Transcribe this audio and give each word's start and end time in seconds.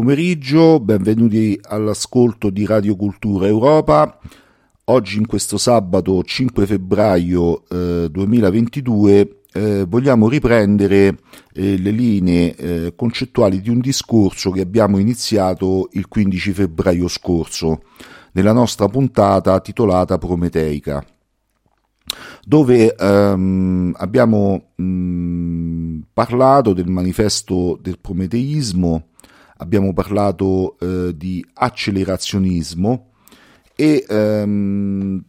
pomeriggio, 0.00 0.80
benvenuti 0.80 1.60
all'ascolto 1.60 2.48
di 2.48 2.64
Radio 2.64 2.96
Cultura 2.96 3.46
Europa. 3.46 4.18
Oggi 4.84 5.18
in 5.18 5.26
questo 5.26 5.58
sabato 5.58 6.22
5 6.22 6.64
febbraio 6.64 7.64
eh, 7.68 8.08
2022 8.10 9.40
eh, 9.52 9.84
vogliamo 9.86 10.26
riprendere 10.30 11.18
eh, 11.52 11.76
le 11.76 11.90
linee 11.90 12.54
eh, 12.54 12.94
concettuali 12.96 13.60
di 13.60 13.68
un 13.68 13.78
discorso 13.80 14.50
che 14.50 14.62
abbiamo 14.62 14.96
iniziato 14.96 15.90
il 15.92 16.08
15 16.08 16.52
febbraio 16.52 17.06
scorso 17.06 17.82
nella 18.32 18.52
nostra 18.52 18.88
puntata 18.88 19.60
titolata 19.60 20.16
Prometeica 20.16 21.04
dove 22.42 22.94
ehm, 22.94 23.94
abbiamo 23.98 24.70
mh, 24.74 25.98
parlato 26.12 26.72
del 26.72 26.88
manifesto 26.88 27.78
del 27.80 27.98
prometeismo, 28.00 29.09
abbiamo 29.60 29.92
parlato 29.92 30.76
eh, 30.78 31.16
di 31.16 31.44
accelerazionismo 31.52 33.12
e 33.74 34.04
ehm, 34.06 35.22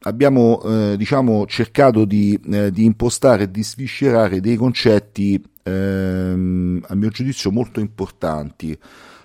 abbiamo 0.00 0.62
eh, 0.62 0.96
diciamo, 0.96 1.46
cercato 1.46 2.04
di, 2.04 2.38
eh, 2.50 2.70
di 2.70 2.84
impostare 2.84 3.44
e 3.44 3.50
di 3.50 3.62
sviscerare 3.62 4.40
dei 4.40 4.56
concetti 4.56 5.42
ehm, 5.62 6.84
a 6.86 6.94
mio 6.94 7.08
giudizio 7.10 7.50
molto 7.50 7.80
importanti, 7.80 8.76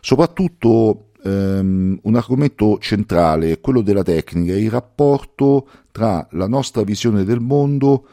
soprattutto 0.01 1.11
ehm, 1.23 1.99
un 2.01 2.15
argomento 2.15 2.79
centrale, 2.79 3.59
quello 3.59 3.81
della 3.81 4.03
tecnica, 4.03 4.53
il 4.53 4.71
rapporto 4.71 5.67
tra 5.91 6.27
la 6.31 6.47
nostra 6.47 6.83
visione 6.83 7.23
del 7.23 7.39
mondo, 7.39 8.07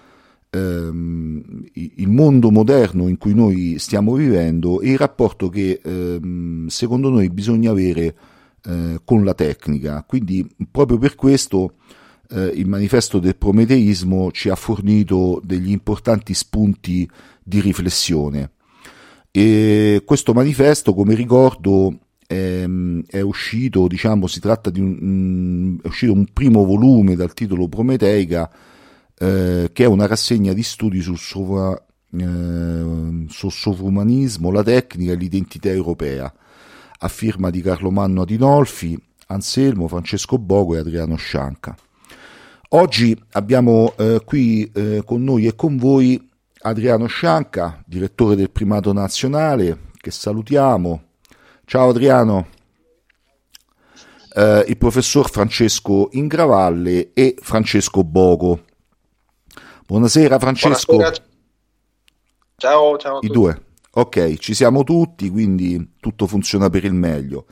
ehm, 0.50 1.64
il 1.72 2.08
mondo 2.08 2.50
moderno 2.50 3.08
in 3.08 3.16
cui 3.18 3.34
noi 3.34 3.76
stiamo 3.78 4.14
vivendo 4.14 4.80
e 4.80 4.90
il 4.90 4.98
rapporto 4.98 5.48
che 5.48 5.80
ehm, 5.82 6.66
secondo 6.66 7.08
noi 7.08 7.30
bisogna 7.30 7.70
avere 7.70 8.14
eh, 8.64 9.00
con 9.04 9.24
la 9.24 9.34
tecnica. 9.34 10.04
Quindi 10.06 10.46
proprio 10.70 10.98
per 10.98 11.14
questo 11.14 11.74
eh, 12.30 12.52
il 12.54 12.68
manifesto 12.68 13.18
del 13.18 13.36
prometeismo 13.36 14.30
ci 14.32 14.48
ha 14.48 14.54
fornito 14.56 15.40
degli 15.44 15.70
importanti 15.70 16.34
spunti 16.34 17.08
di 17.42 17.60
riflessione. 17.60 18.52
E 19.30 20.02
questo 20.04 20.32
manifesto, 20.32 20.92
come 20.92 21.14
ricordo, 21.14 21.96
ehm, 22.26 23.04
è 23.06 23.20
uscito, 23.20 23.86
diciamo, 23.86 24.26
si 24.26 24.40
tratta 24.40 24.70
di 24.70 24.80
un, 24.80 24.98
mm, 25.00 25.78
è 25.82 25.86
uscito 25.86 26.12
un 26.12 26.26
primo 26.32 26.64
volume 26.64 27.14
dal 27.14 27.32
titolo 27.32 27.68
Prometeica, 27.68 28.50
eh, 29.22 29.68
che 29.70 29.84
è 29.84 29.86
una 29.86 30.06
rassegna 30.06 30.54
di 30.54 30.62
studi 30.62 31.02
sul, 31.02 31.18
sovra, 31.18 31.78
eh, 32.18 33.26
sovrumanismo, 33.28 34.50
la 34.50 34.62
tecnica 34.62 35.12
e 35.12 35.16
l'identità 35.16 35.68
europea, 35.68 36.32
a 37.02 37.08
firma 37.08 37.50
di 37.50 37.60
Carlo 37.60 37.90
Manno 37.90 38.22
Adinolfi, 38.22 38.98
Anselmo, 39.26 39.88
Francesco 39.88 40.38
Bogo 40.38 40.74
e 40.74 40.78
Adriano 40.78 41.16
Scianca. 41.16 41.76
Oggi 42.70 43.14
abbiamo 43.32 43.92
eh, 43.98 44.22
qui 44.24 44.70
eh, 44.72 45.02
con 45.04 45.22
noi 45.22 45.46
e 45.46 45.54
con 45.54 45.76
voi 45.76 46.28
Adriano 46.62 47.06
Scianca, 47.06 47.82
direttore 47.84 48.36
del 48.36 48.50
Primato 48.50 48.92
Nazionale, 48.92 49.88
che 49.96 50.10
salutiamo. 50.10 51.02
Ciao 51.66 51.90
Adriano. 51.90 52.46
Eh, 54.34 54.64
il 54.68 54.76
professor 54.78 55.28
Francesco 55.28 56.08
Ingravalle 56.12 57.12
e 57.12 57.36
Francesco 57.38 58.02
Bogo. 58.02 58.64
Buonasera 59.90 60.38
Francesco. 60.38 60.94
Buonasera. 60.94 61.24
Ciao, 62.54 62.96
ciao. 62.96 63.18
I 63.22 63.26
due. 63.26 63.60
Ok, 63.94 64.36
ci 64.36 64.54
siamo 64.54 64.84
tutti, 64.84 65.28
quindi 65.28 65.94
tutto 65.98 66.28
funziona 66.28 66.70
per 66.70 66.84
il 66.84 66.94
meglio. 66.94 67.46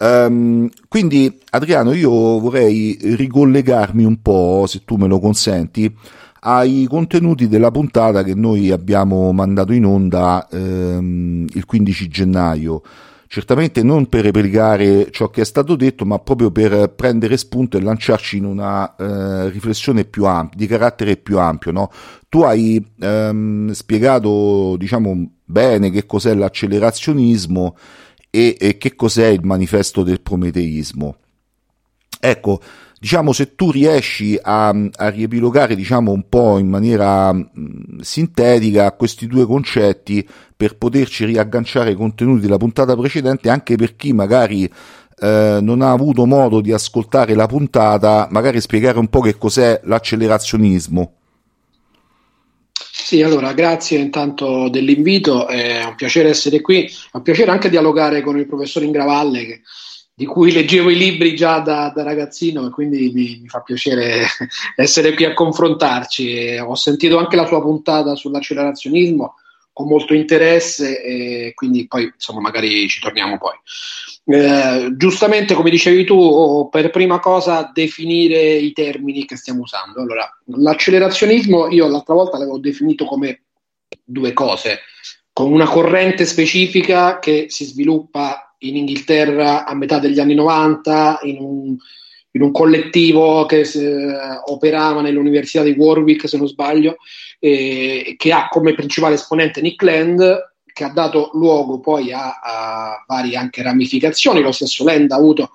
Um, 0.00 0.68
quindi 0.88 1.38
Adriano, 1.50 1.92
io 1.92 2.10
vorrei 2.10 2.98
ricollegarmi 3.00 4.02
un 4.02 4.20
po', 4.20 4.64
se 4.66 4.82
tu 4.84 4.96
me 4.96 5.06
lo 5.06 5.20
consenti, 5.20 5.96
ai 6.40 6.84
contenuti 6.90 7.46
della 7.46 7.70
puntata 7.70 8.24
che 8.24 8.34
noi 8.34 8.72
abbiamo 8.72 9.30
mandato 9.30 9.72
in 9.72 9.84
onda 9.84 10.48
um, 10.50 11.46
il 11.48 11.64
15 11.64 12.08
gennaio. 12.08 12.82
Certamente 13.30 13.82
non 13.82 14.06
per 14.06 14.24
replicare 14.24 15.10
ciò 15.10 15.28
che 15.28 15.42
è 15.42 15.44
stato 15.44 15.76
detto, 15.76 16.06
ma 16.06 16.18
proprio 16.18 16.50
per 16.50 16.94
prendere 16.96 17.36
spunto 17.36 17.76
e 17.76 17.82
lanciarci 17.82 18.38
in 18.38 18.46
una 18.46 18.94
uh, 18.96 19.48
riflessione 19.48 20.06
più 20.06 20.24
ampia, 20.24 20.56
di 20.56 20.66
carattere 20.66 21.18
più 21.18 21.38
ampio. 21.38 21.70
No? 21.70 21.90
Tu 22.30 22.40
hai 22.40 22.82
um, 23.00 23.70
spiegato, 23.72 24.76
diciamo, 24.78 25.32
bene 25.44 25.90
che 25.90 26.06
cos'è 26.06 26.34
l'accelerazionismo 26.34 27.76
e, 28.30 28.56
e 28.58 28.78
che 28.78 28.94
cos'è 28.94 29.26
il 29.26 29.44
manifesto 29.44 30.02
del 30.02 30.22
prometeismo. 30.22 31.16
Ecco, 32.20 32.60
diciamo, 32.98 33.32
se 33.32 33.54
tu 33.54 33.70
riesci 33.70 34.38
a, 34.40 34.68
a 34.68 35.08
riepilogare, 35.08 35.74
diciamo, 35.74 36.12
un 36.12 36.28
po' 36.28 36.58
in 36.58 36.68
maniera 36.68 37.32
mh, 37.32 38.00
sintetica 38.00 38.92
questi 38.92 39.26
due 39.26 39.46
concetti 39.46 40.26
per 40.56 40.76
poterci 40.76 41.24
riagganciare 41.24 41.90
ai 41.90 41.96
contenuti 41.96 42.40
della 42.40 42.56
puntata 42.56 42.96
precedente, 42.96 43.48
anche 43.48 43.76
per 43.76 43.94
chi 43.96 44.12
magari 44.12 44.70
eh, 45.20 45.58
non 45.60 45.82
ha 45.82 45.92
avuto 45.92 46.26
modo 46.26 46.60
di 46.60 46.72
ascoltare 46.72 47.34
la 47.34 47.46
puntata, 47.46 48.28
magari 48.30 48.60
spiegare 48.60 48.98
un 48.98 49.08
po' 49.08 49.20
che 49.20 49.36
cos'è 49.36 49.80
l'accelerazionismo. 49.84 51.12
Sì, 52.90 53.22
allora 53.22 53.52
grazie 53.52 53.98
intanto 53.98 54.68
dell'invito, 54.68 55.46
è 55.46 55.84
un 55.84 55.94
piacere 55.94 56.28
essere 56.28 56.60
qui, 56.60 56.84
è 56.84 57.16
un 57.16 57.22
piacere 57.22 57.50
anche 57.50 57.70
dialogare 57.70 58.20
con 58.20 58.36
il 58.38 58.46
professor 58.46 58.82
Ingravalle 58.82 59.46
che, 59.46 59.60
di 60.18 60.26
cui 60.26 60.50
leggevo 60.50 60.90
i 60.90 60.96
libri 60.96 61.36
già 61.36 61.60
da, 61.60 61.92
da 61.94 62.02
ragazzino 62.02 62.66
e 62.66 62.70
quindi 62.70 63.12
mi, 63.14 63.38
mi, 63.40 63.46
fa 63.46 63.60
piacere 63.60 64.26
essere 64.74 65.14
qui 65.14 65.24
a 65.24 65.32
confrontarci. 65.32 66.34
E 66.34 66.58
ho 66.58 66.74
sentito 66.74 67.18
anche 67.18 67.36
la 67.36 67.46
sua 67.46 67.60
puntata 67.60 68.16
sull'accelerazionismo 68.16 69.36
con 69.72 69.86
molto 69.86 70.14
interesse 70.14 71.00
e 71.04 71.52
quindi 71.54 71.86
poi 71.86 72.10
insomma 72.12 72.40
magari 72.40 72.88
ci 72.88 72.98
torniamo 72.98 73.38
poi. 73.38 73.54
Eh, 74.24 74.90
giustamente, 74.96 75.54
come 75.54 75.70
dicevi 75.70 76.02
tu, 76.02 76.68
per 76.68 76.90
prima 76.90 77.20
cosa 77.20 77.70
definire 77.72 78.40
i 78.54 78.72
termini 78.72 79.24
che 79.24 79.36
stiamo 79.36 79.62
usando. 79.62 80.00
Allora, 80.00 80.28
l'accelerazionismo 80.46 81.68
io 81.68 81.86
l'altra 81.86 82.14
volta 82.14 82.38
l'avevo 82.38 82.58
definito 82.58 83.04
come 83.04 83.42
due 84.02 84.32
cose, 84.32 84.80
con 85.32 85.52
una 85.52 85.68
corrente 85.68 86.26
specifica 86.26 87.20
che 87.20 87.46
si 87.50 87.64
sviluppa 87.64 88.47
in 88.58 88.76
Inghilterra 88.76 89.64
a 89.64 89.74
metà 89.74 89.98
degli 89.98 90.18
anni 90.18 90.34
90 90.34 91.20
in 91.22 91.38
un, 91.38 91.76
in 92.32 92.42
un 92.42 92.50
collettivo 92.50 93.46
che 93.46 93.60
eh, 93.60 94.16
operava 94.46 95.00
nell'Università 95.00 95.62
di 95.62 95.72
Warwick, 95.72 96.28
se 96.28 96.36
non 96.36 96.48
sbaglio, 96.48 96.96
eh, 97.38 98.14
che 98.16 98.32
ha 98.32 98.48
come 98.48 98.74
principale 98.74 99.14
esponente 99.14 99.60
Nick 99.60 99.82
Land 99.82 100.46
che 100.78 100.84
ha 100.84 100.90
dato 100.90 101.30
luogo 101.32 101.80
poi 101.80 102.12
a, 102.12 102.38
a 102.40 103.04
varie 103.04 103.36
anche 103.36 103.62
ramificazioni. 103.62 104.40
Lo 104.40 104.52
stesso 104.52 104.84
Land 104.84 105.10
ha 105.10 105.16
avuto 105.16 105.54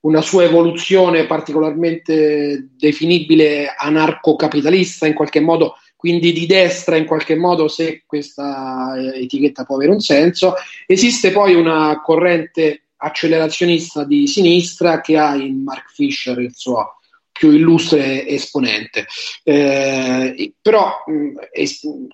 una 0.00 0.22
sua 0.22 0.44
evoluzione 0.44 1.26
particolarmente 1.26 2.70
definibile 2.74 3.66
anarcocapitalista 3.76 5.06
in 5.06 5.12
qualche 5.12 5.40
modo, 5.40 5.76
quindi 6.02 6.32
di 6.32 6.46
destra 6.46 6.96
in 6.96 7.06
qualche 7.06 7.36
modo, 7.36 7.68
se 7.68 8.02
questa 8.04 8.96
eh, 8.96 9.22
etichetta 9.22 9.62
può 9.62 9.76
avere 9.76 9.92
un 9.92 10.00
senso. 10.00 10.54
Esiste 10.84 11.30
poi 11.30 11.54
una 11.54 12.00
corrente 12.02 12.86
accelerazionista 12.96 14.02
di 14.02 14.26
sinistra 14.26 15.00
che 15.00 15.16
ha 15.16 15.36
in 15.36 15.62
Mark 15.62 15.92
Fisher 15.92 16.40
il 16.40 16.54
suo 16.56 16.96
più 17.30 17.52
illustre 17.52 18.26
esponente. 18.26 19.06
Eh, 19.44 20.54
però, 20.60 21.04
è, 21.52 21.64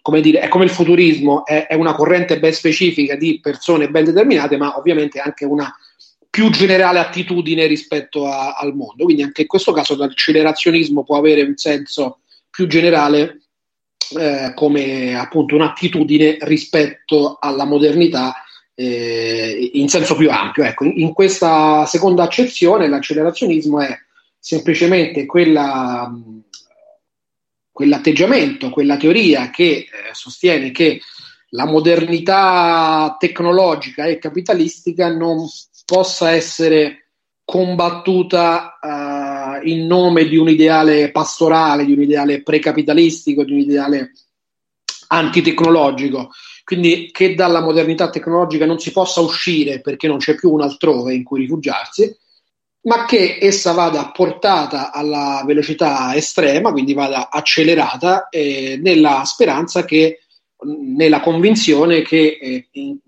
come 0.03 0.21
dire, 0.21 0.41
è 0.41 0.49
come 0.49 0.65
il 0.65 0.71
futurismo, 0.71 1.47
è, 1.47 1.67
è, 1.67 1.75
una 1.75 1.95
corrente 1.95 2.39
ben 2.39 2.53
specifica 2.53 3.17
di 3.17 3.41
persone 3.41 3.89
ben 3.89 4.05
determinate, 4.05 4.59
ma 4.59 4.77
ovviamente 4.77 5.19
anche 5.19 5.47
una 5.47 5.75
più 6.29 6.51
generale 6.51 6.99
attitudine 6.99 7.65
rispetto 7.65 8.27
a, 8.27 8.53
al 8.53 8.75
mondo. 8.75 9.05
Quindi 9.05 9.23
anche 9.23 9.41
in 9.41 9.49
questo 9.49 9.73
caso 9.73 9.97
l'accelerazionismo 9.97 11.05
può 11.05 11.17
avere 11.17 11.41
un 11.41 11.57
senso 11.57 12.19
più 12.51 12.67
generale 12.67 13.48
eh, 14.19 14.53
come 14.55 15.19
appunto 15.19 15.55
un'attitudine 15.55 16.39
rispetto 16.41 17.37
alla 17.41 17.65
modernità 17.65 18.35
eh, 18.75 19.71
in 19.75 19.89
senso 19.89 20.15
più 20.15 20.31
ampio. 20.31 20.65
Ecco, 20.65 20.85
in, 20.85 21.13
questa 21.13 21.85
seconda 21.87 22.23
accezione 22.23 22.89
l'accelerazionismo 22.89 23.81
è 23.81 23.97
semplicemente 24.39 25.27
quella, 25.27 26.11
quell'atteggiamento, 27.71 28.71
quella 28.71 28.97
teoria 28.97 29.51
che 29.51 29.65
eh, 29.65 29.89
sostiene 30.13 30.71
che 30.71 31.01
la 31.51 31.67
modernità 31.67 33.17
tecnologica 33.19 34.05
e 34.05 34.19
capitalistica 34.19 35.13
non 35.13 35.47
possa 35.85 36.31
essere 36.33 37.09
combattuta 37.45 38.79
uh, 38.81 38.89
in 39.71 39.87
nome 39.87 40.27
di 40.27 40.37
un 40.37 40.49
ideale 40.49 41.11
pastorale, 41.11 41.85
di 41.85 41.93
un 41.93 42.03
ideale 42.03 42.43
precapitalistico, 42.43 43.45
di 43.45 43.53
un 43.53 43.59
ideale 43.59 44.13
antitecnologico. 45.09 46.31
Quindi 46.65 47.11
che 47.11 47.35
dalla 47.35 47.63
modernità 47.63 48.11
tecnologica 48.11 48.67
non 48.67 48.79
si 48.79 48.93
possa 48.93 49.21
uscire 49.21 49.81
perché 49.81 50.07
non 50.07 50.19
c'è 50.19 50.35
più 50.35 50.53
un 50.53 50.61
altrove 50.61 51.15
in 51.15 51.25
cui 51.25 51.41
rifugiarsi, 51.41 52.15
ma 52.83 53.05
che 53.07 53.39
essa 53.41 53.73
vada 53.73 54.11
portata 54.11 54.93
alla 54.93 55.43
velocità 55.47 56.15
estrema, 56.15 56.73
quindi 56.73 56.95
vada 56.95 57.31
accelerata, 57.31 58.29
eh, 58.29 58.79
nella 58.83 59.25
speranza 59.25 59.85
che, 59.85 60.21
nella 60.95 61.21
convinzione 61.21 62.03
che 62.03 62.39
eh, 62.41 62.69
in, 62.73 62.99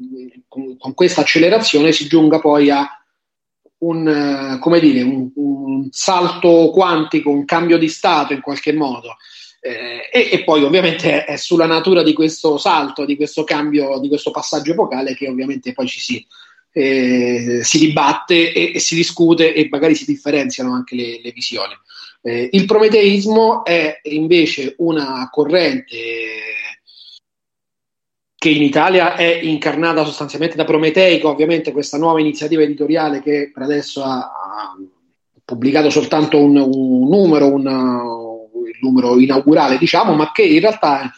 con, 0.48 0.76
con, 0.78 0.94
questa 0.94 1.22
accelerazione 1.22 1.92
si 1.92 2.06
giunga 2.06 2.38
poi 2.38 2.70
a 2.70 2.99
un, 3.80 4.58
come 4.60 4.80
dire, 4.80 5.02
un, 5.02 5.30
un, 5.34 5.88
salto 5.90 6.70
quantico, 6.70 7.30
un 7.30 7.44
cambio 7.44 7.78
di 7.78 7.88
stato 7.88 8.32
in 8.32 8.40
qualche 8.40 8.72
modo. 8.72 9.16
Eh, 9.60 10.08
e, 10.10 10.28
e, 10.32 10.44
poi 10.44 10.62
ovviamente 10.62 11.24
è 11.24 11.36
sulla 11.36 11.66
natura 11.66 12.02
di 12.02 12.14
questo 12.14 12.56
salto, 12.56 13.04
di 13.04 13.16
questo 13.16 13.44
cambio, 13.44 13.98
di 13.98 14.08
questo 14.08 14.30
passaggio 14.30 14.72
epocale 14.72 15.14
che 15.14 15.28
ovviamente 15.28 15.72
poi 15.72 15.86
ci 15.86 16.00
si 16.00 16.26
eh, 16.72 17.60
si 17.62 17.78
dibatte 17.78 18.52
e, 18.52 18.72
e, 18.74 18.78
si 18.78 18.94
discute 18.94 19.52
e 19.52 19.68
magari 19.70 19.94
si 19.94 20.04
differenziano 20.04 20.72
anche 20.72 20.94
le, 20.94 21.20
le 21.22 21.32
visioni. 21.32 21.74
Eh, 22.22 22.50
il 22.52 22.64
prometeismo 22.66 23.64
è 23.64 24.00
invece 24.04 24.74
una 24.78 25.28
corrente 25.30 25.96
che 28.40 28.48
in 28.48 28.62
Italia 28.62 29.16
è 29.16 29.38
incarnata 29.42 30.02
sostanzialmente 30.02 30.56
da 30.56 30.64
Prometeico, 30.64 31.28
ovviamente 31.28 31.72
questa 31.72 31.98
nuova 31.98 32.20
iniziativa 32.20 32.62
editoriale 32.62 33.20
che 33.20 33.50
per 33.52 33.64
adesso 33.64 34.02
ha, 34.02 34.16
ha 34.16 34.76
pubblicato 35.44 35.90
soltanto 35.90 36.42
un, 36.42 36.56
un 36.56 37.06
numero, 37.06 37.52
un, 37.52 37.66
un 37.66 38.70
numero 38.80 39.20
inaugurale, 39.20 39.76
diciamo, 39.76 40.14
ma 40.14 40.32
che 40.32 40.40
in 40.40 40.60
realtà 40.60 41.12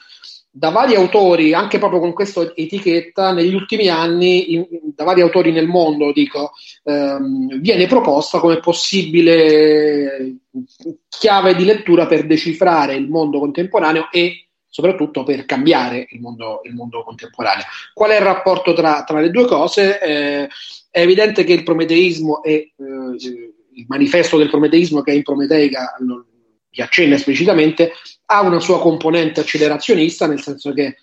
da 0.50 0.70
vari 0.70 0.96
autori, 0.96 1.54
anche 1.54 1.78
proprio 1.78 2.00
con 2.00 2.12
questa 2.12 2.52
etichetta, 2.56 3.32
negli 3.32 3.54
ultimi 3.54 3.86
anni, 3.86 4.54
in, 4.54 4.66
da 4.92 5.04
vari 5.04 5.20
autori 5.20 5.52
nel 5.52 5.68
mondo, 5.68 6.10
dico, 6.12 6.50
ehm, 6.82 7.60
viene 7.60 7.86
proposta 7.86 8.40
come 8.40 8.58
possibile 8.58 10.38
chiave 11.08 11.54
di 11.54 11.64
lettura 11.64 12.08
per 12.08 12.26
decifrare 12.26 12.96
il 12.96 13.08
mondo 13.08 13.38
contemporaneo 13.38 14.08
e 14.10 14.48
soprattutto 14.72 15.22
per 15.22 15.44
cambiare 15.44 16.06
il 16.12 16.20
mondo, 16.20 16.62
il 16.64 16.74
mondo 16.74 17.02
contemporaneo. 17.02 17.64
Qual 17.92 18.10
è 18.10 18.16
il 18.16 18.22
rapporto 18.22 18.72
tra, 18.72 19.04
tra 19.04 19.20
le 19.20 19.28
due 19.28 19.44
cose? 19.44 20.00
Eh, 20.00 20.48
è 20.90 21.00
evidente 21.00 21.44
che 21.44 21.52
il 21.52 21.62
prometeismo 21.62 22.42
e 22.42 22.72
eh, 22.74 22.74
il 23.74 23.84
manifesto 23.86 24.38
del 24.38 24.48
prometeismo 24.48 25.02
che 25.02 25.12
è 25.12 25.14
in 25.14 25.22
Prometeica 25.22 25.94
vi 26.70 26.80
accenna 26.80 27.16
esplicitamente, 27.16 27.92
ha 28.26 28.40
una 28.40 28.60
sua 28.60 28.80
componente 28.80 29.40
accelerazionista, 29.40 30.26
nel 30.26 30.40
senso 30.40 30.72
che 30.72 30.96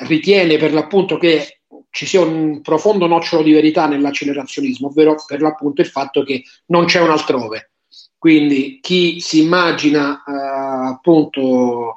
ritiene 0.00 0.58
per 0.58 0.74
l'appunto 0.74 1.16
che 1.16 1.60
ci 1.90 2.04
sia 2.04 2.20
un 2.20 2.60
profondo 2.60 3.06
nocciolo 3.06 3.42
di 3.42 3.52
verità 3.52 3.86
nell'accelerazionismo, 3.86 4.88
ovvero 4.88 5.16
per 5.26 5.40
l'appunto 5.40 5.80
il 5.80 5.86
fatto 5.86 6.22
che 6.22 6.42
non 6.66 6.84
c'è 6.84 7.00
un 7.00 7.08
altrove. 7.08 7.70
Quindi 8.18 8.78
chi 8.82 9.20
si 9.20 9.40
immagina 9.40 10.22
eh, 10.22 10.88
appunto 10.90 11.94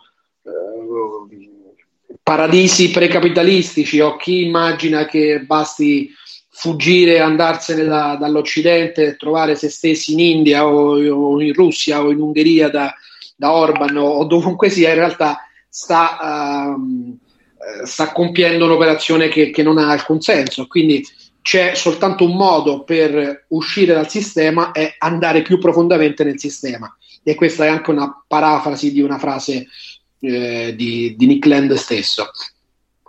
paradisi 2.23 2.91
precapitalistici 2.91 3.99
o 3.99 4.15
chi 4.15 4.45
immagina 4.45 5.05
che 5.05 5.41
basti 5.45 6.11
fuggire, 6.59 7.21
andarsene 7.21 7.85
da, 7.85 8.17
dall'Occidente, 8.19 9.15
trovare 9.15 9.55
se 9.55 9.69
stessi 9.69 10.11
in 10.11 10.19
India 10.19 10.67
o, 10.67 10.97
o, 10.97 11.41
in 11.41 11.53
Russia 11.53 12.03
o 12.03 12.11
in 12.11 12.19
Ungheria 12.19 12.69
da, 12.69 12.93
da 13.35 13.53
Orban 13.53 13.95
o, 13.97 14.25
dovunque 14.25 14.69
sia, 14.69 14.89
in 14.89 14.95
realtà 14.95 15.39
sta, 15.69 16.75
uh, 16.75 17.17
sta 17.85 18.11
compiendo 18.11 18.65
un'operazione 18.65 19.29
che, 19.29 19.51
che, 19.51 19.63
non 19.63 19.77
ha 19.77 19.89
alcun 19.89 20.19
senso. 20.19 20.67
Quindi 20.67 21.03
c'è 21.41 21.75
soltanto 21.75 22.25
un 22.25 22.35
modo 22.35 22.83
per 22.83 23.45
uscire 23.49 23.93
dal 23.93 24.09
sistema 24.09 24.71
e 24.71 24.95
andare 24.97 25.41
più 25.41 25.59
profondamente 25.59 26.25
nel 26.25 26.39
sistema. 26.39 26.93
E 27.23 27.35
questa 27.35 27.65
è 27.65 27.69
anche 27.69 27.89
una 27.89 28.23
parafrasi 28.27 28.91
di 28.91 29.01
una 29.01 29.17
frase 29.17 29.67
eh, 30.19 30.73
di, 30.75 31.15
di, 31.17 31.25
Nick 31.25 31.45
Land 31.45 31.73
stesso. 31.73 32.31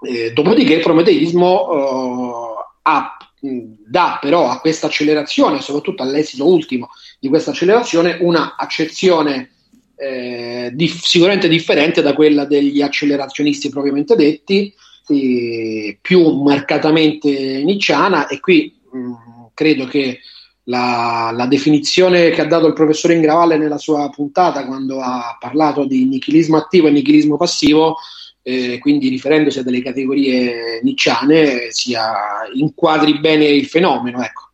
Eh, 0.02 0.32
dopodiché 0.32 0.74
il 0.74 0.80
prometeismo 0.80 1.68
uh, 1.68 2.54
ha 2.82 3.16
dà 3.40 4.18
però 4.20 4.48
a 4.48 4.60
questa 4.60 4.86
accelerazione, 4.86 5.60
soprattutto 5.60 6.02
all'esito 6.02 6.46
ultimo 6.46 6.90
di 7.18 7.28
questa 7.28 7.50
accelerazione, 7.50 8.18
una 8.20 8.56
accezione 8.56 9.52
eh, 9.96 10.70
dif- 10.72 11.04
sicuramente 11.04 11.48
differente 11.48 12.02
da 12.02 12.14
quella 12.14 12.44
degli 12.44 12.82
accelerazionisti 12.82 13.68
propriamente 13.70 14.14
detti, 14.14 14.72
eh, 15.08 15.98
più 16.00 16.42
marcatamente 16.42 17.62
nicciana 17.64 18.26
e 18.28 18.40
qui 18.40 18.78
mh, 18.90 19.12
credo 19.54 19.86
che 19.86 20.20
la, 20.64 21.32
la, 21.34 21.46
definizione 21.46 22.30
che 22.30 22.40
ha 22.40 22.46
dato 22.46 22.66
il 22.66 22.74
professore 22.74 23.14
Ingravalle 23.14 23.56
nella 23.56 23.78
sua 23.78 24.08
puntata 24.10 24.66
quando 24.66 25.00
ha 25.00 25.36
parlato 25.40 25.84
di 25.84 26.04
nichilismo 26.04 26.56
attivo 26.56 26.86
e 26.86 26.90
nichilismo 26.90 27.36
passivo 27.36 27.96
eh, 28.42 28.78
quindi 28.78 29.08
riferendosi 29.08 29.58
a 29.58 29.62
delle 29.62 29.82
categorie 29.82 30.80
nicciane, 30.82 31.70
sia 31.70 32.12
inquadri 32.54 33.18
bene 33.20 33.44
il 33.44 33.66
fenomeno. 33.66 34.22
Ecco. 34.22 34.50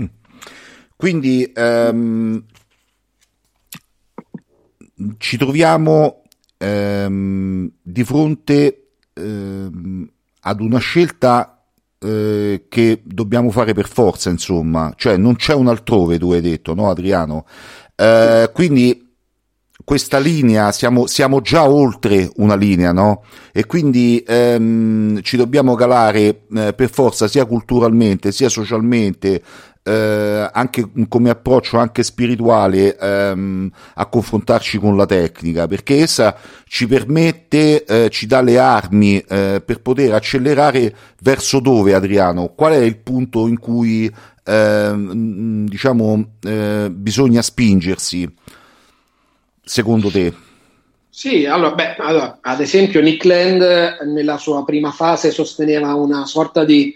Mm. 0.00 0.04
Quindi 0.96 1.52
um, 1.54 2.44
ci 5.18 5.36
troviamo 5.36 6.22
um, 6.58 7.70
di 7.82 8.04
fronte 8.04 8.88
um, 9.14 10.08
ad 10.40 10.60
una 10.60 10.78
scelta 10.78 11.55
uh, 11.98 12.62
che 12.68 13.02
dobbiamo 13.04 13.50
fare 13.50 13.72
per 13.72 13.88
forza, 13.88 14.30
insomma, 14.30 14.92
cioè 14.96 15.16
non 15.16 15.36
c'è 15.36 15.54
un 15.54 15.68
altrove, 15.68 16.18
tu 16.18 16.32
hai 16.32 16.40
detto, 16.40 16.74
no 16.74 16.90
Adriano? 16.90 17.46
Uh, 17.96 18.50
quindi 18.52 19.06
questa 19.84 20.18
linea, 20.18 20.72
siamo, 20.72 21.06
siamo, 21.06 21.40
già 21.40 21.68
oltre 21.68 22.30
una 22.36 22.56
linea, 22.56 22.92
no? 22.92 23.22
E 23.52 23.66
quindi 23.66 24.22
ehm, 24.26 25.22
ci 25.22 25.36
dobbiamo 25.36 25.76
calare 25.76 26.46
eh, 26.56 26.72
per 26.72 26.90
forza 26.90 27.28
sia 27.28 27.44
culturalmente 27.44 28.32
sia 28.32 28.48
socialmente, 28.48 29.42
eh, 29.86 30.50
anche 30.52 30.88
come 31.08 31.30
approccio 31.30 31.78
anche 31.78 32.02
spirituale 32.02 32.96
ehm, 32.98 33.70
a 33.94 34.06
confrontarci 34.06 34.78
con 34.78 34.96
la 34.96 35.06
tecnica, 35.06 35.66
perché 35.66 36.00
essa 36.00 36.36
ci 36.66 36.86
permette, 36.86 37.84
eh, 37.84 38.10
ci 38.10 38.26
dà 38.26 38.40
le 38.40 38.58
armi 38.58 39.18
eh, 39.18 39.62
per 39.64 39.80
poter 39.80 40.12
accelerare 40.12 40.94
verso 41.22 41.60
dove, 41.60 41.94
Adriano? 41.94 42.48
Qual 42.54 42.72
è 42.72 42.78
il 42.78 42.98
punto 42.98 43.46
in 43.46 43.58
cui 43.58 44.12
ehm, 44.44 45.66
diciamo 45.68 46.32
eh, 46.42 46.88
bisogna 46.90 47.42
spingersi? 47.42 48.32
secondo 49.66 50.10
te? 50.10 50.32
Sì, 51.10 51.44
allora, 51.44 51.74
beh, 51.74 51.96
allora, 51.96 52.38
ad 52.40 52.60
esempio 52.60 53.00
Nick 53.00 53.24
Land 53.24 53.98
nella 54.04 54.38
sua 54.38 54.64
prima 54.64 54.92
fase 54.92 55.30
sosteneva 55.30 55.94
una 55.94 56.24
sorta 56.26 56.64
di 56.64 56.94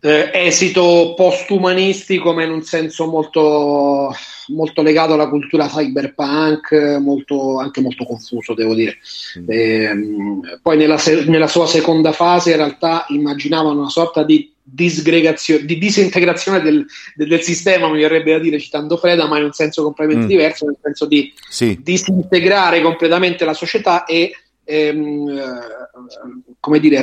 eh, 0.00 0.30
esito 0.32 1.14
postumanistico, 1.16 2.32
ma 2.32 2.44
in 2.44 2.50
un 2.50 2.62
senso 2.62 3.06
molto, 3.06 4.14
molto 4.48 4.82
legato 4.82 5.14
alla 5.14 5.28
cultura 5.28 5.66
cyberpunk, 5.68 6.98
molto, 7.00 7.58
anche 7.58 7.80
molto 7.80 8.04
confuso, 8.04 8.54
devo 8.54 8.74
dire. 8.74 8.98
Mm. 9.38 9.44
Eh, 9.48 10.58
poi 10.62 10.76
nella, 10.76 11.00
nella, 11.26 11.48
sua 11.48 11.66
seconda 11.66 12.12
fase 12.12 12.50
in 12.50 12.56
realtà 12.56 13.06
immaginava 13.08 13.70
una 13.70 13.88
sorta 13.88 14.22
di 14.22 14.52
disgregazione, 14.62 15.64
di 15.64 15.78
disintegrazione 15.78 16.60
del, 16.60 16.84
del, 17.14 17.28
del, 17.28 17.42
sistema, 17.42 17.88
mi 17.88 18.00
verrebbe 18.00 18.32
da 18.32 18.38
dire 18.38 18.58
citando 18.58 18.96
Freda, 18.96 19.26
ma 19.26 19.38
in 19.38 19.44
un 19.44 19.52
senso 19.52 19.82
completamente 19.82 20.26
mm. 20.26 20.28
diverso, 20.28 20.66
nel 20.66 20.78
senso 20.82 21.06
di 21.06 21.32
sì. 21.48 21.78
disintegrare 21.82 22.82
completamente 22.82 23.44
la 23.44 23.54
società 23.54 24.04
e 24.04 24.32
ehm, 24.64 25.28
eh, 25.28 26.54
come 26.60 26.80
dire, 26.80 27.02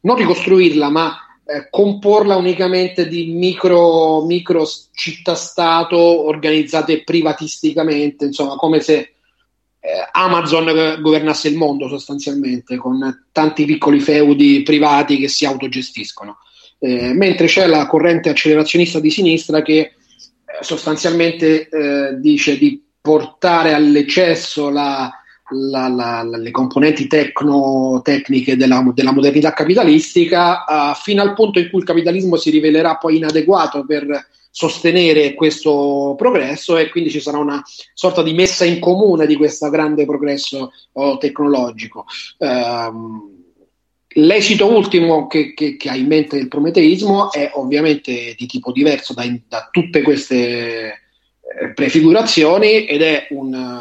non 0.00 0.16
ricostruirla, 0.16 0.90
ma 0.90 1.16
eh, 1.46 1.68
comporla 1.70 2.36
unicamente 2.36 3.06
di 3.06 3.26
micro, 3.26 4.24
micro 4.24 4.66
città-stato 4.92 5.98
organizzate 5.98 7.04
privatisticamente, 7.04 8.26
insomma, 8.26 8.56
come 8.56 8.80
se 8.80 9.14
eh, 9.80 10.08
Amazon 10.12 10.98
governasse 11.00 11.48
il 11.48 11.56
mondo 11.56 11.88
sostanzialmente, 11.88 12.76
con 12.76 13.26
tanti 13.32 13.66
piccoli 13.66 14.00
feudi 14.00 14.62
privati 14.62 15.18
che 15.18 15.28
si 15.28 15.44
autogestiscono. 15.44 16.38
Eh, 16.78 17.12
mentre 17.12 17.46
c'è 17.46 17.66
la 17.66 17.86
corrente 17.86 18.30
accelerazionista 18.30 18.98
di 18.98 19.10
sinistra 19.10 19.62
che 19.62 19.78
eh, 19.78 19.92
sostanzialmente 20.60 21.68
eh, 21.68 22.18
dice 22.18 22.56
di 22.56 22.82
portare 23.00 23.74
all'eccesso 23.74 24.70
la, 24.70 25.10
la, 25.54 25.88
la, 25.88 26.22
le 26.22 26.50
componenti 26.50 27.06
tecno-tecniche 27.06 28.56
della, 28.56 28.84
della, 28.94 29.12
modernità 29.12 29.52
capitalistica 29.52 30.64
uh, 30.64 30.94
fino 30.94 31.22
al 31.22 31.34
punto 31.34 31.58
in 31.58 31.70
cui 31.70 31.78
il 31.78 31.84
capitalismo 31.84 32.36
si 32.36 32.50
rivelerà 32.50 32.96
poi 32.96 33.16
inadeguato 33.16 33.84
per 33.86 34.26
sostenere 34.50 35.34
questo 35.34 36.14
progresso 36.16 36.76
e 36.76 36.88
quindi 36.88 37.10
ci 37.10 37.20
sarà 37.20 37.38
una 37.38 37.62
sorta 37.92 38.22
di 38.22 38.34
messa 38.34 38.64
in 38.64 38.78
comune 38.78 39.26
di 39.26 39.36
questo 39.36 39.68
grande 39.70 40.04
progresso 40.04 40.70
oh, 40.92 41.18
tecnologico. 41.18 42.04
Uh, 42.38 43.32
L'esito 44.16 44.72
ultimo 44.72 45.26
che, 45.26 45.54
che, 45.54 45.76
che, 45.76 45.88
ha 45.88 45.96
in 45.96 46.06
mente 46.06 46.36
il 46.36 46.46
prometeismo 46.46 47.32
è 47.32 47.50
ovviamente 47.54 48.34
di 48.36 48.46
tipo 48.46 48.70
diverso 48.70 49.12
da, 49.12 49.24
da 49.48 49.68
tutte 49.72 50.02
queste 50.02 51.02
eh, 51.60 51.72
prefigurazioni 51.74 52.84
ed 52.84 53.02
è 53.02 53.26
un, 53.30 53.80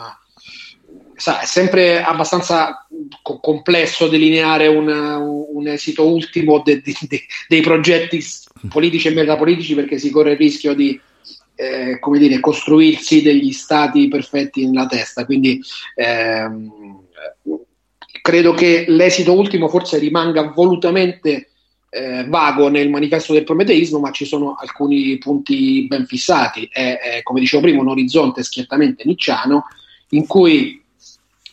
sa, 1.16 1.42
è 1.42 1.46
sempre 1.46 2.02
abbastanza 2.02 2.88
co- 3.22 3.40
complesso 3.40 4.08
delineare 4.08 4.68
un, 4.68 4.88
un 4.88 5.68
esito 5.68 6.08
ultimo 6.08 6.62
de, 6.64 6.82
de, 6.82 6.96
de, 7.02 7.22
dei 7.48 7.62
progetti 7.62 8.24
politici 8.70 9.08
e 9.08 9.12
metapolitici 9.12 9.76
perché 9.76 9.98
si 9.98 10.10
corre 10.10 10.32
il 10.32 10.38
rischio 10.38 10.74
di 10.74 11.00
eh, 11.56 12.00
come 12.00 12.20
dire, 12.20 12.40
costruirsi 12.40 13.22
degli 13.22 13.52
stati 13.52 14.08
perfetti 14.08 14.66
nella 14.66 14.88
testa. 14.88 15.26
Quindi 15.26 15.62
ehm, 15.96 17.02
credo 18.22 18.54
che 18.54 18.86
l'esito 18.88 19.38
ultimo 19.38 19.68
forse 19.68 19.98
rimanga 19.98 20.52
volutamente 20.56 21.50
eh, 21.90 22.26
vago 22.28 22.70
nel 22.70 22.90
manifesto 22.90 23.34
del 23.34 23.44
prometeismo, 23.44 24.00
ma 24.00 24.12
ci 24.12 24.26
sono 24.26 24.56
alcuni 24.56 25.18
punti 25.20 25.86
ben 25.88 26.06
fissati. 26.06 26.68
È, 26.72 27.00
è 27.00 27.22
come 27.22 27.40
dicevo 27.40 27.62
prima, 27.62 27.82
un 27.82 27.90
orizzonte 27.90 28.44
schiettamente 28.44 29.04
nicciano 29.06 29.66
in 30.10 30.26
cui 30.26 30.83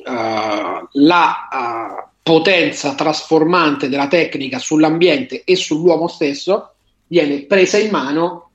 uh, 0.05 0.89
la 0.93 1.49
uh, 1.51 2.09
potenza 2.23 2.95
trasformante 2.95 3.89
della 3.89 4.09
tecnica 4.09 4.59
sull'ambiente 4.59 5.45
e 5.45 5.57
sull'uomo 5.57 6.09
stesso 6.09 6.75
viene 7.07 7.43
presa 7.43 7.79
in 7.79 7.91
mano 7.91 8.51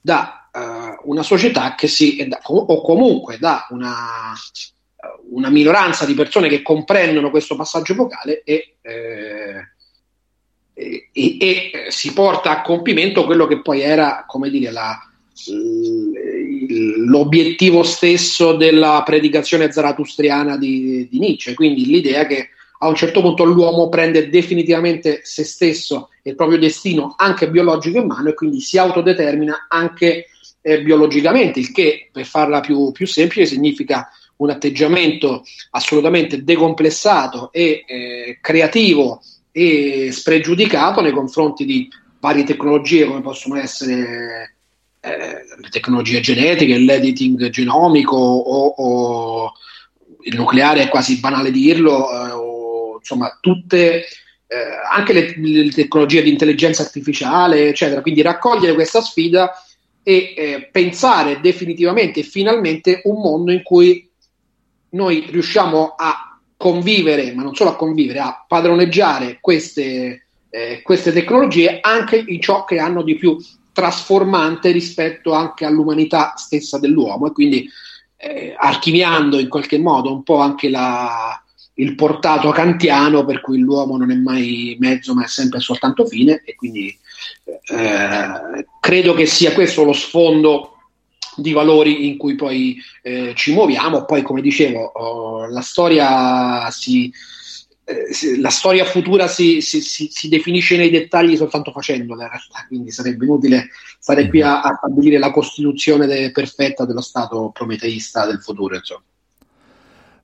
da 0.00 0.48
uh, 0.52 1.10
una 1.10 1.22
società 1.22 1.74
che 1.74 1.86
si, 1.86 2.28
o 2.42 2.80
comunque 2.82 3.38
da 3.38 3.66
una 3.70 4.34
una 5.30 5.48
minoranza 5.50 6.04
di 6.04 6.14
persone 6.14 6.48
che 6.48 6.62
comprendono 6.62 7.30
questo 7.30 7.56
passaggio 7.56 7.94
vocale 7.94 8.42
e, 8.44 8.74
eh, 8.80 9.68
e, 10.74 11.02
e, 11.12 11.86
si 11.88 12.12
porta 12.12 12.50
a 12.50 12.62
compimento 12.62 13.24
quello 13.24 13.46
che 13.46 13.60
poi 13.60 13.80
era, 13.80 14.24
come 14.26 14.50
dire, 14.50 14.70
la, 14.70 14.98
l'obiettivo 17.10 17.82
stesso 17.82 18.52
della 18.52 19.02
predicazione 19.04 19.70
zaratustriana 19.70 20.56
di, 20.56 21.08
di, 21.10 21.18
Nietzsche, 21.18 21.54
quindi 21.54 21.84
l'idea 21.84 22.24
che 22.24 22.50
a 22.82 22.88
un 22.88 22.94
certo 22.94 23.20
punto 23.20 23.44
l'uomo 23.44 23.88
prende 23.88 24.30
definitivamente 24.30 25.20
se 25.24 25.44
stesso 25.44 26.10
e 26.22 26.30
il 26.30 26.36
proprio 26.36 26.58
destino 26.58 27.14
anche 27.18 27.50
biologico 27.50 27.98
in 27.98 28.06
mano 28.06 28.28
e 28.30 28.34
quindi 28.34 28.60
si 28.60 28.78
autodetermina 28.78 29.66
anche 29.68 30.26
eh, 30.62 30.82
biologicamente, 30.82 31.58
il 31.58 31.72
che 31.72 32.08
per 32.12 32.24
farla 32.24 32.60
più, 32.60 32.92
più 32.92 33.06
semplice 33.06 33.46
significa 33.46 34.08
un 34.36 34.50
atteggiamento 34.50 35.42
assolutamente 35.72 36.44
decomplessato 36.44 37.50
e 37.52 37.84
eh, 37.86 38.38
creativo 38.40 39.20
e 39.50 40.10
spregiudicato 40.12 41.00
nei 41.00 41.12
confronti 41.12 41.64
di 41.64 41.88
varie 42.20 42.44
tecnologie 42.44 43.04
come 43.04 43.20
possono 43.20 43.56
essere 43.56 44.54
eh, 45.00 45.44
le 45.58 45.68
tecnologie 45.70 46.20
genetiche, 46.20 46.76
l'editing 46.76 47.48
genomico 47.48 48.16
o, 48.16 48.66
o, 48.66 49.52
il 50.22 50.36
nucleare 50.36 50.82
è 50.82 50.88
quasi 50.88 51.18
banale 51.20 51.50
dirlo, 51.50 52.10
eh, 52.10 52.30
o, 52.32 52.96
insomma 52.98 53.38
tutte, 53.40 54.04
eh, 54.46 54.56
anche 54.90 55.12
le, 55.12 55.34
le, 55.36 55.70
tecnologie 55.70 56.22
di 56.22 56.30
intelligenza 56.30 56.82
artificiale, 56.82 57.68
eccetera. 57.68 58.02
Quindi 58.02 58.20
raccogliere 58.22 58.74
questa 58.74 59.00
sfida 59.00 59.52
e 60.02 60.34
eh, 60.36 60.68
pensare 60.70 61.40
definitivamente 61.40 62.20
e 62.20 62.24
finalmente 62.24 63.00
un 63.04 63.20
mondo 63.20 63.52
in 63.52 63.62
cui 63.62 64.08
noi 64.90 65.26
riusciamo 65.30 65.94
a 65.96 66.38
convivere, 66.56 67.32
ma 67.32 67.42
non 67.42 67.54
solo 67.54 67.70
a 67.70 67.76
convivere, 67.76 68.18
a 68.18 68.44
padroneggiare 68.46 69.38
queste, 69.40 70.26
eh, 70.50 70.82
queste 70.82 71.12
tecnologie 71.12 71.78
anche 71.80 72.22
in 72.26 72.40
ciò 72.40 72.64
che 72.64 72.78
hanno 72.78 73.02
di 73.02 73.14
più 73.14 73.38
trasformante 73.80 74.72
rispetto 74.72 75.32
anche 75.32 75.64
all'umanità 75.64 76.34
stessa 76.36 76.78
dell'uomo 76.78 77.28
e 77.28 77.32
quindi 77.32 77.66
eh, 78.18 78.54
archiviando 78.54 79.38
in 79.38 79.48
qualche 79.48 79.78
modo 79.78 80.12
un 80.12 80.22
po' 80.22 80.36
anche 80.36 80.68
la, 80.68 81.42
il 81.74 81.94
portato 81.94 82.50
kantiano 82.50 83.24
per 83.24 83.40
cui 83.40 83.58
l'uomo 83.58 83.96
non 83.96 84.10
è 84.10 84.14
mai 84.14 84.76
mezzo 84.78 85.14
ma 85.14 85.24
è 85.24 85.28
sempre 85.28 85.60
soltanto 85.60 86.04
fine 86.04 86.42
e 86.44 86.54
quindi 86.54 86.94
eh, 87.70 88.66
credo 88.80 89.14
che 89.14 89.24
sia 89.24 89.54
questo 89.54 89.82
lo 89.82 89.94
sfondo 89.94 90.74
di 91.36 91.52
valori 91.52 92.06
in 92.06 92.18
cui 92.18 92.34
poi 92.34 92.76
eh, 93.00 93.32
ci 93.34 93.54
muoviamo. 93.54 94.04
Poi, 94.04 94.20
come 94.20 94.42
dicevo, 94.42 94.84
oh, 94.84 95.46
la 95.46 95.62
storia 95.62 96.70
si, 96.70 97.10
la 98.38 98.50
storia 98.50 98.84
futura 98.84 99.26
si, 99.26 99.60
si, 99.60 99.80
si, 99.80 100.08
si, 100.10 100.28
definisce 100.28 100.76
nei 100.76 100.90
dettagli 100.90 101.36
soltanto 101.36 101.72
facendola, 101.72 102.24
in 102.24 102.28
realtà, 102.28 102.64
quindi 102.68 102.90
sarebbe 102.90 103.24
inutile 103.24 103.70
stare 103.98 104.28
qui 104.28 104.42
a, 104.42 104.60
a 104.60 104.76
stabilire 104.76 105.18
la 105.18 105.30
costituzione 105.30 106.06
de, 106.06 106.30
perfetta 106.30 106.84
dello 106.84 107.00
Stato 107.00 107.50
prometeista 107.52 108.26
del 108.26 108.40
futuro. 108.40 108.76
Insomma. 108.76 109.02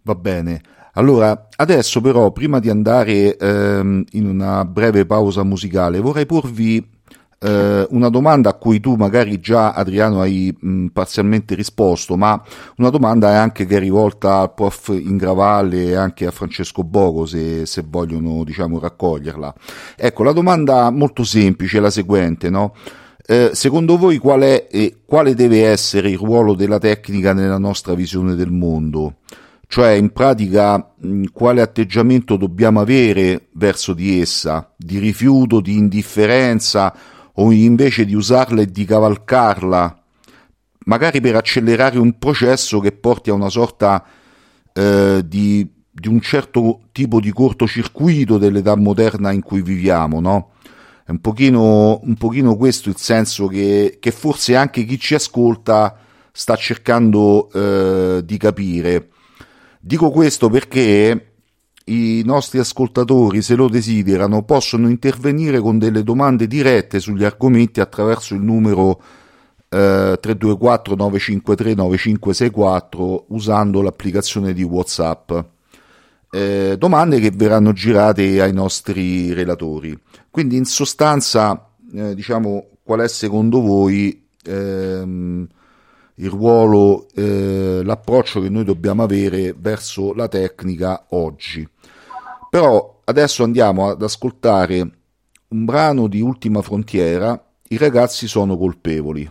Va 0.03 0.15
bene. 0.15 0.63
Allora, 0.93 1.49
adesso 1.57 2.01
però, 2.01 2.31
prima 2.33 2.59
di 2.59 2.71
andare 2.71 3.37
ehm, 3.37 4.05
in 4.13 4.27
una 4.27 4.65
breve 4.65 5.05
pausa 5.05 5.43
musicale, 5.43 6.01
vorrei 6.01 6.25
porvi 6.25 6.96
eh, 7.39 7.87
una 7.91 8.09
domanda 8.09 8.51
a 8.51 8.55
cui 8.55 8.81
tu 8.81 8.95
magari 8.95 9.39
già 9.41 9.73
Adriano 9.73 10.21
hai 10.21 10.57
mh, 10.59 10.87
parzialmente 10.87 11.55
risposto, 11.55 12.17
ma 12.17 12.43
una 12.77 12.91
domanda 12.91 13.31
è 13.31 13.35
anche 13.35 13.67
che 13.67 13.77
è 13.77 13.81
rivolta 13.81 14.41
al 14.41 14.55
prof 14.55 14.89
Ingravalle 14.89 15.85
e 15.85 15.95
anche 15.95 16.27
a 16.27 16.31
Francesco 16.31 16.83
Bogo 16.83 17.27
se, 17.27 17.67
se 17.67 17.85
vogliono 17.87 18.43
diciamo 18.45 18.79
raccoglierla. 18.79 19.55
Ecco, 19.97 20.23
la 20.23 20.33
domanda 20.33 20.91
molto 20.91 21.25
semplice 21.25 21.79
è 21.79 21.81
la 21.81 21.91
seguente, 21.91 22.51
no? 22.51 22.75
Eh, 23.29 23.51
secondo 23.55 23.99
voi 23.99 24.19
qual 24.19 24.43
è 24.43 24.69
e 24.71 24.99
quale 25.05 25.35
deve 25.35 25.67
essere 25.67 26.11
il 26.11 26.19
ruolo 26.19 26.55
della 26.55 26.79
tecnica 26.79 27.33
nella 27.33 27.59
nostra 27.59 27.95
visione 27.95 28.35
del 28.37 28.53
mondo? 28.53 29.17
Cioè, 29.69 29.91
in 29.91 30.13
pratica, 30.13 30.95
quale 31.33 31.61
atteggiamento 31.61 32.37
dobbiamo 32.37 32.81
avere 32.81 33.49
verso 33.55 33.95
di 33.95 34.21
essa? 34.21 34.73
Di 34.77 34.99
rifiuto, 34.99 35.61
di 35.61 35.77
indifferenza 35.77 36.95
o 37.39 37.53
invece 37.53 38.05
di 38.05 38.15
usarla 38.15 38.63
e 38.63 38.67
di 38.67 38.85
cavalcarla, 38.85 40.03
magari 40.87 41.21
per 41.21 41.37
accelerare 41.37 41.99
un 41.99 42.19
processo 42.19 42.81
che 42.81 42.93
porti 42.93 43.31
a 43.31 43.35
una 43.35 43.49
sorta 43.49 44.05
eh, 44.73 45.23
di, 45.25 45.69
di, 45.91 46.09
un 46.09 46.21
certo 46.21 46.81
tipo 46.93 47.21
di 47.21 47.33
cortocircuito 47.33 48.39
dell'età 48.39 48.77
moderna 48.77 49.33
in 49.33 49.43
cui 49.43 49.63
viviamo, 49.63 50.21
no? 50.21 50.51
È 51.05 51.11
un 51.11 51.21
pochino, 51.21 52.01
un 52.03 52.15
pochino 52.17 52.57
questo 52.57 52.89
il 52.89 52.97
senso 52.97 53.47
che, 53.47 53.99
che, 54.01 54.11
forse 54.11 54.57
anche 54.57 54.85
chi 54.85 54.99
ci 54.99 55.15
ascolta 55.15 55.97
sta 56.33 56.57
cercando 56.57 57.49
eh, 57.53 58.23
di 58.25 58.37
capire. 58.39 59.11
Dico 59.81 60.11
questo 60.11 60.49
perché 60.49 61.26
i 61.89 62.23
nostri 62.25 62.59
ascoltatori, 62.59 63.43
se 63.43 63.55
lo 63.55 63.69
desiderano, 63.69 64.43
possono 64.43 64.89
intervenire 64.89 65.61
con 65.61 65.79
delle 65.79 66.03
domande 66.03 66.47
dirette 66.49 66.99
sugli 66.99 67.25
argomenti 67.25 67.81
attraverso 67.81 68.35
il 68.35 68.41
numero 68.41 69.01
eh, 69.69 70.19
324 70.21 70.97
953 70.97 71.75
9564 71.75 73.27
usando 73.29 73.83
l'applicazione 73.83 74.53
di 74.53 74.65
WhatsApp. 74.65 75.33
Eh, 76.33 76.75
domande 76.77 77.21
che 77.21 77.31
verranno 77.31 77.73
girate 77.73 78.41
ai 78.41 78.53
nostri 78.53 79.33
relatori. 79.33 79.97
Quindi 80.29 80.57
in 80.57 80.65
sostanza, 80.65 81.71
eh, 81.95 82.15
diciamo, 82.17 82.67
qual 82.83 83.01
è 83.01 83.09
secondo 83.09 83.61
voi 83.61 84.27
ehm, 84.45 85.47
il 86.17 86.31
ruolo, 86.31 87.07
eh, 87.15 87.81
l'approccio 87.85 88.41
che 88.41 88.49
noi 88.49 88.65
dobbiamo 88.65 89.05
avere 89.05 89.55
verso 89.57 90.15
la 90.15 90.27
tecnica 90.29 91.07
oggi? 91.11 91.67
Però 92.49 93.01
adesso 93.05 93.45
andiamo 93.45 93.89
ad 93.89 94.03
ascoltare 94.03 94.91
un 95.49 95.65
brano 95.65 96.09
di 96.09 96.21
Ultima 96.21 96.63
Frontiera, 96.63 97.41
I 97.69 97.77
ragazzi 97.77 98.29
sono 98.29 98.57
colpevoli. 98.57 99.29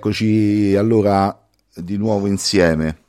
Eccoci 0.00 0.74
allora 0.78 1.46
di 1.74 1.98
nuovo 1.98 2.26
insieme. 2.26 3.00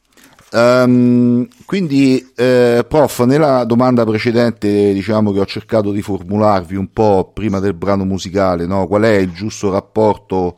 Um, 0.52 1.48
quindi, 1.66 2.34
eh, 2.36 2.86
prof, 2.86 3.24
nella 3.24 3.64
domanda 3.64 4.04
precedente, 4.04 4.92
diciamo 4.92 5.32
che 5.32 5.40
ho 5.40 5.46
cercato 5.46 5.92
di 5.92 6.02
formularvi 6.02 6.76
un 6.76 6.92
po' 6.92 7.32
prima 7.34 7.62
del 7.62 7.76
brano 7.76 8.04
musicale, 8.04 8.66
no? 8.66 8.88
qual 8.88 9.04
è 9.04 9.16
il 9.16 9.32
giusto 9.32 9.72
rapporto 9.72 10.58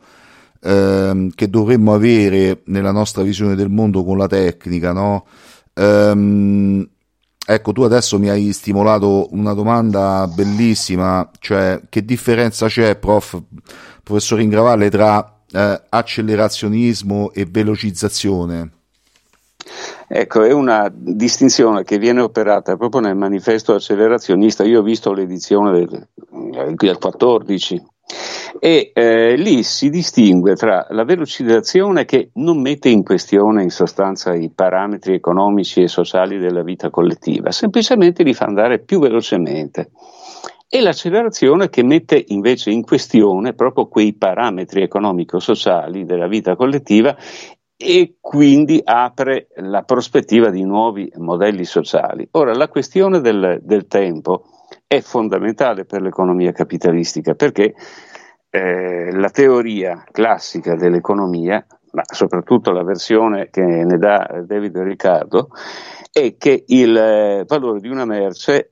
ehm, 0.60 1.30
che 1.36 1.48
dovremmo 1.48 1.94
avere 1.94 2.62
nella 2.64 2.90
nostra 2.90 3.22
visione 3.22 3.54
del 3.54 3.70
mondo 3.70 4.02
con 4.02 4.18
la 4.18 4.26
tecnica, 4.26 4.92
no? 4.92 5.26
Um, 5.74 6.84
ecco, 7.46 7.72
tu 7.72 7.82
adesso 7.82 8.18
mi 8.18 8.28
hai 8.28 8.52
stimolato 8.52 9.28
una 9.30 9.52
domanda 9.52 10.26
bellissima, 10.26 11.30
cioè 11.38 11.80
che 11.88 12.04
differenza 12.04 12.66
c'è, 12.66 12.96
prof, 12.96 13.40
professor 14.02 14.40
Ingravalle, 14.40 14.90
tra 14.90 15.33
eh, 15.54 15.82
accelerazionismo 15.88 17.32
e 17.32 17.46
velocizzazione? 17.48 18.70
Ecco, 20.06 20.42
è 20.42 20.52
una 20.52 20.90
distinzione 20.92 21.84
che 21.84 21.98
viene 21.98 22.20
operata 22.20 22.76
proprio 22.76 23.00
nel 23.00 23.16
manifesto 23.16 23.74
accelerazionista. 23.74 24.64
Io 24.64 24.80
ho 24.80 24.82
visto 24.82 25.12
l'edizione 25.12 25.70
del, 25.72 26.08
del 26.74 26.98
14 26.98 27.82
e 28.58 28.92
eh, 28.94 29.36
lì 29.36 29.62
si 29.62 29.90
distingue 29.90 30.54
tra 30.54 30.86
la 30.90 31.04
velocizzazione 31.04 32.04
che 32.04 32.30
non 32.34 32.60
mette 32.60 32.88
in 32.88 33.02
questione 33.02 33.62
in 33.62 33.70
sostanza 33.70 34.34
i 34.34 34.50
parametri 34.50 35.14
economici 35.14 35.82
e 35.82 35.88
sociali 35.88 36.38
della 36.38 36.62
vita 36.62 36.90
collettiva, 36.90 37.50
semplicemente 37.50 38.22
li 38.22 38.34
fa 38.34 38.44
andare 38.44 38.78
più 38.78 39.00
velocemente 39.00 39.90
e 40.74 40.80
l'accelerazione 40.80 41.68
che 41.68 41.84
mette 41.84 42.20
invece 42.30 42.72
in 42.72 42.82
questione 42.82 43.52
proprio 43.52 43.86
quei 43.86 44.12
parametri 44.12 44.82
economico-sociali 44.82 46.04
della 46.04 46.26
vita 46.26 46.56
collettiva 46.56 47.16
e 47.76 48.16
quindi 48.20 48.80
apre 48.82 49.46
la 49.58 49.82
prospettiva 49.82 50.50
di 50.50 50.64
nuovi 50.64 51.08
modelli 51.18 51.64
sociali. 51.64 52.26
Ora, 52.32 52.54
la 52.54 52.66
questione 52.66 53.20
del, 53.20 53.60
del 53.62 53.86
tempo 53.86 54.46
è 54.88 54.98
fondamentale 54.98 55.84
per 55.84 56.02
l'economia 56.02 56.50
capitalistica 56.50 57.34
perché 57.34 57.72
eh, 58.50 59.12
la 59.12 59.30
teoria 59.30 60.02
classica 60.10 60.74
dell'economia, 60.74 61.64
ma 61.92 62.02
soprattutto 62.04 62.72
la 62.72 62.82
versione 62.82 63.48
che 63.48 63.62
ne 63.62 63.96
dà 63.96 64.42
David 64.44 64.76
Riccardo, 64.78 65.50
è 66.16 66.36
che 66.36 66.62
il 66.68 66.96
eh, 66.96 67.44
valore 67.44 67.80
di 67.80 67.88
una 67.88 68.04
merce 68.04 68.68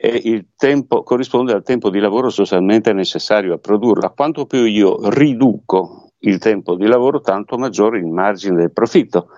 tempo, 0.57 1.03
corrisponde 1.03 1.53
al 1.53 1.65
tempo 1.65 1.91
di 1.91 1.99
lavoro 1.99 2.31
socialmente 2.31 2.93
necessario 2.93 3.55
a 3.55 3.59
produrla. 3.59 4.11
Quanto 4.11 4.47
più 4.47 4.63
io 4.65 5.11
riduco 5.11 6.13
il 6.21 6.39
tempo 6.39 6.77
di 6.77 6.87
lavoro, 6.87 7.21
tanto 7.21 7.59
maggiore 7.59 7.99
il 7.99 8.07
margine 8.07 8.55
del 8.55 8.73
profitto. 8.73 9.31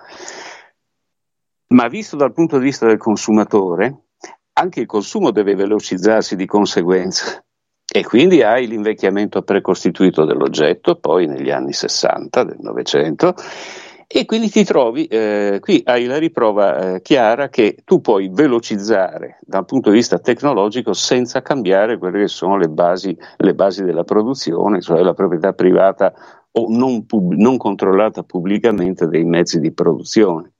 Ma 1.69 1.87
visto 1.87 2.15
dal 2.15 2.31
punto 2.31 2.59
di 2.59 2.65
vista 2.65 2.85
del 2.85 2.99
consumatore, 2.99 4.09
anche 4.53 4.81
il 4.81 4.85
consumo 4.85 5.31
deve 5.31 5.55
velocizzarsi 5.55 6.35
di 6.35 6.45
conseguenza. 6.45 7.43
E 7.91 8.03
quindi 8.03 8.43
hai 8.43 8.67
l'invecchiamento 8.67 9.41
precostituito 9.41 10.25
dell'oggetto, 10.25 10.99
poi 10.99 11.25
negli 11.25 11.49
anni 11.49 11.73
60 11.73 12.43
del 12.43 12.57
Novecento, 12.59 13.33
e 14.07 14.25
quindi 14.25 14.49
ti 14.49 14.63
trovi, 14.63 15.05
eh, 15.05 15.57
qui 15.61 15.81
hai 15.85 16.05
la 16.05 16.17
riprova 16.17 16.95
eh, 16.95 17.01
chiara 17.01 17.49
che 17.49 17.77
tu 17.83 18.01
puoi 18.01 18.29
velocizzare 18.31 19.39
dal 19.41 19.65
punto 19.65 19.89
di 19.89 19.95
vista 19.97 20.19
tecnologico 20.19 20.93
senza 20.93 21.41
cambiare 21.41 21.97
quelle 21.97 22.19
che 22.19 22.27
sono 22.27 22.57
le 22.57 22.69
basi, 22.69 23.17
le 23.37 23.53
basi 23.53 23.83
della 23.83 24.03
produzione, 24.03 24.81
cioè 24.81 25.01
la 25.01 25.13
proprietà 25.13 25.53
privata 25.53 26.13
o 26.51 26.67
non, 26.69 27.05
pub- 27.05 27.33
non 27.33 27.57
controllata 27.57 28.23
pubblicamente 28.23 29.07
dei 29.07 29.25
mezzi 29.25 29.59
di 29.59 29.73
produzione. 29.73 30.53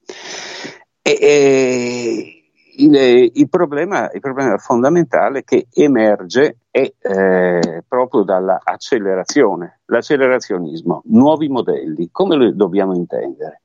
E, 1.02 1.18
e 1.22 2.35
il, 2.78 3.32
il, 3.34 3.50
problema, 3.50 4.12
il, 4.12 4.20
problema, 4.20 4.58
fondamentale 4.58 5.44
che 5.44 5.68
emerge 5.74 6.60
è 6.70 6.92
eh, 7.00 7.84
proprio 7.88 8.24
dall'accelerazione, 8.24 9.82
l'accelerazionismo, 9.86 11.04
nuovi 11.06 11.48
modelli, 11.48 12.10
come 12.12 12.38
li 12.38 12.56
dobbiamo 12.56 12.94
intendere? 12.96 13.62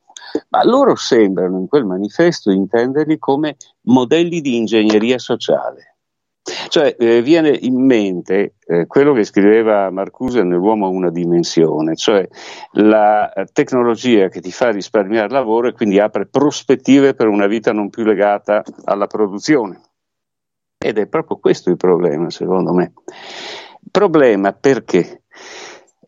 Ma 0.50 0.64
loro 0.64 0.94
sembrano 0.94 1.58
in 1.58 1.66
quel 1.66 1.84
manifesto 1.84 2.50
intenderli 2.50 3.18
come 3.18 3.56
modelli 3.82 4.40
di 4.40 4.56
ingegneria 4.56 5.18
sociale. 5.18 5.89
Cioè, 6.42 6.96
eh, 6.98 7.20
viene 7.20 7.50
in 7.50 7.84
mente 7.84 8.54
eh, 8.66 8.86
quello 8.86 9.12
che 9.12 9.24
scriveva 9.24 9.90
Marcuse 9.90 10.42
nell'uomo 10.42 10.86
a 10.86 10.88
una 10.88 11.10
dimensione, 11.10 11.96
cioè 11.96 12.26
la 12.72 13.30
eh, 13.32 13.44
tecnologia 13.52 14.28
che 14.28 14.40
ti 14.40 14.50
fa 14.50 14.70
risparmiare 14.70 15.28
lavoro 15.28 15.68
e 15.68 15.72
quindi 15.72 15.98
apre 15.98 16.26
prospettive 16.26 17.14
per 17.14 17.28
una 17.28 17.46
vita 17.46 17.72
non 17.72 17.90
più 17.90 18.04
legata 18.04 18.62
alla 18.84 19.06
produzione. 19.06 19.80
Ed 20.78 20.96
è 20.96 21.06
proprio 21.08 21.38
questo 21.38 21.68
il 21.68 21.76
problema, 21.76 22.30
secondo 22.30 22.72
me. 22.72 22.94
Problema 23.90 24.52
perché 24.52 25.24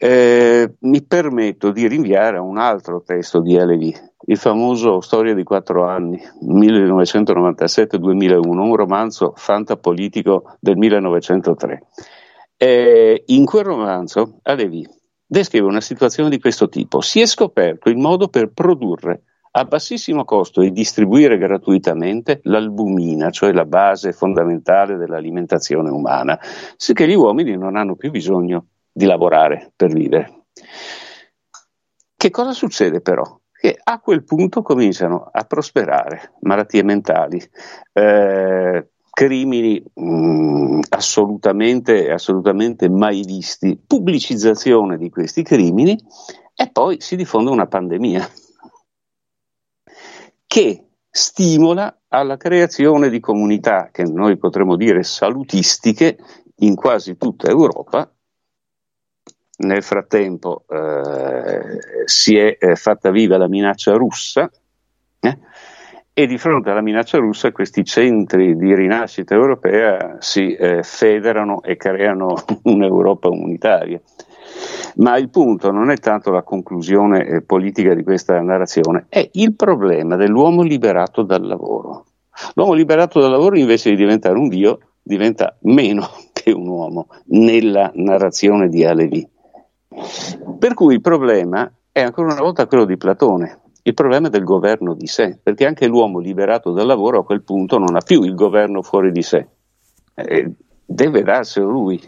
eh, 0.05 0.75
mi 0.81 1.05
permetto 1.05 1.71
di 1.71 1.87
rinviare 1.87 2.39
a 2.39 2.43
un 2.43 2.59
altro 2.59 3.03
testo 3.03 3.41
di 3.41 3.55
Levi, 3.55 3.95
il 4.27 4.37
famoso 4.37 5.01
Storia 5.01 5.33
di 5.33 5.45
quattro 5.45 5.87
anni, 5.87 6.21
1997-2001, 6.45 8.41
un 8.45 8.75
romanzo 8.75 9.33
fantapolitico 9.37 10.57
del 10.59 10.77
1903. 10.77 11.87
Eh, 12.57 13.23
in 13.27 13.45
quel 13.45 13.63
romanzo 13.63 14.41
Alevi 14.43 14.85
descrive 15.25 15.67
una 15.67 15.81
situazione 15.81 16.31
di 16.31 16.41
questo 16.41 16.69
tipo. 16.69 17.01
Si 17.01 17.21
è 17.21 17.27
scoperto 17.27 17.89
il 17.89 17.97
modo 17.97 18.27
per 18.27 18.51
produrre 18.53 19.23
a 19.53 19.63
bassissimo 19.65 20.25
costo 20.25 20.63
e 20.63 20.73
distribuire 20.73 21.39
gratuitamente 21.39 22.41
l'albumina, 22.43 23.31
cioè 23.31 23.53
la 23.53 23.67
base 23.67 24.13
fondamentale 24.13 24.97
dell'alimentazione 24.97 25.91
umana, 25.91 26.37
sicché 26.77 27.07
gli 27.07 27.15
uomini 27.15 27.57
non 27.57 27.77
hanno 27.77 27.95
più 27.95 28.11
bisogno 28.11 28.67
di 28.93 29.07
lavorare 29.07 29.73
per 29.75 29.93
vivere. 29.93 30.45
Che 32.17 32.31
cosa 32.31 32.53
succede 32.53 33.01
però? 33.01 33.25
Che 33.53 33.79
a 33.83 34.01
quel 34.01 34.25
punto 34.25 34.63
cominciano 34.63 35.29
a 35.31 35.45
prosperare 35.45 36.35
malattie 36.41 36.83
mentali, 36.83 37.43
eh, 37.93 38.91
crimini 39.11 39.83
mh, 39.93 40.05
mm, 40.05 40.81
assolutamente, 40.91 42.11
assolutamente 42.11 42.89
mai 42.89 43.23
visti, 43.25 43.79
pubblicizzazione 43.85 44.97
di 44.97 45.11
questi 45.11 45.43
crimini 45.43 45.99
e 46.55 46.71
poi 46.71 47.01
si 47.01 47.17
diffonde 47.17 47.51
una 47.51 47.67
pandemia 47.67 48.29
che 50.47 50.87
stimola 51.09 52.03
alla 52.09 52.37
creazione 52.37 53.11
di 53.11 53.21
comunità 53.21 53.91
che 53.91 54.05
noi 54.05 54.39
potremmo 54.39 54.77
dire 54.77 55.03
salutistiche 55.03 56.19
in 56.57 56.75
quasi 56.75 57.17
tutta 57.17 57.49
Europa 57.49 58.11
nel 59.59 59.83
frattempo 59.83 60.65
eh, 60.69 62.07
si 62.07 62.37
è 62.37 62.57
eh, 62.59 62.75
fatta 62.77 63.11
viva 63.11 63.37
la 63.37 63.49
minaccia 63.49 63.93
russa 63.95 64.51
eh, 65.21 65.39
e 66.15 66.27
di 66.27 66.37
fronte 66.37 66.71
alla 66.71 66.83
minaccia 66.83 67.19
russa 67.19 67.53
questi 67.53 67.85
centri 67.85 68.57
di 68.57 68.75
rinascita 68.75 69.35
europea 69.35 70.17
si 70.21 70.55
eh, 70.55 70.83
federano 70.83 71.63
e 71.63 71.77
creano 71.77 72.35
un'Europa 72.65 73.29
unitaria. 73.29 74.01
Ma 74.97 75.17
il 75.17 75.31
punto 75.31 75.71
non 75.71 75.91
è 75.91 75.97
tanto 75.97 76.31
la 76.31 76.43
conclusione 76.43 77.25
eh, 77.25 77.43
politica 77.43 77.95
di 77.95 78.03
questa 78.03 78.39
narrazione, 78.41 79.07
è 79.09 79.27
il 79.33 79.55
problema 79.55 80.17
dell'uomo 80.17 80.63
liberato 80.63 81.23
dal 81.23 81.47
lavoro. 81.47 82.05
L'uomo 82.55 82.75
liberato 82.75 83.21
dal 83.21 83.31
lavoro 83.31 83.57
invece 83.57 83.91
di 83.91 83.97
diventare 83.97 84.37
un 84.37 84.49
dio 84.49 84.79
diventa 85.03 85.57
meno 85.63 86.09
che 86.33 86.53
un 86.53 86.67
uomo 86.69 87.09
nella 87.27 87.91
narrazione 87.95 88.69
di 88.69 88.85
Alevi. 88.85 89.27
Per 90.59 90.75
cui 90.75 90.95
il 90.95 91.01
problema 91.01 91.71
è 91.91 92.01
ancora 92.01 92.33
una 92.33 92.43
volta 92.43 92.67
quello 92.67 92.85
di 92.85 92.97
Platone, 92.97 93.61
il 93.83 93.95
problema 93.95 94.29
del 94.29 94.45
governo 94.45 94.95
di 94.95 95.07
sé, 95.07 95.39
perché 95.43 95.67
anche 95.67 95.87
l'uomo 95.87 96.19
liberato 96.19 96.73
dal 96.73 96.87
lavoro 96.87 97.21
a 97.21 97.25
quel 97.25 97.43
punto 97.43 97.79
non 97.79 97.97
ha 97.97 98.01
più 98.01 98.23
il 98.23 98.35
governo 98.35 98.83
fuori 98.83 99.11
di 99.11 99.23
sé, 99.23 99.47
eh, 100.15 100.51
deve 100.85 101.23
darselo 101.23 101.69
lui 101.69 102.01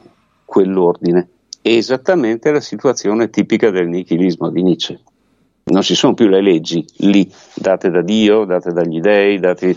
quell'ordine. 0.44 1.28
È 1.60 1.68
esattamente 1.68 2.50
la 2.52 2.60
situazione 2.60 3.30
tipica 3.30 3.70
del 3.70 3.88
nichilismo 3.88 4.50
di 4.50 4.62
Nietzsche. 4.62 5.00
Non 5.64 5.82
ci 5.82 5.94
sono 5.94 6.14
più 6.14 6.28
le 6.28 6.42
leggi 6.42 6.84
lì, 6.98 7.30
date 7.54 7.90
da 7.90 8.02
Dio, 8.02 8.44
date 8.44 8.70
dagli 8.70 9.00
dei, 9.00 9.40
date 9.40 9.76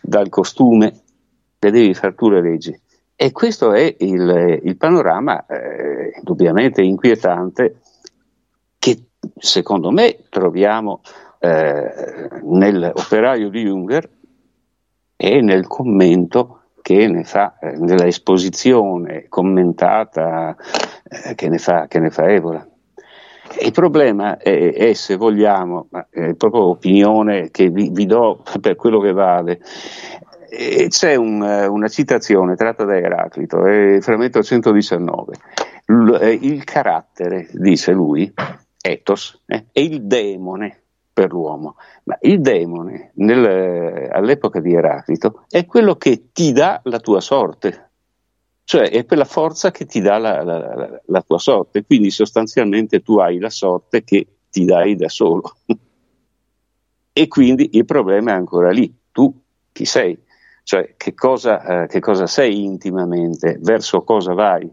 dal 0.00 0.28
costume, 0.28 1.00
le 1.58 1.70
devi 1.70 1.92
fare 1.92 2.14
tu 2.14 2.28
le 2.28 2.40
leggi. 2.40 2.80
E 3.16 3.30
questo 3.32 3.72
è 3.72 3.94
il, 3.98 4.60
il 4.62 4.76
panorama 4.76 5.46
eh, 5.46 6.14
indubbiamente 6.16 6.82
inquietante 6.82 7.80
che 8.78 9.04
secondo 9.36 9.90
me 9.90 10.24
troviamo 10.28 11.00
eh, 11.38 12.28
nell'operaio 12.42 13.50
di 13.50 13.62
Junger 13.62 14.10
e 15.16 15.40
nel 15.40 15.66
commento 15.66 16.60
che 16.82 17.06
ne 17.06 17.24
fa, 17.24 17.56
eh, 17.60 17.78
nella 17.78 18.06
esposizione 18.06 19.26
commentata 19.28 20.56
eh, 21.04 21.34
che, 21.34 21.48
ne 21.48 21.58
fa, 21.58 21.86
che 21.86 21.98
ne 21.98 22.10
fa 22.10 22.28
Evola. 22.28 22.68
Il 23.60 23.72
problema 23.72 24.38
è, 24.38 24.72
è 24.72 24.92
se 24.94 25.16
vogliamo, 25.16 25.86
ma 25.90 26.06
è 26.10 26.34
proprio 26.34 26.64
opinione 26.64 27.50
che 27.50 27.68
vi, 27.70 27.90
vi 27.90 28.06
do 28.06 28.42
per 28.60 28.74
quello 28.74 29.00
che 29.00 29.12
vale, 29.12 29.60
e 30.56 30.88
c'è 30.88 31.14
un, 31.14 31.40
una 31.40 31.88
citazione 31.88 32.54
tratta 32.54 32.84
da 32.84 32.96
Eraclito, 32.96 33.66
è 33.66 33.98
frammento 34.00 34.42
119. 34.42 35.34
L, 35.86 36.14
eh, 36.20 36.32
il 36.32 36.64
carattere, 36.64 37.48
dice 37.52 37.92
lui, 37.92 38.32
ethos, 38.80 39.42
eh, 39.46 39.66
è 39.72 39.80
il 39.80 40.02
demone 40.02 40.82
per 41.12 41.30
l'uomo, 41.30 41.76
ma 42.04 42.18
il 42.22 42.40
demone 42.40 43.12
nel, 43.14 44.10
all'epoca 44.10 44.60
di 44.60 44.74
Eraclito 44.74 45.44
è 45.48 45.64
quello 45.64 45.94
che 45.96 46.30
ti 46.32 46.52
dà 46.52 46.80
la 46.84 46.98
tua 46.98 47.20
sorte, 47.20 47.90
cioè 48.64 48.90
è 48.90 49.04
quella 49.04 49.24
forza 49.24 49.70
che 49.70 49.84
ti 49.86 50.00
dà 50.00 50.18
la, 50.18 50.42
la, 50.42 50.58
la, 50.58 51.00
la 51.04 51.22
tua 51.22 51.38
sorte, 51.38 51.84
quindi 51.84 52.10
sostanzialmente 52.10 53.00
tu 53.02 53.18
hai 53.18 53.38
la 53.38 53.50
sorte 53.50 54.02
che 54.02 54.26
ti 54.50 54.64
dai 54.64 54.96
da 54.96 55.08
solo. 55.08 55.54
e 57.12 57.28
quindi 57.28 57.70
il 57.72 57.84
problema 57.84 58.32
è 58.32 58.34
ancora 58.34 58.70
lì, 58.70 58.92
tu 59.12 59.32
chi 59.70 59.84
sei, 59.84 60.18
cioè 60.64 60.94
che 60.96 61.14
cosa, 61.14 61.84
eh, 61.84 61.86
che 61.86 62.00
cosa 62.00 62.26
sei 62.26 62.64
intimamente, 62.64 63.58
verso 63.60 64.02
cosa 64.02 64.32
vai. 64.32 64.68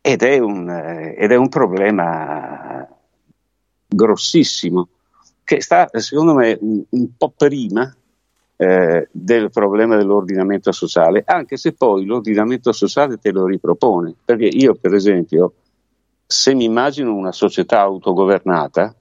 Ed 0.00 0.22
è 0.22 0.38
un, 0.38 0.68
eh, 0.68 1.16
ed 1.18 1.32
è 1.32 1.36
un 1.36 1.48
problema 1.48 2.86
grossissimo 3.88 4.88
che 5.42 5.60
sta 5.60 5.88
secondo 5.92 6.34
me 6.34 6.56
un, 6.60 6.82
un 6.88 7.16
po' 7.16 7.32
prima 7.36 7.94
eh, 8.56 9.08
del 9.10 9.50
problema 9.50 9.96
dell'ordinamento 9.96 10.70
sociale, 10.72 11.22
anche 11.26 11.56
se 11.56 11.72
poi 11.72 12.04
l'ordinamento 12.04 12.72
sociale 12.72 13.18
te 13.18 13.30
lo 13.30 13.46
ripropone, 13.46 14.14
perché 14.24 14.46
io 14.46 14.74
per 14.74 14.94
esempio 14.94 15.54
se 16.26 16.54
mi 16.54 16.64
immagino 16.64 17.14
una 17.14 17.32
società 17.32 17.80
autogovernata, 17.80 18.94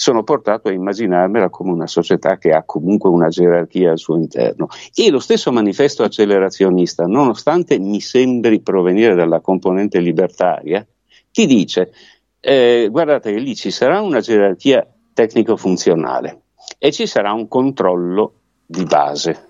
sono 0.00 0.22
portato 0.22 0.68
a 0.68 0.72
immaginarmela 0.72 1.50
come 1.50 1.72
una 1.72 1.86
società 1.86 2.38
che 2.38 2.52
ha 2.52 2.62
comunque 2.62 3.10
una 3.10 3.28
gerarchia 3.28 3.90
al 3.90 3.98
suo 3.98 4.16
interno. 4.16 4.68
E 4.94 5.10
lo 5.10 5.18
stesso 5.18 5.52
manifesto 5.52 6.02
accelerazionista, 6.02 7.04
nonostante 7.04 7.78
mi 7.78 8.00
sembri 8.00 8.62
provenire 8.62 9.14
dalla 9.14 9.40
componente 9.40 10.00
libertaria, 10.00 10.86
ti 11.30 11.44
dice, 11.44 11.92
eh, 12.40 12.88
guardate 12.90 13.30
che 13.30 13.40
lì 13.40 13.54
ci 13.54 13.70
sarà 13.70 14.00
una 14.00 14.20
gerarchia 14.20 14.90
tecnico-funzionale 15.12 16.44
e 16.78 16.92
ci 16.92 17.06
sarà 17.06 17.34
un 17.34 17.46
controllo 17.46 18.32
di 18.64 18.84
base. 18.84 19.48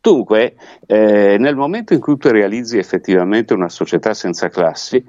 Dunque, 0.00 0.54
eh, 0.86 1.36
nel 1.36 1.56
momento 1.56 1.94
in 1.94 2.00
cui 2.00 2.16
tu 2.16 2.28
realizzi 2.28 2.78
effettivamente 2.78 3.54
una 3.54 3.68
società 3.68 4.14
senza 4.14 4.48
classi, 4.48 5.04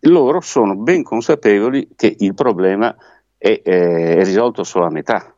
loro 0.00 0.40
sono 0.40 0.76
ben 0.76 1.02
consapevoli 1.02 1.88
che 1.96 2.14
il 2.18 2.34
problema 2.34 2.94
è, 3.36 3.60
eh, 3.64 4.16
è 4.16 4.24
risolto 4.24 4.64
solo 4.64 4.86
a 4.86 4.90
metà, 4.90 5.34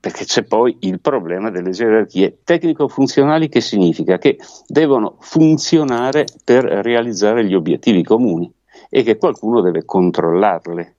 perché 0.00 0.24
c'è 0.24 0.44
poi 0.44 0.76
il 0.80 1.00
problema 1.00 1.50
delle 1.50 1.70
gerarchie 1.70 2.38
tecnico-funzionali 2.44 3.48
che 3.48 3.60
significa 3.60 4.18
che 4.18 4.38
devono 4.66 5.16
funzionare 5.20 6.26
per 6.44 6.64
realizzare 6.64 7.44
gli 7.44 7.54
obiettivi 7.54 8.02
comuni 8.02 8.52
e 8.88 9.02
che 9.02 9.16
qualcuno 9.16 9.60
deve 9.60 9.84
controllarle. 9.84 10.94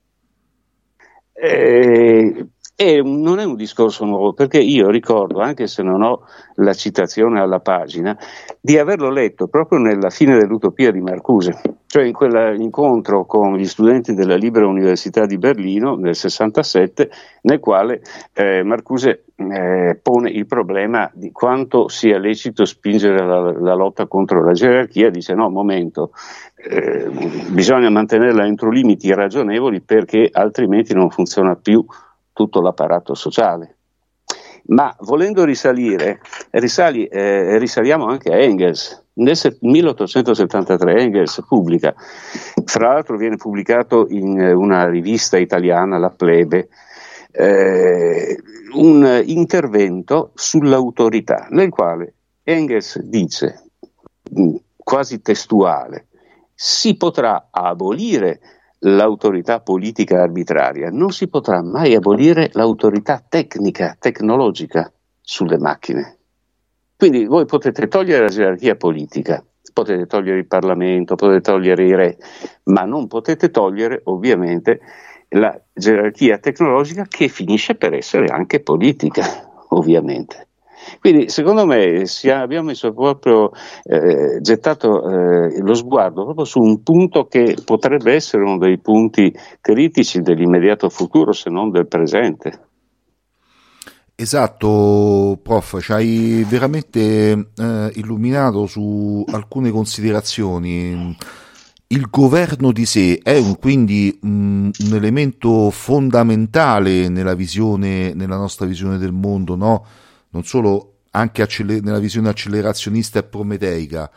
E, 1.34 2.48
e 2.82 3.02
non 3.04 3.40
è 3.40 3.44
un 3.44 3.58
discorso 3.58 4.06
nuovo, 4.06 4.32
perché 4.32 4.58
io 4.58 4.90
ricordo, 4.90 5.42
anche 5.42 5.68
se 5.68 5.84
non 5.84 6.02
ho 6.02 6.22
la 6.56 6.72
citazione 6.72 7.42
alla 7.42 7.60
pagina, 7.60 8.18
di 8.58 8.78
averlo 8.78 9.10
letto 9.10 9.48
proprio 9.48 9.80
nella 9.80 10.10
fine 10.10 10.38
dell'Utopia 10.38 10.90
di 10.90 11.02
Marcuse, 11.02 11.60
cioè 11.88 12.06
in 12.06 12.14
quell'incontro 12.14 13.26
con 13.26 13.58
gli 13.58 13.66
studenti 13.66 14.14
della 14.14 14.38
Libera 14.38 14.66
Università 14.66 15.26
di 15.26 15.38
Berlino 15.38 15.96
nel 15.96 16.16
67, 16.16 17.10
nel 17.42 17.60
quale 17.60 18.00
eh, 18.32 18.64
Marcuse 18.64 19.26
eh, 19.36 20.00
pone 20.02 20.30
il 20.30 20.46
problema 20.46 21.12
di 21.14 21.34
quanto 21.34 21.90
sia 21.90 22.18
lecito 22.18 22.64
spingere 22.64 23.26
la, 23.26 23.60
la 23.60 23.74
lotta 23.74 24.08
contro 24.08 24.42
la 24.42 24.54
gerarchia, 24.54 25.10
dice 25.10 25.34
no, 25.34 25.50
momento, 25.50 26.12
eh, 26.56 27.10
bisogna 27.50 27.90
mantenerla 27.90 28.46
entro 28.46 28.70
limiti 28.70 29.14
ragionevoli 29.14 29.82
perché 29.82 30.30
altrimenti 30.32 30.94
non 30.94 31.10
funziona 31.10 31.56
più 31.56 31.86
tutto 32.40 32.62
l'apparato 32.62 33.16
sociale. 33.16 33.76
Ma 34.68 34.96
volendo 35.00 35.44
risalire, 35.44 36.22
risali, 36.52 37.06
eh, 37.06 37.58
risaliamo 37.58 38.06
anche 38.06 38.32
a 38.32 38.38
Engels. 38.38 39.08
Nel 39.16 39.38
1873 39.60 41.02
Engels 41.02 41.44
pubblica, 41.46 41.94
fra 42.64 42.94
l'altro 42.94 43.18
viene 43.18 43.36
pubblicato 43.36 44.06
in 44.08 44.40
una 44.40 44.88
rivista 44.88 45.38
italiana, 45.38 45.98
La 45.98 46.12
Plebe, 46.12 46.70
eh, 47.32 48.42
un 48.76 49.22
intervento 49.26 50.32
sull'autorità, 50.36 51.48
nel 51.50 51.70
quale 51.70 52.14
Engels 52.44 53.02
dice, 53.02 53.64
quasi 54.78 55.22
testuale, 55.22 56.08
si 56.54 56.96
potrà 56.96 57.50
abolire 57.52 58.40
l'autorità 58.80 59.60
politica 59.60 60.22
arbitraria, 60.22 60.90
non 60.90 61.12
si 61.12 61.28
potrà 61.28 61.62
mai 61.62 61.96
abolire 61.96 62.50
l'autorità 62.54 63.24
tecnica, 63.28 63.96
tecnologica 64.00 64.92
sulle 65.22 65.58
macchine. 65.58 66.18
Quindi 66.96 67.26
voi 67.26 67.46
potete 67.46 67.88
togliere 67.88 68.24
la 68.24 68.30
gerarchia 68.30 68.76
politica, 68.76 69.44
potete 69.74 70.06
togliere 70.06 70.40
il 70.40 70.48
Parlamento, 70.48 71.16
potete 71.16 71.42
togliere 71.42 71.86
i 71.86 71.96
re, 71.96 72.18
ma 72.66 72.84
non 72.84 73.08
potete 73.08 73.52
togliere 73.52 74.02
ovviamente 74.06 74.80
la 75.30 75.58
gerarchia 75.74 76.40
tecnologica 76.40 77.06
che 77.08 77.28
finisce 77.28 77.76
per 77.76 77.94
essere 77.94 78.26
anche 78.28 78.62
politica, 78.62 79.24
ovviamente. 79.70 80.49
Quindi 81.00 81.30
secondo 81.30 81.66
me 81.66 82.04
abbiamo 82.32 82.68
messo 82.68 82.94
proprio 82.94 83.52
eh, 83.84 84.40
gettato 84.42 85.10
eh, 85.10 85.62
lo 85.62 85.74
sguardo 85.74 86.24
proprio 86.24 86.46
su 86.46 86.60
un 86.60 86.84
punto 86.84 87.28
che 87.28 87.58
potrebbe 87.64 88.14
essere 88.14 88.44
uno 88.44 88.58
dei 88.58 88.78
punti 88.78 89.34
critici 89.62 90.22
dell'immediato 90.22 90.90
futuro, 90.90 91.32
se 91.32 91.50
non 91.50 91.72
del 91.72 91.88
presente. 91.88 92.68
Esatto, 94.22 95.40
prof, 95.42 95.80
ci 95.80 95.94
hai 95.94 96.46
veramente 96.46 97.52
eh, 97.56 97.92
illuminato 97.94 98.66
su 98.66 99.24
alcune 99.32 99.72
considerazioni. 99.72 101.16
Il 101.88 102.08
governo 102.10 102.74
di 102.74 102.86
sé 102.86 103.20
è 103.24 103.38
un, 103.38 103.58
quindi 103.58 104.20
um, 104.24 104.70
un 104.78 104.94
elemento 104.94 105.70
fondamentale 105.70 107.08
nella, 107.08 107.34
visione, 107.34 108.14
nella 108.14 108.36
nostra 108.36 108.66
visione 108.66 108.98
del 108.98 109.14
mondo, 109.14 109.56
no? 109.56 109.86
Non 110.32 110.44
solo 110.44 111.00
anche 111.12 111.42
acceler- 111.42 111.84
nella 111.84 112.00
visione 112.00 112.30
accelerazionista 112.30 113.20
e 113.20 113.24
prometeica, 113.24 114.10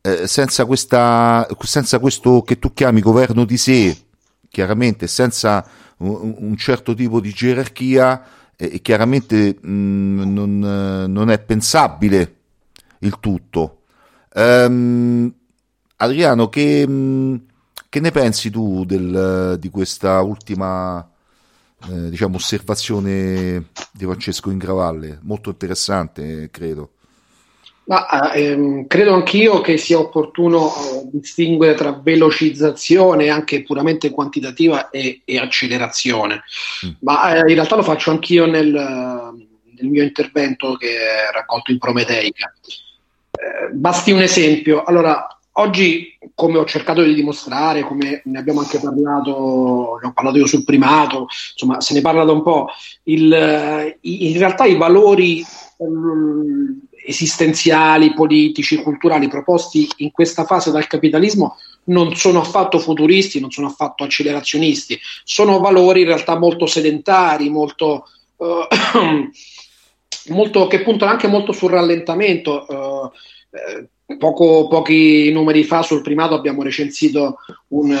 eh, 0.00 0.26
senza, 0.26 0.64
questa, 0.64 1.46
senza 1.60 1.98
questo 1.98 2.42
che 2.42 2.58
tu 2.58 2.72
chiami 2.72 3.00
governo 3.00 3.44
di 3.44 3.56
sé, 3.56 3.96
chiaramente 4.48 5.06
senza 5.06 5.64
un, 5.98 6.34
un 6.38 6.56
certo 6.56 6.94
tipo 6.94 7.20
di 7.20 7.30
gerarchia, 7.30 8.24
eh, 8.56 8.80
chiaramente 8.80 9.58
mh, 9.60 9.70
mm, 9.70 10.32
non, 10.32 10.58
non, 11.08 11.30
è 11.30 11.38
pensabile 11.38 12.36
il 13.00 13.18
tutto. 13.20 13.82
Um, 14.34 15.32
Adriano, 15.96 16.48
che, 16.48 16.84
mm, 16.88 17.34
che, 17.88 18.00
ne 18.00 18.10
pensi 18.10 18.50
tu 18.50 18.84
del, 18.84 19.56
di 19.60 19.68
questa 19.68 20.20
ultima 20.20 21.08
eh, 21.90 22.10
diciamo, 22.10 22.36
osservazione 22.36 23.66
di 23.92 24.04
Francesco 24.04 24.50
Ingravalle, 24.50 25.18
molto 25.22 25.50
interessante, 25.50 26.48
credo. 26.50 26.90
Ma, 27.84 28.32
ehm, 28.32 28.86
credo 28.86 29.12
anch'io 29.12 29.60
che 29.60 29.76
sia 29.76 29.98
opportuno 29.98 30.68
eh, 30.68 31.08
distinguere 31.10 31.74
tra 31.74 31.92
velocizzazione, 31.92 33.28
anche 33.28 33.64
puramente 33.64 34.10
quantitativa, 34.10 34.90
e, 34.90 35.22
e 35.24 35.38
accelerazione. 35.38 36.42
Mm. 36.86 36.90
Ma 37.00 37.34
eh, 37.34 37.38
in 37.40 37.54
realtà 37.54 37.74
lo 37.74 37.82
faccio 37.82 38.10
anch'io 38.12 38.46
nel, 38.46 38.70
nel, 38.70 39.86
mio 39.88 40.02
intervento 40.04 40.76
che 40.76 40.96
è 40.96 41.32
raccolto 41.32 41.72
in 41.72 41.78
Prometeica. 41.78 42.54
Eh, 43.32 43.72
basti 43.72 44.12
un 44.12 44.22
esempio. 44.22 44.84
Allora, 44.84 45.26
Oggi, 45.54 46.16
come 46.34 46.56
ho 46.56 46.64
cercato 46.64 47.02
di 47.02 47.12
dimostrare, 47.12 47.82
come 47.82 48.22
ne 48.24 48.38
abbiamo 48.38 48.60
anche 48.60 48.80
parlato, 48.80 49.98
ne 50.00 50.08
ho 50.08 50.12
parlato 50.14 50.38
io 50.38 50.46
sul 50.46 50.64
primato, 50.64 51.26
insomma, 51.52 51.80
se 51.82 51.92
ne 51.92 52.00
parla 52.00 52.24
da 52.24 52.32
un 52.32 52.42
po', 52.42 52.68
il, 53.04 53.96
in 54.00 54.38
realtà 54.38 54.64
i 54.64 54.76
valori 54.76 55.44
um, 55.76 56.80
esistenziali, 57.04 58.14
politici, 58.14 58.82
culturali 58.82 59.28
proposti 59.28 59.86
in 59.98 60.10
questa 60.10 60.44
fase 60.44 60.70
dal 60.70 60.86
capitalismo 60.86 61.56
non 61.84 62.16
sono 62.16 62.40
affatto 62.40 62.78
futuristi, 62.78 63.38
non 63.38 63.50
sono 63.50 63.66
affatto 63.66 64.04
accelerazionisti, 64.04 64.98
sono 65.22 65.58
valori 65.58 66.00
in 66.00 66.06
realtà 66.06 66.38
molto 66.38 66.64
sedentari, 66.64 67.50
molto, 67.50 68.06
uh, 68.36 68.66
molto 70.32 70.66
che 70.66 70.80
puntano 70.80 71.10
anche 71.10 71.28
molto 71.28 71.52
sul 71.52 71.72
rallentamento. 71.72 72.64
Uh, 72.66 73.10
Poco, 74.18 74.68
pochi 74.68 75.30
numeri 75.32 75.64
fa 75.64 75.82
sul 75.82 76.02
primato 76.02 76.34
abbiamo 76.34 76.62
recensito 76.62 77.38
un, 77.68 77.96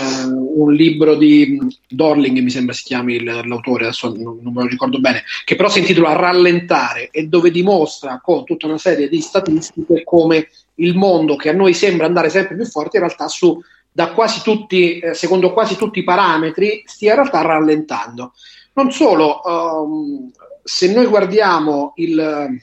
un, 0.54 0.72
libro 0.72 1.14
di 1.14 1.58
Dorling, 1.88 2.38
mi 2.38 2.50
sembra 2.50 2.74
si 2.74 2.84
chiami 2.84 3.22
l'autore, 3.22 3.84
adesso 3.84 4.12
non, 4.12 4.38
non, 4.40 4.52
me 4.52 4.62
lo 4.62 4.68
ricordo 4.68 5.00
bene, 5.00 5.22
che 5.44 5.56
però 5.56 5.68
si 5.68 5.80
intitola 5.80 6.12
Rallentare 6.12 7.10
e 7.10 7.26
dove 7.26 7.50
dimostra 7.50 8.20
con 8.22 8.44
tutta 8.44 8.66
una 8.66 8.78
serie 8.78 9.08
di 9.08 9.20
statistiche 9.20 10.04
come 10.04 10.48
il 10.76 10.96
mondo 10.96 11.36
che 11.36 11.50
a 11.50 11.54
noi 11.54 11.74
sembra 11.74 12.06
andare 12.06 12.30
sempre 12.30 12.56
più 12.56 12.64
forte 12.64 12.96
in 12.96 13.04
realtà 13.04 13.28
su, 13.28 13.60
da 13.90 14.12
quasi 14.12 14.42
tutti, 14.42 14.98
eh, 14.98 15.14
secondo 15.14 15.52
quasi 15.52 15.76
tutti 15.76 15.98
i 15.98 16.04
parametri 16.04 16.82
stia 16.86 17.10
in 17.10 17.16
realtà 17.16 17.42
rallentando. 17.42 18.32
Non 18.74 18.90
solo, 18.90 19.40
um, 19.44 20.30
se 20.62 20.92
noi 20.92 21.06
guardiamo 21.06 21.92
il 21.96 22.18
eh, 22.18 22.62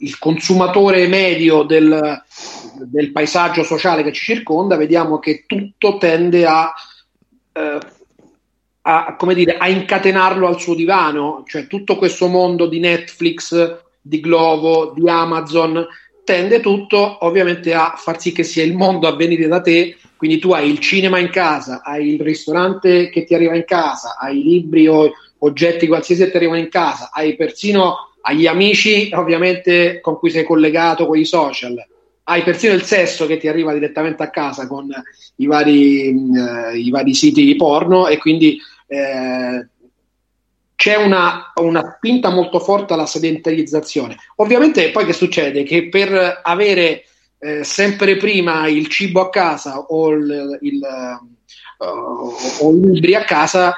il 0.00 0.18
consumatore 0.18 1.06
medio 1.06 1.62
del, 1.62 2.22
del, 2.84 3.12
paesaggio 3.12 3.62
sociale 3.62 4.02
che 4.02 4.12
ci 4.12 4.24
circonda, 4.24 4.76
vediamo 4.76 5.18
che 5.18 5.44
tutto 5.46 5.98
tende 5.98 6.46
a, 6.46 6.72
eh, 7.52 7.78
a, 8.82 9.16
dire, 9.34 9.56
a 9.56 9.68
incatenarlo 9.68 10.46
al 10.46 10.60
suo 10.60 10.74
divano, 10.74 11.42
cioè 11.46 11.66
tutto 11.66 11.96
questo 11.96 12.28
mondo 12.28 12.66
di 12.66 12.78
Netflix, 12.78 13.78
di 14.00 14.20
Glovo, 14.20 14.92
di 14.94 15.08
Amazon, 15.08 15.86
tende 16.24 16.60
tutto 16.60 17.24
ovviamente 17.24 17.74
a 17.74 17.94
far 17.96 18.20
sì 18.20 18.32
che 18.32 18.42
sia 18.42 18.62
il 18.62 18.74
mondo 18.74 19.06
a 19.06 19.16
venire 19.16 19.48
da 19.48 19.60
te, 19.60 19.96
quindi 20.16 20.38
tu 20.38 20.52
hai 20.52 20.70
il 20.70 20.78
cinema 20.78 21.18
in 21.18 21.30
casa, 21.30 21.82
hai 21.82 22.14
il 22.14 22.20
ristorante 22.20 23.10
che 23.10 23.24
ti 23.24 23.34
arriva 23.34 23.54
in 23.54 23.64
casa, 23.64 24.16
hai 24.18 24.42
libri 24.42 24.86
o 24.86 25.12
oggetti 25.38 25.86
qualsiasi 25.86 26.24
che 26.24 26.30
ti 26.30 26.36
arrivano 26.36 26.58
in 26.58 26.68
casa, 26.68 27.10
hai 27.12 27.36
persino 27.36 28.09
agli 28.22 28.46
amici 28.46 29.10
ovviamente 29.12 30.00
con 30.00 30.18
cui 30.18 30.30
sei 30.30 30.44
collegato 30.44 31.06
con 31.06 31.18
i 31.18 31.24
social, 31.24 31.84
hai 32.24 32.42
persino 32.42 32.74
il 32.74 32.82
sesso 32.82 33.26
che 33.26 33.38
ti 33.38 33.48
arriva 33.48 33.72
direttamente 33.72 34.22
a 34.22 34.30
casa 34.30 34.66
con 34.66 34.88
i 35.36 35.46
vari, 35.46 36.08
eh, 36.08 36.78
i 36.78 36.90
vari 36.90 37.14
siti 37.14 37.56
porno 37.56 38.06
e 38.06 38.18
quindi 38.18 38.58
eh, 38.86 39.66
c'è 40.76 40.96
una, 40.96 41.52
una, 41.56 41.94
spinta 41.96 42.30
molto 42.30 42.58
forte 42.58 42.94
alla 42.94 43.06
sedentarizzazione. 43.06 44.16
Ovviamente 44.36 44.90
poi 44.90 45.04
che 45.04 45.12
succede? 45.12 45.62
Che 45.62 45.88
per 45.88 46.40
avere 46.42 47.04
eh, 47.38 47.64
sempre 47.64 48.16
prima 48.16 48.66
il 48.68 48.86
cibo 48.86 49.20
a 49.20 49.30
casa 49.30 49.78
o 49.78 50.10
il, 50.10 50.58
il, 50.62 50.80
uh, 51.78 52.64
o 52.64 52.72
i 52.72 52.92
libri 52.92 53.14
a 53.14 53.24
casa, 53.24 53.74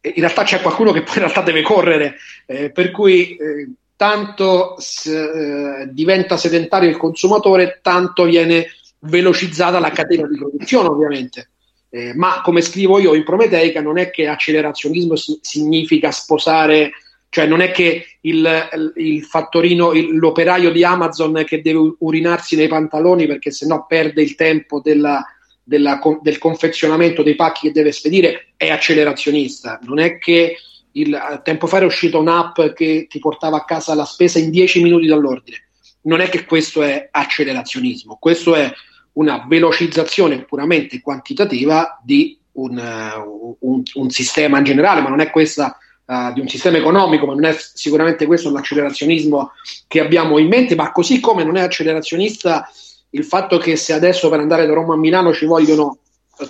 in 0.00 0.14
realtà 0.14 0.42
c'è 0.42 0.60
qualcuno 0.60 0.92
che 0.92 1.02
poi 1.02 1.14
in 1.14 1.20
realtà 1.20 1.42
deve 1.42 1.62
correre, 1.62 2.16
eh, 2.46 2.70
per 2.70 2.90
cui 2.90 3.36
eh, 3.36 3.68
tanto 4.00 4.78
eh, 4.78 5.86
diventa 5.90 6.38
sedentario 6.38 6.88
il 6.88 6.96
consumatore, 6.96 7.80
tanto 7.82 8.24
viene 8.24 8.68
velocizzata 9.00 9.78
la 9.78 9.90
catena 9.90 10.26
di 10.26 10.38
produzione, 10.38 10.88
ovviamente. 10.88 11.50
Eh, 11.90 12.14
ma 12.14 12.40
come 12.42 12.62
scrivo 12.62 12.98
io 12.98 13.14
in 13.14 13.24
Prometeica, 13.24 13.82
non 13.82 13.98
è 13.98 14.08
che 14.08 14.26
accelerazionismo 14.26 15.16
si- 15.16 15.38
significa 15.42 16.12
sposare, 16.12 16.92
cioè 17.28 17.44
non 17.44 17.60
è 17.60 17.72
che 17.72 18.16
il, 18.22 18.92
il 18.94 19.22
fattorino, 19.22 19.92
il, 19.92 20.16
l'operaio 20.16 20.70
di 20.70 20.82
Amazon 20.82 21.44
che 21.44 21.60
deve 21.60 21.96
urinarsi 21.98 22.56
nei 22.56 22.68
pantaloni 22.68 23.26
perché 23.26 23.50
sennò 23.50 23.84
perde 23.84 24.22
il 24.22 24.34
tempo 24.34 24.80
della, 24.80 25.22
della, 25.62 26.00
del 26.22 26.38
confezionamento 26.38 27.22
dei 27.22 27.34
pacchi 27.34 27.66
che 27.66 27.72
deve 27.74 27.92
spedire, 27.92 28.52
è 28.56 28.70
accelerazionista. 28.70 29.78
Non 29.82 29.98
è 29.98 30.16
che 30.16 30.56
il, 30.92 31.40
tempo 31.42 31.66
fa 31.66 31.78
era 31.78 31.86
uscita 31.86 32.18
un'app 32.18 32.60
che 32.74 33.06
ti 33.08 33.18
portava 33.18 33.58
a 33.58 33.64
casa 33.64 33.94
la 33.94 34.04
spesa 34.04 34.38
in 34.38 34.50
10 34.50 34.82
minuti 34.82 35.06
dall'ordine. 35.06 35.68
Non 36.02 36.20
è 36.20 36.28
che 36.28 36.44
questo 36.44 36.82
è 36.82 37.08
accelerazionismo, 37.10 38.16
questo 38.18 38.54
è 38.54 38.72
una 39.12 39.44
velocizzazione 39.46 40.44
puramente 40.44 41.00
quantitativa 41.00 42.00
di 42.02 42.38
un, 42.52 42.76
uh, 42.76 43.56
un, 43.60 43.82
un 43.94 44.10
sistema 44.10 44.58
in 44.58 44.64
generale, 44.64 45.00
ma 45.00 45.08
non 45.08 45.20
è 45.20 45.30
questa 45.30 45.76
uh, 46.04 46.32
di 46.32 46.40
un 46.40 46.48
sistema 46.48 46.78
economico, 46.78 47.26
ma 47.26 47.34
non 47.34 47.44
è 47.44 47.56
sicuramente 47.58 48.26
questo 48.26 48.50
l'accelerazionismo 48.50 49.52
che 49.86 50.00
abbiamo 50.00 50.38
in 50.38 50.48
mente, 50.48 50.74
ma 50.74 50.90
così 50.92 51.20
come 51.20 51.44
non 51.44 51.56
è 51.56 51.62
accelerazionista 51.62 52.68
il 53.10 53.24
fatto 53.24 53.58
che 53.58 53.76
se 53.76 53.92
adesso 53.92 54.28
per 54.28 54.40
andare 54.40 54.66
da 54.66 54.72
Roma 54.72 54.94
a 54.94 54.98
Milano 54.98 55.32
ci 55.32 55.44
vogliono 55.44 55.98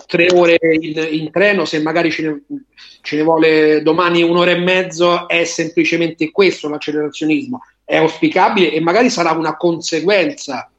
tre 0.07 0.29
ore 0.33 0.59
in, 0.61 1.09
in 1.11 1.31
treno, 1.31 1.65
se 1.65 1.81
magari 1.81 2.11
ce 2.11 2.23
ne, 2.23 2.43
ce 3.03 3.17
ne, 3.17 3.23
vuole 3.23 3.83
domani 3.83 4.23
un'ora 4.23 4.51
e 4.51 4.59
mezzo, 4.59 5.29
è 5.29 5.45
semplicemente 5.45 6.31
questo 6.31 6.69
l'accellerazionismo. 6.69 7.63
È 7.85 7.97
auspicabile 7.97 8.73
e 8.73 8.81
magari 8.81 9.11
sarà 9.11 9.33
una 9.33 9.57
conseguenza 9.57 10.71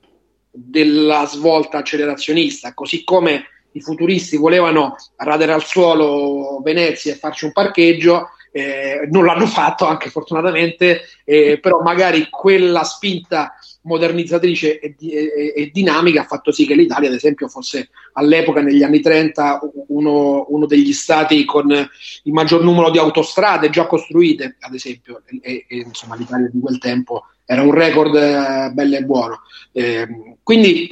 della 0.49 1.26
svolta 1.26 1.80
accelerazionista, 1.80 2.74
così 2.74 3.03
come 3.03 3.45
i 3.74 3.82
futuristi 3.82 4.38
volevano 4.38 4.95
radere 5.18 5.53
al 5.53 5.64
suolo 5.64 6.59
Venezia 6.62 7.14
e 7.14 7.18
farci 7.18 7.45
un 7.45 7.53
parcheggio, 7.53 8.30
eh, 8.51 9.07
non 9.09 9.26
l'hanno 9.26 9.47
fatto 9.47 9.86
anche 9.86 10.09
fortunatamente, 10.09 11.01
eh, 11.24 11.59
però 11.59 11.82
magari 11.82 12.28
quella 12.30 12.84
spinta 12.84 13.53
modernizzatrice 13.84 14.80
e, 14.80 14.96
e, 15.00 15.54
e, 15.56 15.72
dinamica 15.74 16.22
ha 16.22 16.26
fatto 16.26 16.52
sì 16.52 16.66
che 16.66 16.76
l'Italia, 16.76 17.10
ad 17.10 17.16
esempio, 17.16 17.48
fosse 17.48 17.90
all'epoca, 18.14 18.62
negli 18.62 18.84
anni 18.84 19.00
30, 19.00 19.60
uno, 19.88 20.46
uno, 20.50 20.66
degli 20.66 20.94
stati 20.94 21.46
con 21.46 21.72
il 21.72 22.34
maggior 22.34 22.64
numero 22.64 22.90
di 22.90 22.98
autostrade 22.98 23.70
già 23.70 23.88
costruite, 23.88 24.58
ad 24.60 24.74
esempio, 24.74 25.24
e, 25.42 25.66
e 25.68 25.78
insomma 25.78 26.16
l'Italia 26.16 26.50
di 26.52 26.60
quel 26.60 26.78
tempo 26.78 27.26
era 27.46 27.64
un 27.64 27.72
record 27.72 28.16
eh, 28.16 28.72
bello 28.74 28.96
e 28.96 29.04
buono. 29.04 29.42
Eh, 29.72 30.36
quindi 30.44 30.88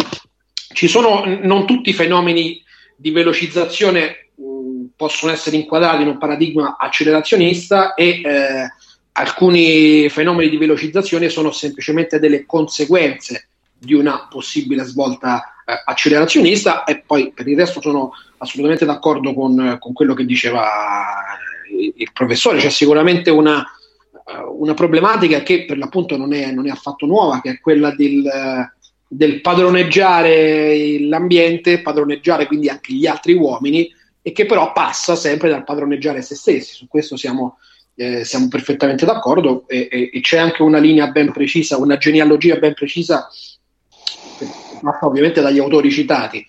ci 0.74 0.88
sono 0.88 1.24
non 1.26 1.66
tutti 1.66 1.90
i 1.90 1.94
fenomeni 1.94 2.62
di 2.96 3.12
velocizzazione 3.12 4.32
mh, 4.36 4.86
possono 4.96 5.32
essere 5.32 5.56
inquadrati 5.56 6.02
in 6.02 6.10
un 6.10 6.18
paradigma 6.18 6.76
accelerazionista 6.78 7.94
e 7.94 8.22
eh, 8.24 8.68
alcuni 9.20 10.07
fenomeni 10.07 10.49
di 10.49 10.57
velocizzazione 10.57 11.28
sono 11.28 11.51
semplicemente 11.51 12.20
delle 12.20 12.45
conseguenze 12.45 13.49
di 13.78 13.93
una 13.93 14.28
possibile 14.30 14.84
svolta 14.84 15.55
eh, 15.65 15.74
accelerazionista 15.86 16.86
e 16.86 17.03
poi 17.05 17.32
per 17.34 17.47
il 17.47 17.57
resto 17.57 17.82
sono 17.82 18.11
assolutamente 18.38 18.86
d'accordo 18.86 19.34
con, 19.34 19.78
con 19.80 19.93
quello 19.93 20.13
che 20.13 20.26
diceva 20.26 20.65
il, 21.72 21.93
il 21.97 22.09
professore, 22.13 22.59
c'è 22.59 22.70
sicuramente 22.70 23.30
una, 23.30 23.61
eh, 23.61 24.41
una, 24.57 24.74
problematica 24.74 25.43
che 25.43 25.65
per 25.65 25.78
l'appunto 25.78 26.15
non 26.15 26.34
è, 26.34 26.51
non 26.51 26.67
è, 26.67 26.72
affatto 26.72 27.05
nuova, 27.05 27.41
che 27.41 27.51
è 27.51 27.59
quella 27.59 27.93
del, 27.93 28.24
del 29.05 29.41
padroneggiare 29.41 30.97
l'ambiente, 31.01 31.82
padroneggiare 31.82 32.47
quindi 32.47 32.70
anche 32.70 32.93
gli 32.93 33.05
altri 33.05 33.34
uomini 33.34 33.93
e 34.22 34.32
che 34.32 34.45
però 34.45 34.72
passa 34.72 35.15
sempre 35.15 35.49
dal 35.49 35.65
padroneggiare 35.65 36.22
se 36.22 36.36
stessi, 36.36 36.74
su 36.74 36.88
questo 36.88 37.17
siamo 37.17 37.57
eh, 38.00 38.24
siamo 38.24 38.47
perfettamente 38.47 39.06
d'accordo 39.06 39.66
e, 39.68 39.89
e, 39.91 40.10
e, 40.14 40.22
c'è 40.22 40.38
anche 40.38 40.62
una 40.62 40.78
linea 40.78 41.08
ben 41.08 41.34
precisa, 41.34 41.78
una 41.78 41.97
genealogia 41.97 42.56
ben 42.56 42.74
precisa, 42.74 43.28
fatta 44.82 45.06
ovviamente 45.06 45.41
dagli 45.41 45.60
autori 45.60 45.91
citati. 45.91 46.45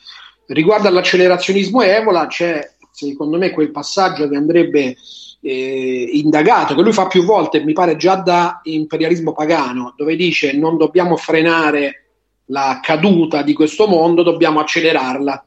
Riguardo 0.46 0.86
all'accelerazionismo 0.86 1.82
Evola 1.82 2.28
c'è 2.28 2.61
secondo 2.92 3.36
me 3.36 3.51
quel 3.51 3.72
passaggio 3.72 4.28
che 4.28 4.36
andrebbe 4.36 4.96
eh, 5.40 6.11
indagato, 6.12 6.76
che 6.76 6.82
lui 6.82 6.92
fa 6.92 7.09
più 7.09 7.24
volte, 7.24 7.64
mi 7.64 7.72
pare 7.72 7.96
già 7.96 8.14
da 8.14 8.61
imperialismo 8.62 9.32
pagano, 9.32 9.94
dove 9.96 10.14
dice 10.14 10.53
non 10.53 10.76
dobbiamo 10.76 11.16
frenare 11.16 12.11
la 12.46 12.78
caduta 12.80 13.42
di 13.42 13.55
questo 13.55 13.88
mondo, 13.88 14.22
dobbiamo 14.22 14.61
accelerarla. 14.61 15.46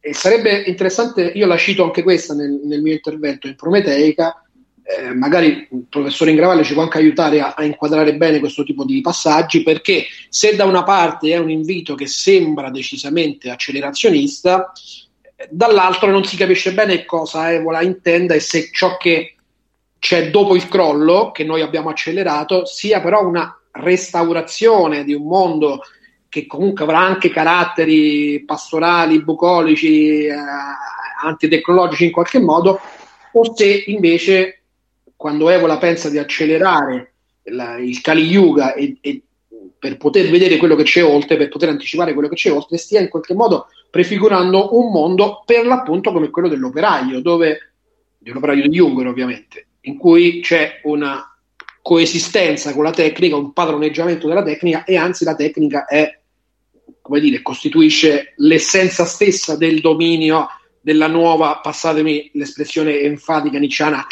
E 0.00 0.14
sarebbe 0.14 0.62
interessante, 0.62 1.32
io 1.34 1.46
la 1.46 1.58
cito 1.58 1.84
anche 1.84 2.02
questa 2.02 2.32
nel, 2.32 2.62
nel 2.64 2.80
mio 2.80 2.92
intervento 2.94 3.46
in 3.46 3.56
Prometeica, 3.56 4.38
eh, 4.86 5.14
magari 5.14 5.66
il 5.70 5.86
professore 5.88 6.30
Ingravalle 6.30 6.62
ci 6.62 6.74
può 6.74 6.82
anche 6.82 6.98
aiutare 6.98 7.40
a, 7.40 7.54
a, 7.56 7.64
inquadrare 7.64 8.16
bene 8.16 8.38
questo 8.38 8.64
tipo 8.64 8.84
di 8.84 9.00
passaggi, 9.00 9.62
perché 9.62 10.04
se 10.28 10.54
da 10.54 10.66
una 10.66 10.82
parte 10.82 11.30
è 11.30 11.38
un 11.38 11.50
invito 11.50 11.94
che 11.94 12.06
sembra 12.06 12.70
decisamente 12.70 13.50
accelerazionista, 13.50 14.72
dall'altro 15.48 16.10
non 16.10 16.24
si 16.24 16.36
capisce 16.36 16.74
bene 16.74 17.06
cosa 17.06 17.50
Evola 17.50 17.82
intenda 17.82 18.34
e 18.34 18.40
se 18.40 18.68
ciò 18.70 18.98
che 18.98 19.36
c'è 19.98 20.30
dopo 20.30 20.54
il 20.54 20.68
crollo, 20.68 21.30
che 21.30 21.44
noi 21.44 21.62
abbiamo 21.62 21.88
accelerato, 21.88 22.66
sia 22.66 23.00
però 23.00 23.26
una 23.26 23.58
restaurazione 23.70 25.02
di 25.02 25.14
un 25.14 25.26
mondo 25.26 25.80
che 26.28 26.46
comunque 26.46 26.84
avrà 26.84 26.98
anche 26.98 27.30
caratteri 27.30 28.44
pastorali, 28.44 29.22
bucolici, 29.22 30.26
eh, 30.26 30.34
antitecnologici 31.22 32.04
in 32.04 32.10
qualche 32.10 32.38
modo, 32.38 32.80
o 33.32 33.54
se 33.56 33.84
invece 33.86 34.63
quando 35.24 35.48
Evola 35.48 35.78
pensa 35.78 36.10
di 36.10 36.18
accelerare 36.18 37.14
la, 37.44 37.78
il 37.78 37.98
Kali 38.02 38.26
Yuga 38.26 38.74
e, 38.74 38.98
e, 39.00 39.22
per 39.78 39.96
poter 39.96 40.28
vedere 40.28 40.58
quello 40.58 40.76
che 40.76 40.82
c'è 40.82 41.02
oltre, 41.02 41.38
per 41.38 41.48
poter 41.48 41.70
anticipare 41.70 42.12
quello 42.12 42.28
che 42.28 42.34
c'è 42.34 42.52
oltre, 42.52 42.76
stia 42.76 43.00
in 43.00 43.08
qualche 43.08 43.32
modo 43.32 43.68
prefigurando 43.88 44.78
un 44.78 44.92
mondo 44.92 45.42
per 45.46 45.64
l'appunto 45.64 46.12
come 46.12 46.28
quello 46.28 46.48
dell'operaio, 46.48 47.22
dove, 47.22 47.72
dell'operaio 48.18 48.68
di 48.68 48.76
Juncker 48.76 49.06
ovviamente, 49.06 49.68
in 49.80 49.96
cui 49.96 50.40
c'è 50.40 50.80
una 50.82 51.26
coesistenza 51.80 52.74
con 52.74 52.84
la 52.84 52.92
tecnica, 52.92 53.34
un 53.34 53.54
padroneggiamento 53.54 54.28
della 54.28 54.42
tecnica 54.42 54.84
e 54.84 54.98
anzi 54.98 55.24
la 55.24 55.34
tecnica 55.34 55.86
è 55.86 56.20
come 57.00 57.20
dire, 57.20 57.40
costituisce 57.40 58.34
l'essenza 58.36 59.06
stessa 59.06 59.56
del 59.56 59.80
dominio 59.80 60.48
della 60.82 61.08
nuova, 61.08 61.60
passatemi 61.62 62.32
l'espressione 62.34 63.00
enfatica 63.00 63.58
nicciana, 63.58 64.06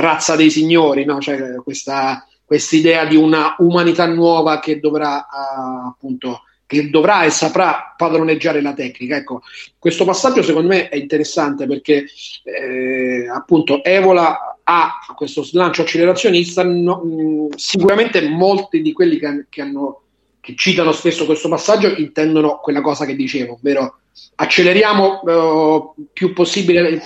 razza 0.00 0.36
dei 0.36 0.50
signori, 0.50 1.04
no? 1.04 1.20
cioè 1.20 1.54
questa 1.56 2.26
idea 2.70 3.04
di 3.04 3.16
una 3.16 3.56
umanità 3.58 4.06
nuova 4.06 4.60
che 4.60 4.78
dovrà 4.78 5.26
uh, 5.30 5.88
appunto 5.88 6.42
che 6.66 6.90
dovrà 6.90 7.22
e 7.22 7.30
saprà 7.30 7.94
padroneggiare 7.96 8.60
la 8.60 8.74
tecnica. 8.74 9.16
Ecco, 9.16 9.42
questo 9.78 10.04
passaggio 10.04 10.42
secondo 10.42 10.68
me 10.68 10.88
è 10.88 10.96
interessante 10.96 11.66
perché 11.66 12.06
eh, 12.42 13.28
appunto 13.32 13.84
Evola 13.84 14.58
ha 14.64 14.98
questo 15.14 15.44
slancio 15.44 15.82
accelerazionista, 15.82 16.64
no, 16.64 16.96
mh, 17.04 17.54
sicuramente 17.54 18.28
molti 18.28 18.82
di 18.82 18.92
quelli 18.92 19.16
che, 19.16 19.46
che, 19.48 19.62
hanno, 19.62 20.02
che, 20.40 20.54
citano 20.56 20.90
spesso 20.90 21.24
questo 21.24 21.48
passaggio 21.48 21.94
intendono 21.96 22.58
quella 22.60 22.80
cosa 22.80 23.04
che 23.04 23.14
dicevo, 23.14 23.54
ovvero 23.54 24.00
acceleriamo 24.34 25.22
eh, 25.22 26.04
più 26.12 26.32
possibile, 26.32 27.00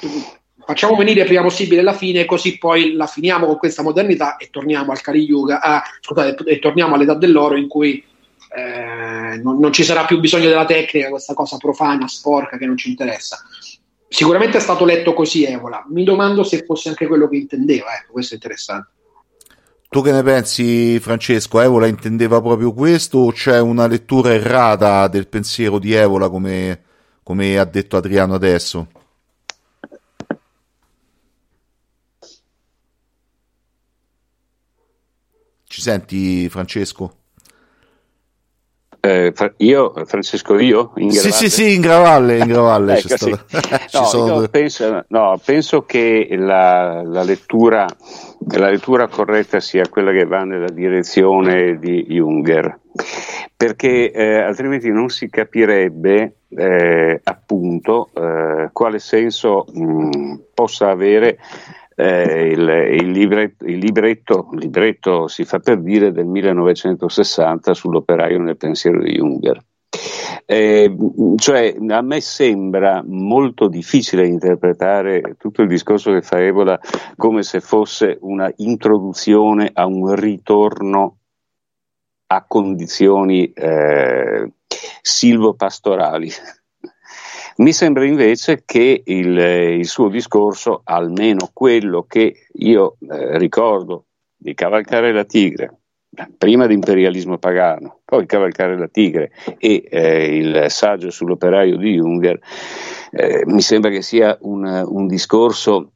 facciamo 0.71 0.95
venire 0.95 1.25
prima 1.25 1.43
possibile 1.43 1.83
la 1.83 1.95
fine, 1.95 2.25
così 2.25 2.57
poi 2.57 2.93
la 2.93 3.09
finiamo 3.09 3.45
con 3.47 3.57
questa 3.57 3.83
modernità 3.83 4.37
e 4.37 4.51
torniamo 4.51 4.93
al 4.93 5.01
Kali 5.01 5.25
Yuga, 5.25 5.61
ah, 5.61 5.83
scusate, 6.01 6.45
e 6.45 6.61
torniamo 6.61 6.95
all'età 6.95 7.15
dell'oro 7.15 7.57
in 7.57 7.67
cui 7.67 8.01
eh, 8.55 9.37
non, 9.43 9.59
non, 9.59 9.73
ci 9.73 9.83
sarà 9.83 10.05
più 10.05 10.21
bisogno 10.21 10.49
della 10.49 10.67
tecnica, 10.67 11.09
questa 11.09 11.35
cosa 11.35 11.57
profana, 11.57 12.07
sporca 12.07 12.57
che 12.57 12.67
non 12.67 12.77
ci 12.77 12.89
interessa. 12.89 13.39
Sicuramente 14.07 14.59
è 14.59 14.61
stato 14.61 14.85
letto 14.85 15.13
così 15.13 15.45
Evola, 15.45 15.85
mi 15.89 16.05
domando 16.05 16.45
se 16.45 16.63
fosse 16.65 16.89
anche 16.91 17.09
quello 17.09 17.29
che 17.29 17.37
intendeva, 17.37 17.93
ecco, 17.93 18.13
questo 18.13 18.35
è 18.35 18.37
interessante. 18.37 18.91
Tu 19.89 20.03
che 20.03 20.13
ne 20.13 20.23
pensi, 20.23 21.01
Francesco? 21.01 21.61
Evola 21.61 21.89
intendeva 21.89 22.41
proprio 22.41 22.73
questo 22.73 23.19
o 23.19 23.33
c'è 23.33 23.59
una 23.59 23.89
lettura 23.89 24.33
errata 24.33 25.09
del 25.09 25.27
pensiero 25.27 25.81
di 25.81 25.95
Evola, 25.95 26.29
come, 26.29 26.81
come 27.25 27.59
ha 27.59 27.65
detto 27.65 27.97
Adriano 27.97 28.35
adesso? 28.35 28.87
Ci 35.71 35.83
senti, 35.83 36.49
Francesco? 36.49 37.13
Eh, 38.99 39.33
io, 39.59 39.93
Francesco 40.05 40.59
Io? 40.59 40.91
In 40.97 41.13
sì, 41.13 41.31
sì, 41.31 41.49
sì, 41.49 41.75
in 41.75 41.81
Gravalle, 41.81 42.39
in 42.39 42.49
Gravalle 42.49 42.99
ecco, 42.99 43.17
sì. 43.17 43.31
no, 43.95 44.03
sono... 44.05 44.49
penso, 44.49 45.05
no, 45.07 45.41
penso, 45.45 45.85
che 45.85 46.27
la, 46.33 47.03
la, 47.05 47.23
lettura, 47.23 47.87
la, 48.49 48.69
lettura, 48.69 49.07
corretta 49.07 49.61
sia 49.61 49.89
quella 49.89 50.11
che 50.11 50.25
va 50.25 50.43
nella 50.43 50.71
direzione 50.71 51.79
di 51.79 52.05
Junger, 52.05 52.81
perché 53.57 54.11
eh, 54.11 54.41
altrimenti 54.41 54.91
non 54.91 55.09
si 55.09 55.31
capirebbe 55.31 56.39
eh, 56.49 57.21
appunto 57.23 58.11
eh, 58.13 58.71
quale 58.73 58.99
senso 58.99 59.67
mh, 59.73 60.47
possa 60.53 60.91
avere 60.91 61.39
eh, 62.01 62.49
il, 62.49 62.69
il, 63.01 63.11
libretto, 63.11 63.65
il 63.67 63.79
libretto, 63.79 64.49
libretto, 64.53 65.29
si 65.29 65.45
fa 65.45 65.59
per 65.59 65.81
dire 65.81 66.13
del 66.13 66.25
1960 66.25 67.75
sull'operaio 67.75 68.39
nel 68.41 68.57
pensiero 68.57 69.03
di 69.03 69.13
Junger. 69.13 69.63
Eh, 70.47 70.97
cioè, 71.37 71.77
a 71.89 72.01
me 72.01 72.21
sembra 72.21 73.05
molto 73.07 73.69
difficile 73.69 74.27
interpretare 74.27 75.37
tutto 75.37 75.63
il 75.63 75.69
discorso 75.69 76.13
che 76.13 76.23
fa 76.23 76.41
Evola 76.41 76.81
come 77.17 77.43
se 77.43 77.61
fosse 77.61 78.17
una 78.23 78.51
introduzione 78.57 79.71
a 79.73 79.87
un 79.87 80.15
ritorno 80.15 81.17
a 82.29 82.45
condizioni 82.47 83.53
eh, 83.53 84.53
silvopastorali 85.03 86.31
mi 87.61 87.73
sembra 87.73 88.05
invece 88.05 88.63
che 88.65 89.03
il, 89.05 89.39
il 89.39 89.87
suo 89.87 90.09
discorso, 90.09 90.81
almeno 90.83 91.51
quello 91.53 92.05
che 92.09 92.47
io 92.55 92.97
eh, 93.01 93.39
ricordo 93.39 94.07
di 94.35 94.55
cavalcare 94.55 95.13
la 95.13 95.25
tigre, 95.25 95.81
prima 96.39 96.67
di 96.67 96.75
imperialismo 96.75 97.37
pagano, 97.37 98.01
poi 98.05 98.25
cavalcare 98.25 98.79
la 98.79 98.89
tigre 98.89 99.33
e 99.59 99.85
eh, 99.89 100.37
il 100.37 100.65
saggio 100.69 101.11
sull'operaio 101.11 101.77
di 101.77 101.97
Junger, 101.97 102.39
eh, 103.11 103.43
mi 103.45 103.61
sembra 103.61 103.91
che 103.91 104.01
sia 104.01 104.37
un, 104.41 104.65
un 104.65 105.07
discorso 105.07 105.93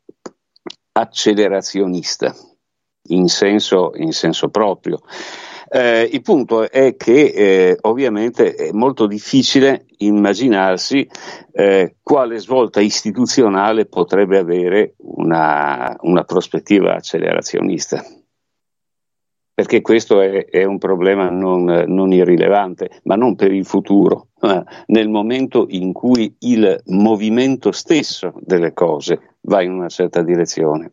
accelerazionista 0.92 2.34
in 3.08 3.26
senso, 3.28 3.92
in 3.96 4.12
senso 4.12 4.50
proprio. 4.50 5.00
Eh, 5.74 6.08
il 6.12 6.22
punto 6.22 6.70
è 6.70 6.94
che 6.94 7.32
eh, 7.34 7.78
ovviamente 7.80 8.54
è 8.54 8.70
molto 8.70 9.08
difficile 9.08 9.86
immaginarsi 9.98 11.04
eh, 11.50 11.96
quale 12.00 12.38
svolta 12.38 12.80
istituzionale 12.80 13.86
potrebbe 13.86 14.38
avere 14.38 14.94
una, 14.98 15.96
una 16.02 16.22
prospettiva 16.22 16.94
accelerazionista. 16.94 18.04
Perché 19.52 19.80
questo 19.80 20.20
è, 20.20 20.44
è 20.44 20.62
un 20.62 20.78
problema 20.78 21.28
non, 21.28 21.64
non, 21.64 22.12
irrilevante, 22.12 23.00
ma 23.04 23.16
non 23.16 23.34
per 23.34 23.50
il 23.50 23.66
futuro, 23.66 24.28
nel 24.86 25.08
momento 25.08 25.66
in 25.70 25.92
cui 25.92 26.36
il 26.40 26.82
movimento 26.86 27.72
stesso 27.72 28.32
delle 28.38 28.72
cose 28.72 29.38
va 29.40 29.60
in 29.60 29.72
una 29.72 29.88
certa 29.88 30.22
direzione 30.22 30.90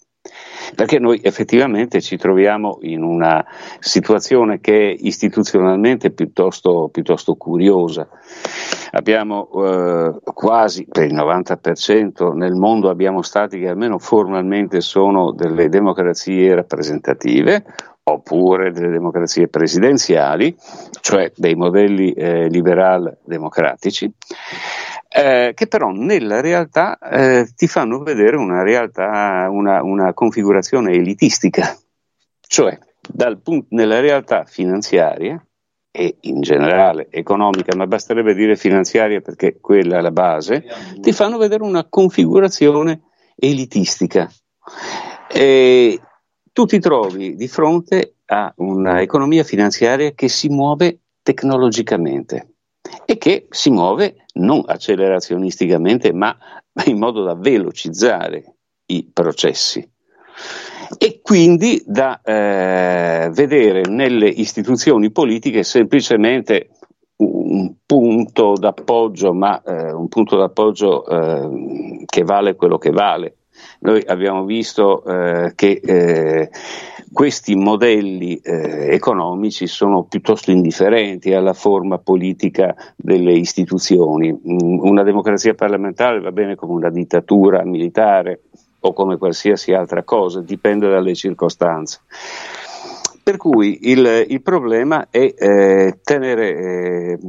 perché 0.76 1.00
noi 1.00 1.20
effettivamente 1.24 2.02
ci 2.02 2.18
troviamo 2.18 2.80
in 2.82 3.04
una 3.04 3.46
situazione 3.80 4.60
che 4.60 4.90
è 4.92 4.96
istituzionalmente 5.00 6.12
piuttosto, 6.12 6.90
piuttosto 6.92 7.36
curiosa. 7.36 8.08
Abbiamo 8.92 9.50
eh, 9.54 10.20
quasi 10.34 10.86
per 10.90 11.06
il 11.06 11.16
90% 11.16 12.34
nel 12.34 12.56
mondo 12.56 12.90
abbiamo 12.90 13.22
stati 13.22 13.60
che 13.60 13.70
almeno 13.70 14.00
formalmente 14.00 14.82
sono 14.82 15.32
delle 15.32 15.70
democrazie 15.70 16.56
rappresentative 16.56 17.64
oppure 18.04 18.72
delle 18.72 18.90
democrazie 18.90 19.48
presidenziali, 19.48 20.56
cioè 21.02 21.32
dei 21.36 21.56
modelli 21.56 22.12
eh, 22.12 22.48
liberal 22.50 23.18
democratici 23.24 24.12
eh, 25.14 25.51
che 25.53 25.68
però 25.68 25.91
nella 25.91 26.39
realtà 26.39 26.97
eh, 26.97 27.49
ti 27.53 27.68
fanno 27.68 27.99
vedere 27.99 28.38
una 28.38 28.64
realtà, 28.64 29.49
una, 29.51 29.84
una 29.84 30.14
configurazione 30.14 30.93
elitistica, 30.93 31.78
cioè 32.47 32.80
punto, 33.41 33.68
nella 33.72 33.99
realtà 33.99 34.45
finanziaria 34.45 35.45
e 35.91 36.16
in 36.22 36.39
generale 36.39 37.07
economica, 37.09 37.76
ma 37.76 37.88
basterebbe 37.88 38.34
dire 38.34 38.55
finanziaria 38.55 39.20
perché 39.20 39.59
quella 39.59 39.97
è 39.97 40.01
la 40.01 40.12
base, 40.12 40.64
ti 41.01 41.12
fanno 41.12 41.38
vedere 41.38 41.64
una 41.64 41.86
configurazione 41.89 43.01
elitistica. 43.36 44.32
E 45.30 45.99
tu 46.53 46.66
ti 46.66 46.80
trovi 46.80 47.36
di 47.36 47.47
fronte 47.49 48.16
a 48.28 48.53
un'economia 48.55 49.43
finanziaria 49.43 50.12
che 50.12 50.30
si 50.30 50.47
muove 50.47 50.99
tecnologicamente 51.22 52.51
e 53.06 53.18
che 53.18 53.48
si 53.50 53.70
muove 53.70 54.26
non 54.34 54.64
accelerazionisticamente, 54.66 56.14
ma 56.14 56.36
in 56.86 56.98
modo 56.98 57.24
da 57.24 57.36
velocizzare 57.36 58.56
i 58.88 59.10
processi. 59.12 59.88
E 60.98 61.22
quindi 61.22 61.82
da 61.86 62.22
eh, 62.22 63.30
vedere 63.32 63.84
nelle 63.88 64.28
istituzioni 64.28 65.12
politiche 65.12 65.64
semplicemente 65.64 66.70
un 67.18 67.74
punto 67.86 68.54
d'appoggio, 68.54 69.34
ma 69.34 69.62
eh, 69.62 69.92
un 69.92 70.08
punto 70.08 70.38
d'appoggio 70.38 71.06
eh, 71.06 72.04
che 72.06 72.24
vale 72.24 72.56
quello 72.56 72.78
che 72.78 72.89
vale. 72.89 73.36
Noi 73.80 74.03
abbiamo 74.05 74.45
visto 74.45 75.03
eh, 75.03 75.53
che 75.55 75.82
eh, 75.84 76.49
questi 77.12 77.55
modelli 77.55 78.38
eh, 78.38 78.93
economici 78.93 79.68
sono 79.68 80.03
piuttosto 80.03 80.51
indifferenti 80.51 81.34
alla 81.34 81.53
forma 81.53 81.97
politica 81.97 82.76
delle 82.95 83.34
istituzioni. 83.34 84.32
Mm, 84.32 84.80
una 84.80 85.03
democrazia 85.03 85.53
parlamentare 85.53 86.22
va 86.22 86.32
bene 86.32 86.55
come 86.55 86.74
una 86.74 86.89
dittatura 86.89 87.64
militare 87.66 88.41
o 88.82 88.93
come 88.93 89.18
qualsiasi 89.18 89.74
altra 89.74 90.03
cosa, 90.03 90.41
dipende 90.41 90.89
dalle 90.89 91.14
circostanze. 91.14 91.99
Per 93.24 93.38
cui 93.38 93.89
il, 93.89 94.26
il 94.30 94.41
problema 94.41 95.07
è 95.09 95.34
eh, 95.38 95.99
tenere, 96.03 96.55
eh, 96.55 97.20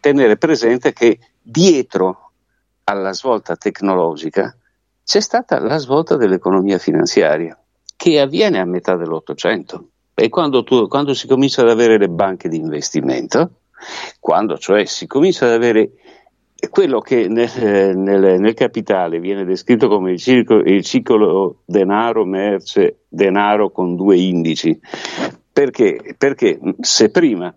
tenere 0.00 0.36
presente 0.36 0.92
che 0.92 1.18
dietro 1.42 2.30
alla 2.84 3.12
svolta 3.12 3.56
tecnologica 3.56 4.56
c'è 5.04 5.20
stata 5.20 5.58
la 5.60 5.78
svolta 5.78 6.16
dell'economia 6.16 6.78
finanziaria 6.78 7.56
che 7.96 8.20
avviene 8.20 8.58
a 8.58 8.64
metà 8.64 8.96
dell'Ottocento. 8.96 9.88
E 10.14 10.28
quando, 10.28 10.62
tu, 10.64 10.88
quando 10.88 11.14
si 11.14 11.26
comincia 11.26 11.62
ad 11.62 11.70
avere 11.70 11.98
le 11.98 12.08
banche 12.08 12.48
di 12.48 12.56
investimento, 12.56 13.60
quando 14.20 14.58
cioè 14.58 14.84
si 14.84 15.06
comincia 15.06 15.46
ad 15.46 15.52
avere 15.52 15.92
quello 16.70 17.00
che 17.00 17.28
nel, 17.28 17.96
nel, 17.96 18.40
nel, 18.40 18.54
capitale 18.54 19.18
viene 19.18 19.44
descritto 19.44 19.88
come 19.88 20.12
il 20.12 20.18
ciclo, 20.18 20.58
il 20.58 20.84
ciclo 20.84 21.62
denaro, 21.64 22.24
merce, 22.24 23.04
denaro 23.08 23.70
con 23.70 23.96
due 23.96 24.16
indici. 24.16 24.78
Perché? 25.52 26.14
Perché 26.16 26.58
se 26.80 27.10
prima 27.10 27.54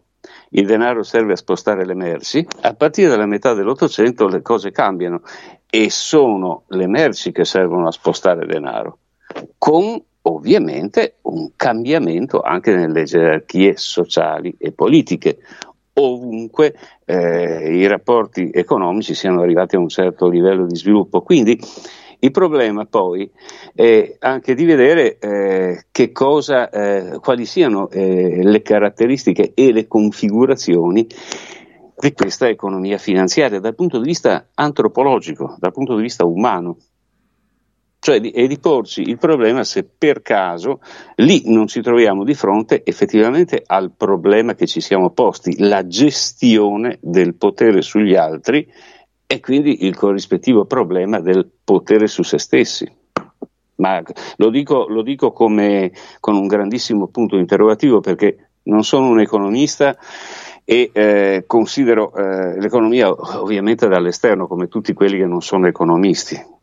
il 0.51 0.65
denaro 0.65 1.03
serve 1.03 1.33
a 1.33 1.37
spostare 1.37 1.85
le 1.85 1.93
merci, 1.93 2.45
a 2.61 2.73
partire 2.73 3.09
dalla 3.09 3.25
metà 3.25 3.53
dell'Ottocento 3.53 4.27
le 4.27 4.41
cose 4.41 4.71
cambiano 4.71 5.21
e 5.69 5.89
sono 5.89 6.63
le 6.67 6.87
merci 6.87 7.31
che 7.31 7.45
servono 7.45 7.87
a 7.87 7.91
spostare 7.91 8.45
denaro, 8.45 8.99
con 9.57 10.01
ovviamente 10.27 11.15
un 11.23 11.51
cambiamento 11.55 12.41
anche 12.41 12.75
nelle 12.75 13.03
gerarchie 13.03 13.75
sociali 13.77 14.55
e 14.57 14.71
politiche, 14.71 15.39
ovunque 15.93 16.75
eh, 17.05 17.75
i 17.75 17.87
rapporti 17.87 18.49
economici 18.53 19.13
siano 19.13 19.41
arrivati 19.41 19.75
a 19.75 19.79
un 19.79 19.89
certo 19.89 20.27
livello 20.27 20.65
di 20.65 20.75
sviluppo. 20.75 21.21
Quindi 21.21 21.59
il 22.19 22.31
problema 22.31 22.85
poi 22.85 23.29
è 23.73 24.15
anche 24.19 24.53
di 24.55 24.65
vedere 24.65 25.17
eh, 25.17 25.85
che 25.91 26.11
cosa, 26.11 26.69
eh, 26.69 27.19
quali 27.19 27.45
siano 27.45 27.89
eh, 27.89 28.41
le 28.43 28.61
caratteristiche 28.61 29.51
e 29.53 29.71
le 29.71 29.87
configurazioni 29.87 31.07
di 31.97 32.13
questa 32.13 32.49
economia 32.49 32.97
finanziaria 32.97 33.59
dal 33.59 33.75
punto 33.75 33.99
di 33.99 34.07
vista 34.07 34.49
antropologico, 34.53 35.55
dal 35.59 35.71
punto 35.71 35.95
di 35.95 36.01
vista 36.01 36.25
umano. 36.25 36.77
Cioè 37.99 38.19
di, 38.19 38.29
e 38.29 38.47
di 38.47 38.59
porci 38.59 39.01
il 39.01 39.17
problema 39.17 39.63
se 39.63 39.83
per 39.83 40.21
caso 40.21 40.79
lì 41.15 41.41
non 41.45 41.65
ci 41.65 41.81
troviamo 41.81 42.23
di 42.23 42.35
fronte 42.35 42.83
effettivamente 42.85 43.63
al 43.65 43.93
problema 43.97 44.53
che 44.53 44.67
ci 44.67 44.79
siamo 44.79 45.09
posti, 45.09 45.55
la 45.57 45.87
gestione 45.87 46.99
del 47.01 47.33
potere 47.33 47.81
sugli 47.81 48.13
altri 48.13 48.71
e 49.27 49.39
quindi 49.39 49.85
il 49.85 49.95
corrispettivo 49.95 50.65
problema 50.65 51.19
del 51.19 51.49
potere 51.63 52.07
su 52.07 52.23
se 52.23 52.37
stessi. 52.37 52.89
Ma 53.77 54.01
lo 54.37 54.49
dico, 54.49 54.87
lo 54.87 55.01
dico 55.01 55.31
come, 55.31 55.91
con 56.19 56.35
un 56.35 56.47
grandissimo 56.47 57.07
punto 57.07 57.37
interrogativo 57.37 57.99
perché 57.99 58.49
non 58.63 58.83
sono 58.83 59.09
un 59.09 59.19
economista 59.19 59.97
e 60.63 60.89
eh, 60.93 61.43
considero 61.45 62.13
eh, 62.15 62.59
l'economia 62.59 63.09
ovviamente 63.11 63.87
dall'esterno 63.87 64.47
come 64.47 64.67
tutti 64.67 64.93
quelli 64.93 65.17
che 65.17 65.25
non 65.25 65.41
sono 65.41 65.67
economisti 65.67 66.53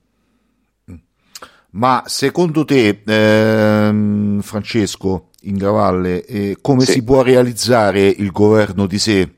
ma 1.72 2.02
secondo 2.06 2.64
te, 2.64 3.02
ehm, 3.06 4.40
Francesco 4.40 5.28
Ingravalle, 5.42 6.24
eh, 6.24 6.58
come 6.60 6.84
sì. 6.84 6.92
si 6.92 7.04
può 7.04 7.22
realizzare 7.22 8.06
il 8.06 8.30
governo 8.30 8.86
di 8.86 8.98
sé? 8.98 9.30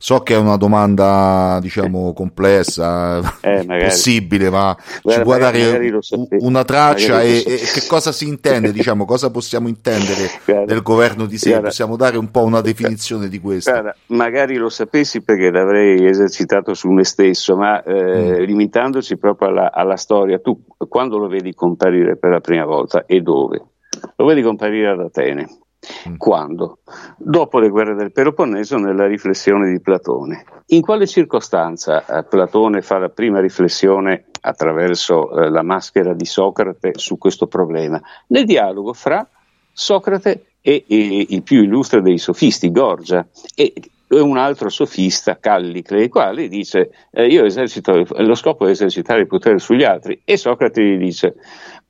So 0.00 0.20
che 0.20 0.34
è 0.34 0.38
una 0.38 0.56
domanda, 0.56 1.58
diciamo, 1.60 2.12
complessa, 2.12 3.18
eh, 3.40 3.66
possibile, 3.66 4.48
ma 4.48 4.76
Guarda, 5.02 5.12
ci 5.12 5.20
può 5.22 5.38
dare 5.38 6.00
una 6.38 6.64
traccia 6.64 7.20
e, 7.20 7.38
e, 7.44 7.58
che 7.74 7.84
cosa 7.88 8.12
si 8.12 8.28
intende, 8.28 8.70
diciamo, 8.70 9.04
cosa 9.04 9.30
possiamo 9.32 9.66
intendere 9.66 10.30
Guarda, 10.46 10.64
del 10.66 10.82
governo 10.82 11.26
di 11.26 11.36
sé? 11.36 11.60
Possiamo 11.60 11.96
dare 11.96 12.16
un 12.16 12.30
po' 12.30 12.44
una 12.44 12.60
definizione 12.60 13.28
di 13.28 13.40
questo? 13.40 13.72
Guarda, 13.72 13.96
magari 14.06 14.54
lo 14.54 14.68
sapessi 14.68 15.20
perché 15.22 15.50
l'avrei 15.50 16.06
esercitato 16.06 16.74
su 16.74 16.88
me 16.90 17.02
stesso, 17.02 17.56
ma 17.56 17.82
eh, 17.82 18.40
mm. 18.40 18.44
limitandoci 18.44 19.18
proprio 19.18 19.48
alla, 19.48 19.72
alla 19.72 19.96
storia, 19.96 20.38
tu 20.38 20.64
quando 20.88 21.18
lo 21.18 21.26
vedi 21.26 21.52
comparire 21.54 22.16
per 22.16 22.30
la 22.30 22.40
prima 22.40 22.64
volta 22.64 23.04
e 23.04 23.20
dove? 23.20 23.62
Lo 24.14 24.24
vedi 24.26 24.42
comparire 24.42 24.90
ad 24.90 25.00
Atene 25.00 25.48
Mm. 26.08 26.16
Quando? 26.16 26.78
Dopo 27.16 27.58
le 27.58 27.68
guerre 27.68 27.94
del 27.94 28.12
Peloponneso 28.12 28.78
nella 28.78 29.06
riflessione 29.06 29.70
di 29.70 29.80
Platone. 29.80 30.44
In 30.66 30.82
quale 30.82 31.06
circostanza 31.06 32.04
eh, 32.04 32.24
Platone 32.24 32.82
fa 32.82 32.98
la 32.98 33.08
prima 33.08 33.40
riflessione 33.40 34.26
attraverso 34.40 35.30
eh, 35.30 35.50
la 35.50 35.62
maschera 35.62 36.14
di 36.14 36.24
Socrate 36.24 36.92
su 36.96 37.16
questo 37.16 37.46
problema? 37.46 38.00
Nel 38.28 38.44
dialogo 38.44 38.92
fra 38.92 39.26
Socrate 39.72 40.46
e, 40.60 40.84
e 40.86 41.26
il 41.28 41.42
più 41.42 41.62
illustre 41.62 42.02
dei 42.02 42.18
sofisti, 42.18 42.70
Gorgia, 42.72 43.26
e 43.54 43.72
un 44.08 44.38
altro 44.38 44.70
sofista, 44.70 45.38
Callicle, 45.38 46.04
il 46.04 46.08
quale 46.08 46.48
dice 46.48 46.90
eh, 47.10 47.26
io 47.26 47.44
esercito, 47.44 48.04
lo 48.08 48.34
scopo 48.34 48.66
è 48.66 48.70
esercitare 48.70 49.20
il 49.20 49.26
potere 49.26 49.58
sugli 49.58 49.84
altri 49.84 50.20
e 50.24 50.36
Socrate 50.36 50.82
gli 50.82 50.96
dice 50.96 51.34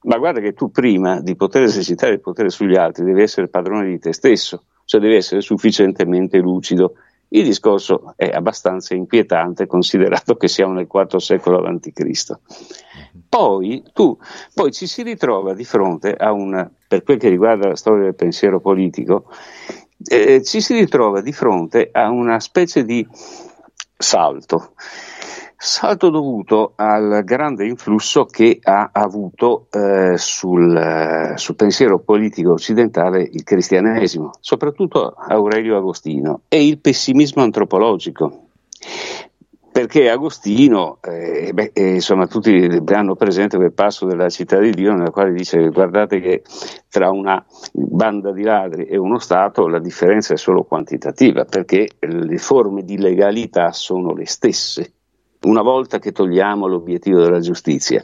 ma 0.03 0.17
guarda 0.19 0.41
che 0.41 0.53
tu 0.53 0.71
prima 0.71 1.21
di 1.21 1.35
poter 1.35 1.63
esercitare 1.63 2.15
il 2.15 2.21
potere 2.21 2.51
sugli 2.51 2.77
altri 2.77 3.05
devi 3.05 3.23
essere 3.23 3.49
padrone 3.49 3.87
di 3.87 3.99
te 3.99 4.13
stesso, 4.13 4.65
cioè 4.85 5.01
devi 5.01 5.17
essere 5.17 5.41
sufficientemente 5.41 6.39
lucido. 6.39 6.95
Il 7.31 7.45
discorso 7.45 8.15
è 8.17 8.31
abbastanza 8.31 8.95
inquietante 8.95 9.67
considerato 9.67 10.37
che 10.37 10.49
siamo 10.49 10.73
nel 10.73 10.89
IV 10.91 11.17
secolo 11.17 11.59
a.C. 11.59 12.39
Poi, 13.29 13.83
tu, 13.93 14.17
poi 14.55 14.73
ci 14.73 14.87
si 14.87 15.03
ritrova 15.03 15.53
di 15.53 15.65
fronte 15.65 16.15
a 16.15 16.33
un, 16.33 16.71
per 16.87 17.03
quel 17.03 17.19
che 17.19 17.29
riguarda 17.29 17.69
la 17.69 17.77
storia 17.77 18.05
del 18.05 18.15
pensiero 18.15 18.61
politico, 18.61 19.27
eh, 20.05 20.43
ci 20.43 20.63
si 20.63 20.73
ritrova 20.75 21.21
di 21.21 21.33
fronte 21.33 21.91
a 21.93 22.09
una 22.09 22.41
specie 22.41 22.85
di 22.85 23.07
salto 23.99 24.73
salto 25.61 26.09
dovuto 26.09 26.75
al 26.77 27.23
grande 27.25 27.67
influsso 27.67 28.27
che 28.27 28.61
ha 28.63 28.91
avuto 28.93 29.67
eh, 29.73 30.17
sul, 30.17 30.77
eh, 30.77 31.33
sul, 31.37 31.57
pensiero 31.57 31.99
politico 31.99 32.53
occidentale 32.53 33.23
il 33.23 33.43
cristianesimo, 33.43 34.31
soprattutto 34.39 35.15
Aurelio 35.17 35.77
Agostino, 35.77 36.43
e 36.49 36.65
il 36.65 36.79
pessimismo 36.79 37.43
antropologico. 37.43 38.45
Perché 39.73 40.09
Agostino, 40.11 40.99
eh, 41.03 41.51
beh, 41.53 41.73
eh, 41.75 41.95
insomma, 41.95 42.27
tutti 42.29 42.81
hanno 42.87 43.17
presente 43.17 43.57
quel 43.57 43.73
passo 43.73 44.07
della 44.07 44.29
città 44.29 44.59
di 44.59 44.71
Dio 44.71 44.93
nella 44.93 45.11
quale 45.11 45.33
dice 45.33 45.69
guardate 45.71 46.21
che 46.21 46.43
tra 46.89 47.11
una 47.11 47.45
banda 47.73 48.33
di 48.33 48.43
ladri 48.43 48.85
e 48.85 48.97
uno 48.97 49.19
Stato 49.19 49.67
la 49.67 49.81
differenza 49.81 50.35
è 50.35 50.37
solo 50.37 50.63
quantitativa, 50.63 51.45
perché 51.45 51.89
le 51.99 52.39
forme 52.39 52.85
di 52.85 52.97
legalità 52.97 53.73
sono 53.73 54.15
le 54.15 54.27
stesse 54.27 54.93
una 55.43 55.63
volta 55.63 55.99
che 55.99 56.13
togliamo 56.13 56.67
l'obiettivo 56.67 57.21
della 57.21 57.41
giustizia. 57.41 58.03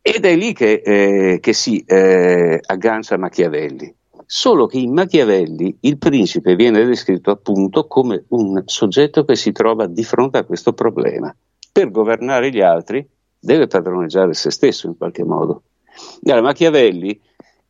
Ed 0.00 0.24
è 0.24 0.34
lì 0.34 0.52
che, 0.52 0.82
eh, 0.84 1.38
che 1.40 1.52
si 1.52 1.84
eh, 1.86 2.60
aggancia 2.64 3.16
Machiavelli. 3.16 3.94
Solo 4.26 4.66
che 4.66 4.78
in 4.78 4.92
Machiavelli 4.92 5.76
il 5.80 5.98
principe 5.98 6.56
viene 6.56 6.84
descritto 6.84 7.30
appunto 7.30 7.86
come 7.86 8.24
un 8.28 8.62
soggetto 8.64 9.24
che 9.24 9.36
si 9.36 9.52
trova 9.52 9.86
di 9.86 10.02
fronte 10.02 10.38
a 10.38 10.44
questo 10.44 10.72
problema. 10.72 11.34
Per 11.70 11.90
governare 11.90 12.50
gli 12.50 12.60
altri 12.60 13.06
deve 13.38 13.66
padroneggiare 13.66 14.32
se 14.34 14.50
stesso 14.50 14.86
in 14.86 14.96
qualche 14.96 15.24
modo. 15.24 15.62
Allora, 16.24 16.42
Machiavelli 16.42 17.20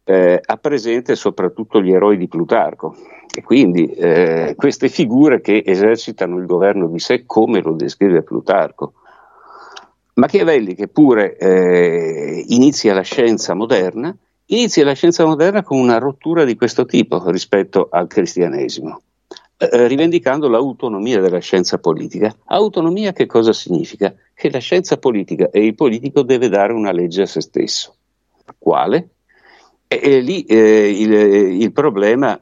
eh, 0.04 0.40
ha 0.44 0.56
presente 0.56 1.16
soprattutto 1.16 1.80
gli 1.80 1.92
eroi 1.92 2.16
di 2.16 2.28
Plutarco, 2.28 2.96
e 3.34 3.42
quindi 3.42 3.86
eh, 3.86 4.54
queste 4.56 4.88
figure 4.88 5.40
che 5.40 5.62
esercitano 5.64 6.38
il 6.38 6.44
governo 6.44 6.86
di 6.86 6.98
sé 6.98 7.24
come 7.24 7.62
lo 7.62 7.72
descrive 7.72 8.22
Plutarco. 8.22 8.92
Machiavelli 10.14 10.74
che 10.74 10.88
pure 10.88 11.38
eh, 11.38 12.44
inizia 12.48 12.92
la 12.92 13.00
scienza 13.00 13.54
moderna, 13.54 14.14
inizia 14.46 14.84
la 14.84 14.92
scienza 14.92 15.24
moderna 15.24 15.62
con 15.62 15.78
una 15.78 15.96
rottura 15.96 16.44
di 16.44 16.54
questo 16.56 16.84
tipo 16.84 17.30
rispetto 17.30 17.88
al 17.90 18.06
cristianesimo, 18.06 19.00
eh, 19.56 19.86
rivendicando 19.86 20.48
l'autonomia 20.48 21.22
della 21.22 21.38
scienza 21.38 21.78
politica. 21.78 22.36
Autonomia 22.44 23.12
che 23.12 23.24
cosa 23.24 23.54
significa? 23.54 24.14
Che 24.34 24.50
la 24.50 24.58
scienza 24.58 24.98
politica 24.98 25.48
e 25.50 25.64
il 25.64 25.74
politico 25.74 26.20
deve 26.20 26.50
dare 26.50 26.74
una 26.74 26.92
legge 26.92 27.22
a 27.22 27.26
se 27.26 27.40
stesso. 27.40 27.94
Quale? 28.58 29.08
E, 29.88 30.00
e 30.02 30.20
lì 30.20 30.42
eh, 30.42 30.90
il, 30.90 31.12
il 31.62 31.72
problema 31.72 32.38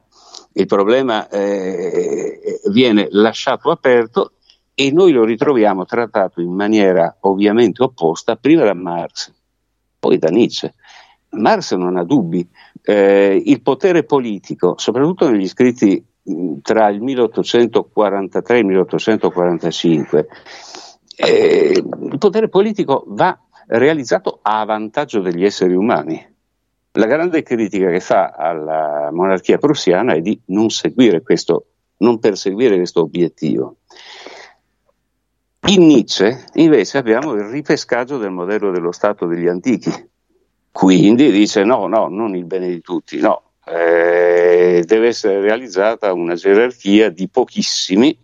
il 0.53 0.65
problema 0.65 1.27
eh, 1.29 2.61
viene 2.71 3.07
lasciato 3.11 3.71
aperto 3.71 4.33
e 4.73 4.91
noi 4.91 5.11
lo 5.11 5.23
ritroviamo 5.23 5.85
trattato 5.85 6.41
in 6.41 6.53
maniera 6.53 7.17
ovviamente 7.21 7.83
opposta 7.83 8.35
prima 8.35 8.63
da 8.63 8.73
Marx, 8.73 9.31
poi 9.99 10.17
da 10.17 10.29
Nietzsche. 10.29 10.73
Marx 11.31 11.73
non 11.75 11.97
ha 11.97 12.03
dubbi, 12.03 12.47
eh, 12.83 13.41
il 13.45 13.61
potere 13.61 14.03
politico, 14.03 14.75
soprattutto 14.77 15.29
negli 15.29 15.47
scritti 15.47 16.03
tra 16.61 16.89
il 16.89 17.01
1843 17.01 18.55
e 18.55 18.59
il 18.59 18.65
1845, 18.65 20.27
eh, 21.15 21.71
il 21.75 22.17
potere 22.17 22.49
politico 22.49 23.03
va 23.07 23.37
realizzato 23.67 24.39
a 24.41 24.65
vantaggio 24.65 25.21
degli 25.21 25.45
esseri 25.45 25.73
umani. 25.73 26.29
La 26.95 27.05
grande 27.05 27.41
critica 27.41 27.89
che 27.89 28.01
fa 28.01 28.31
alla 28.31 29.09
monarchia 29.11 29.57
prussiana 29.57 30.13
è 30.13 30.19
di 30.19 30.37
non 30.47 30.69
seguire 30.69 31.21
questo, 31.21 31.67
non 31.97 32.19
perseguire 32.19 32.75
questo 32.75 33.01
obiettivo. 33.01 33.77
In 35.67 35.85
Nietzsche 35.85 36.45
invece 36.55 36.97
abbiamo 36.97 37.33
il 37.33 37.43
ripescaggio 37.43 38.17
del 38.17 38.31
modello 38.31 38.71
dello 38.71 38.91
Stato 38.91 39.25
degli 39.25 39.47
antichi. 39.47 40.09
Quindi 40.69 41.31
dice 41.31 41.63
no, 41.63 41.87
no, 41.87 42.07
non 42.07 42.35
il 42.35 42.45
bene 42.45 42.67
di 42.67 42.81
tutti, 42.81 43.19
no, 43.19 43.51
eh, 43.65 44.83
deve 44.85 45.07
essere 45.07 45.39
realizzata 45.39 46.11
una 46.11 46.35
gerarchia 46.35 47.09
di 47.09 47.29
pochissimi 47.29 48.17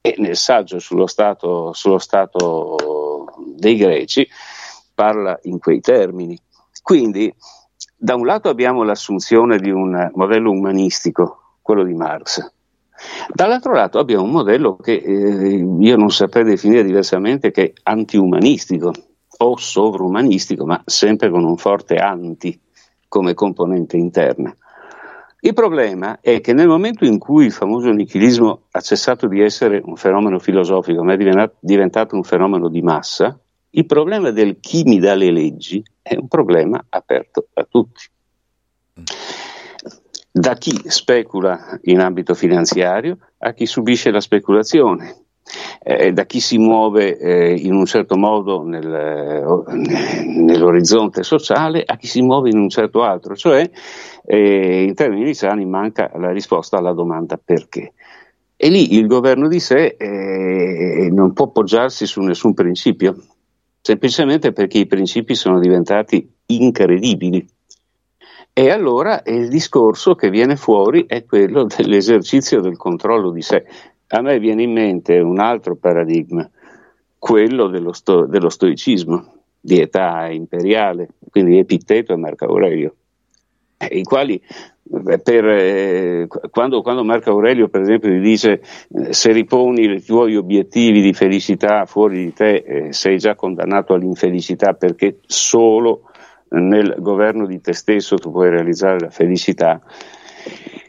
e 0.00 0.14
nel 0.18 0.36
saggio 0.36 0.80
sullo 0.80 1.06
stato, 1.06 1.72
sullo 1.72 1.98
stato 1.98 3.26
dei 3.56 3.76
greci 3.76 4.26
parla 4.94 5.38
in 5.42 5.58
quei 5.60 5.80
termini. 5.80 6.40
Quindi 6.82 7.32
da 7.96 8.14
un 8.14 8.26
lato 8.26 8.48
abbiamo 8.48 8.82
l'assunzione 8.82 9.58
di 9.58 9.70
un 9.70 10.10
modello 10.14 10.50
umanistico, 10.50 11.56
quello 11.62 11.82
di 11.82 11.94
Marx, 11.94 12.54
Dall'altro 13.32 13.74
lato 13.74 13.98
abbiamo 13.98 14.24
un 14.24 14.30
modello 14.30 14.76
che 14.76 14.94
eh, 14.94 15.66
io 15.78 15.96
non 15.96 16.10
saprei 16.10 16.44
definire 16.44 16.82
diversamente 16.82 17.50
che 17.50 17.74
antiumanistico 17.82 18.92
o 19.38 19.56
sovrumanistico, 19.56 20.64
ma 20.64 20.82
sempre 20.86 21.30
con 21.30 21.44
un 21.44 21.56
forte 21.56 21.96
anti 21.96 22.58
come 23.08 23.34
componente 23.34 23.96
interna. 23.96 24.54
Il 25.40 25.52
problema 25.52 26.18
è 26.20 26.40
che 26.40 26.54
nel 26.54 26.66
momento 26.66 27.04
in 27.04 27.18
cui 27.18 27.44
il 27.44 27.52
famoso 27.52 27.90
nichilismo 27.90 28.62
ha 28.70 28.80
cessato 28.80 29.28
di 29.28 29.40
essere 29.40 29.80
un 29.84 29.96
fenomeno 29.96 30.38
filosofico, 30.38 31.04
ma 31.04 31.12
è 31.12 31.50
diventato 31.60 32.16
un 32.16 32.24
fenomeno 32.24 32.68
di 32.68 32.80
massa, 32.80 33.38
il 33.76 33.86
problema 33.86 34.30
del 34.30 34.58
chi 34.58 34.84
mi 34.84 34.98
dà 34.98 35.14
le 35.14 35.30
leggi 35.30 35.82
è 36.00 36.16
un 36.16 36.28
problema 36.28 36.82
aperto 36.88 37.48
a 37.54 37.66
tutti. 37.68 38.04
Da 40.30 40.54
chi 40.54 40.72
specula 40.86 41.78
in 41.82 42.00
ambito 42.00 42.34
finanziario 42.34 43.18
a 43.38 43.52
chi 43.52 43.66
subisce 43.66 44.10
la 44.10 44.20
speculazione, 44.20 45.24
eh, 45.82 46.12
da 46.12 46.24
chi 46.24 46.40
si 46.40 46.56
muove 46.56 47.18
eh, 47.18 47.54
in 47.54 47.74
un 47.74 47.84
certo 47.84 48.16
modo 48.16 48.62
nel, 48.62 48.92
eh, 48.92 50.24
nell'orizzonte 50.24 51.22
sociale 51.22 51.82
a 51.84 51.96
chi 51.96 52.06
si 52.06 52.22
muove 52.22 52.48
in 52.48 52.58
un 52.58 52.70
certo 52.70 53.02
altro, 53.02 53.36
cioè 53.36 53.70
eh, 54.24 54.84
in 54.84 54.94
termini 54.94 55.34
sani 55.34 55.66
manca 55.66 56.10
la 56.16 56.32
risposta 56.32 56.78
alla 56.78 56.92
domanda 56.92 57.38
perché. 57.42 57.92
E 58.56 58.68
lì 58.70 58.94
il 58.96 59.06
governo 59.06 59.48
di 59.48 59.60
sé 59.60 59.96
eh, 59.98 61.10
non 61.12 61.34
può 61.34 61.48
poggiarsi 61.48 62.06
su 62.06 62.22
nessun 62.22 62.54
principio, 62.54 63.16
semplicemente 63.86 64.50
perché 64.52 64.78
i 64.78 64.86
principi 64.86 65.36
sono 65.36 65.60
diventati 65.60 66.28
incredibili. 66.46 67.46
E 68.52 68.70
allora 68.70 69.22
il 69.26 69.48
discorso 69.48 70.16
che 70.16 70.28
viene 70.28 70.56
fuori 70.56 71.04
è 71.06 71.24
quello 71.24 71.66
dell'esercizio 71.70 72.60
del 72.60 72.76
controllo 72.76 73.30
di 73.30 73.42
sé. 73.42 73.64
A 74.08 74.20
me 74.22 74.40
viene 74.40 74.64
in 74.64 74.72
mente 74.72 75.20
un 75.20 75.38
altro 75.38 75.76
paradigma, 75.76 76.50
quello 77.16 77.68
dello, 77.68 77.92
sto, 77.92 78.26
dello 78.26 78.48
stoicismo 78.48 79.34
di 79.60 79.78
età 79.78 80.26
imperiale, 80.30 81.10
quindi 81.30 81.56
Epitteto 81.56 82.12
e 82.12 82.16
Marco 82.16 82.46
Aurelio, 82.46 82.92
i 83.90 84.02
quali 84.02 84.40
per, 85.22 85.44
eh, 85.44 86.26
quando, 86.50 86.80
quando, 86.80 87.04
Marco 87.04 87.30
Aurelio 87.30 87.68
per 87.68 87.82
esempio 87.82 88.08
gli 88.08 88.22
dice 88.22 88.62
eh, 88.94 89.12
se 89.12 89.32
riponi 89.32 89.82
i 89.82 90.02
tuoi 90.02 90.36
obiettivi 90.36 91.02
di 91.02 91.12
felicità 91.12 91.84
fuori 91.86 92.24
di 92.24 92.32
te 92.32 92.54
eh, 92.56 92.92
sei 92.92 93.18
già 93.18 93.34
condannato 93.34 93.94
all'infelicità 93.94 94.74
perché 94.74 95.18
solo 95.26 96.02
nel 96.50 96.94
governo 96.98 97.46
di 97.46 97.60
te 97.60 97.72
stesso 97.72 98.16
tu 98.16 98.30
puoi 98.30 98.48
realizzare 98.48 99.00
la 99.00 99.10
felicità 99.10 99.82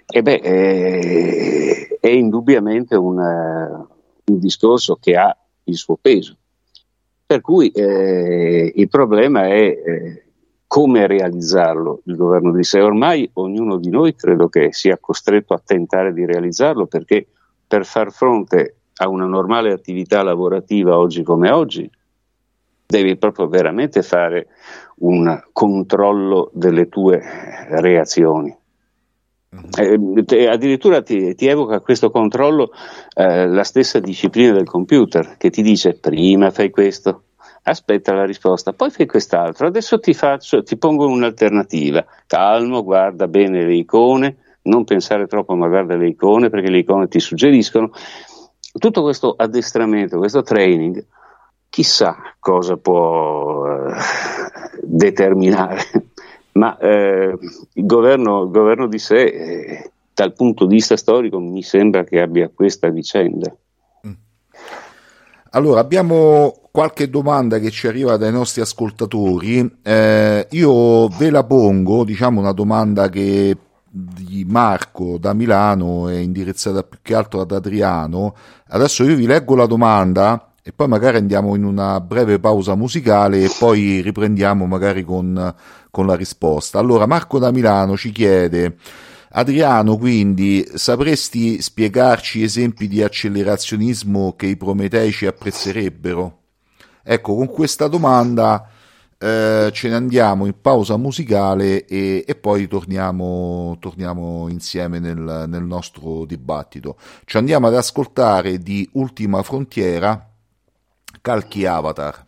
e 0.10 0.22
beh, 0.22 0.40
eh, 0.42 1.98
è 2.00 2.08
indubbiamente 2.08 2.96
un, 2.96 3.18
un, 3.18 4.40
discorso 4.40 4.96
che 4.96 5.16
ha 5.16 5.38
il 5.66 5.76
suo 5.76 5.98
peso. 6.00 6.38
Per 7.26 7.42
cui 7.42 7.70
eh, 7.72 8.72
il 8.74 8.88
problema 8.88 9.48
è 9.48 9.66
eh, 9.66 10.27
come 10.78 11.08
realizzarlo 11.08 12.02
il 12.04 12.16
governo 12.16 12.52
di 12.52 12.64
sé. 12.64 12.80
Ormai 12.82 13.28
ognuno 13.34 13.78
di 13.78 13.90
noi 13.90 14.14
credo 14.14 14.48
che 14.48 14.72
sia 14.74 15.00
costretto 15.02 15.56
a 15.56 15.62
tentare 15.66 16.14
di 16.14 16.24
realizzarlo 16.24 16.86
perché 16.86 17.26
per 17.66 17.84
far 17.84 18.12
fronte 18.12 18.76
a 18.98 19.10
una 19.10 19.26
normale 19.26 19.72
attività 19.72 20.22
lavorativa 20.22 20.96
oggi 20.96 21.24
come 21.24 21.50
oggi 21.50 21.90
devi 22.86 23.18
proprio 23.18 23.48
veramente 23.48 24.04
fare 24.04 24.50
un 24.98 25.42
controllo 25.52 26.52
delle 26.54 26.88
tue 26.90 27.24
reazioni. 27.70 28.56
Eh, 29.80 30.24
te, 30.26 30.48
addirittura 30.48 31.02
ti, 31.02 31.34
ti, 31.34 31.48
evoca 31.48 31.80
questo 31.80 32.12
controllo 32.12 32.70
eh, 33.16 33.48
la 33.48 33.64
stessa 33.64 34.00
disciplina 34.00 34.52
del 34.52 34.68
computer 34.68 35.38
che 35.38 35.50
ti 35.50 35.64
dice 35.64 35.98
prima 35.98 36.52
fai 36.52 36.70
questo, 36.70 37.24
aspetta 37.70 38.14
la 38.14 38.26
risposta, 38.26 38.74
poi 38.74 38.90
fai 38.90 39.06
quest'altro, 39.06 39.68
adesso 39.68 40.00
ti, 40.00 40.14
faccio, 40.14 40.64
ti 40.64 40.78
pongo 40.78 41.08
un'alternativa, 41.08 42.06
calmo, 42.26 42.84
guarda 42.84 43.28
bene 43.28 43.66
le 43.66 43.76
icone, 43.76 44.38
non 44.64 44.86
pensare 44.86 45.28
troppo 45.28 45.56
ma 45.56 45.68
guarda 45.68 45.96
le 45.96 46.08
icone 46.08 46.50
perché 46.50 46.70
le 46.70 46.80
icone 46.80 47.08
ti 47.08 47.20
suggeriscono. 47.20 47.92
Tutto 48.78 49.02
questo 49.02 49.34
addestramento, 49.38 50.18
questo 50.18 50.44
training, 50.44 51.06
chissà 51.70 52.16
cosa 52.40 52.78
può 52.78 53.66
eh, 53.68 53.94
determinare 54.82 55.82
ma 56.54 56.78
eh, 56.78 57.38
il, 57.74 57.86
governo, 57.86 58.44
il, 58.44 58.52
governo, 58.52 58.88
di 58.88 59.00
sé, 59.00 59.24
eh, 59.24 59.92
dal 60.14 60.34
punto 60.34 60.66
di 60.66 60.76
vista 60.76 60.96
storico, 60.96 61.40
mi 61.40 61.64
sembra 61.64 62.04
che 62.04 62.22
abbia 62.22 62.50
questa 62.54 62.90
vicenda. 62.90 63.54
Allora, 65.52 65.80
abbiamo 65.80 66.54
qualche 66.72 67.10
domanda 67.10 67.60
che 67.60 67.72
ci 67.72 67.88
arriva 67.88 68.18
dai 68.18 68.32
nostri 68.32 68.62
ascoltatori. 68.62 69.80
Eh, 69.82 70.48
io 70.52 71.08
ve 71.08 71.30
la 71.30 71.44
pongo, 71.44 72.04
diciamo 72.04 72.40
una 72.40 72.52
domanda 72.52 73.10
che 73.10 73.58
di 73.90 74.46
Marco 74.48 75.18
da 75.18 75.34
Milano 75.34 76.08
è 76.08 76.18
indirizzata 76.18 76.84
più 76.84 77.00
che 77.02 77.16
altro 77.16 77.42
ad 77.42 77.52
Adriano. 77.52 78.36
Adesso 78.68 79.04
io 79.04 79.16
vi 79.16 79.26
leggo 79.26 79.56
la 79.56 79.66
domanda 79.66 80.54
e 80.62 80.74
poi 80.74 80.88
magari 80.88 81.18
andiamo 81.18 81.56
in 81.56 81.64
una 81.64 82.00
breve 82.02 82.40
pausa 82.40 82.76
musicale 82.76 83.44
e 83.44 83.52
poi 83.58 84.02
riprendiamo 84.02 84.66
magari 84.66 85.04
con, 85.04 85.56
con 85.90 86.06
la 86.06 86.16
risposta. 86.16 86.78
Allora, 86.78 87.06
Marco 87.06 87.40
da 87.40 87.52
Milano 87.52 87.96
ci 87.96 88.12
chiede, 88.12 88.76
Adriano, 89.30 89.98
quindi 89.98 90.66
sapresti 90.74 91.62
spiegarci 91.62 92.44
esempi 92.44 92.88
di 92.88 93.04
accelerazionismo 93.04 94.36
che 94.36 94.48
i 94.48 94.58
prometeici 94.58 95.26
apprezzerebbero? 95.26 96.40
Ecco, 97.04 97.36
con 97.36 97.48
questa 97.48 97.88
domanda 97.88 98.70
eh, 99.18 99.70
ce 99.74 99.90
ne 99.90 99.96
andiamo 99.96 100.46
in 100.46 100.60
pausa 100.62 100.98
musicale 100.98 101.86
e, 101.86 102.24
e 102.28 102.36
poi 102.36 102.68
torniamo, 102.68 103.78
torniamo 103.80 104.48
insieme 104.50 105.00
nel, 105.00 105.46
nel 105.48 105.64
nostro 105.64 106.26
dibattito. 106.26 106.98
Ci 107.26 107.38
andiamo 107.38 107.68
ad 107.68 107.76
ascoltare 107.76 108.60
di 108.60 108.88
Ultima 108.94 109.42
Frontiera 109.44 110.30
calchi 111.22 111.66
avatar. 111.66 112.27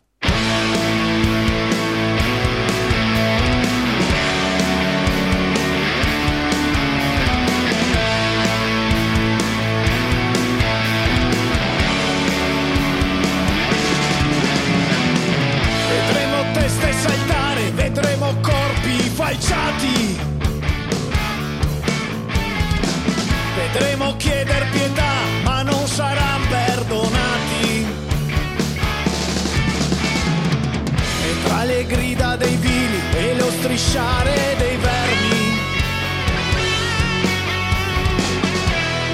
Strisciare 33.80 34.56
dei 34.58 34.76
vermi. 34.76 35.58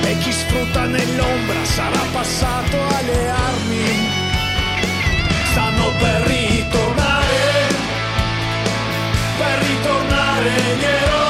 E 0.04 0.18
chi 0.18 0.32
sfrutta 0.32 0.86
nell'ombra 0.86 1.64
sarà 1.64 2.02
passato 2.12 2.78
alle 2.98 3.30
armi. 3.30 4.10
Stanno 5.52 5.92
per 6.00 6.22
ritornare, 6.22 7.68
per 9.38 9.60
ritornare 9.68 10.50
gli 10.80 10.84
eroi. 10.84 11.25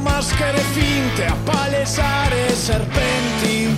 Maschere 0.00 0.58
finte 0.72 1.26
a 1.26 1.36
palesare 1.44 2.54
serpenti. 2.54 3.76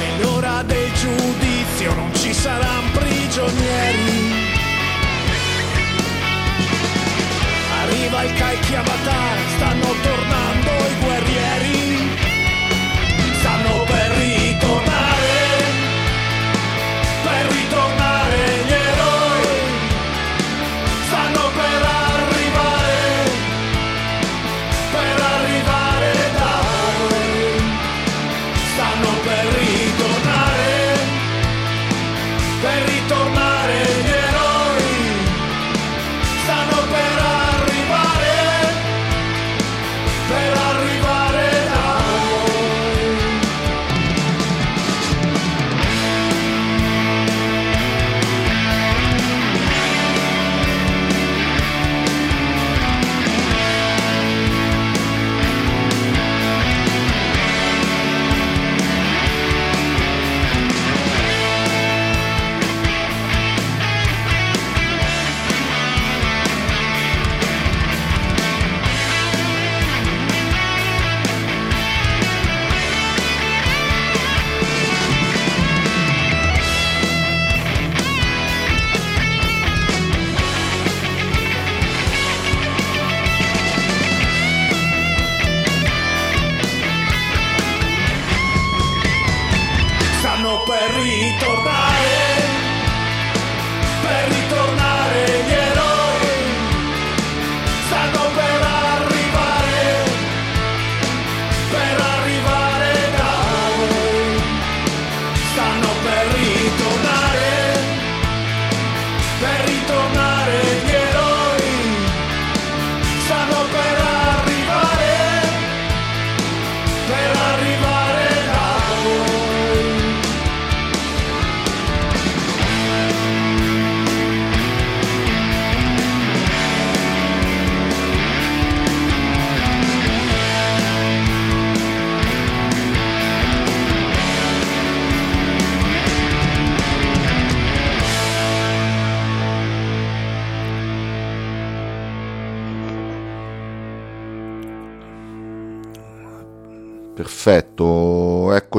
E 0.00 0.22
l'ora 0.22 0.62
del 0.62 0.92
giudizio 0.92 1.94
non 1.94 2.14
ci 2.14 2.32
saranno 2.32 2.90
prigionieri. 2.92 4.32
Arriva 7.82 8.22
il 8.22 8.34
calchi 8.34 8.74
avatar, 8.74 9.38
stanno 9.56 9.94
tornando 10.02 10.33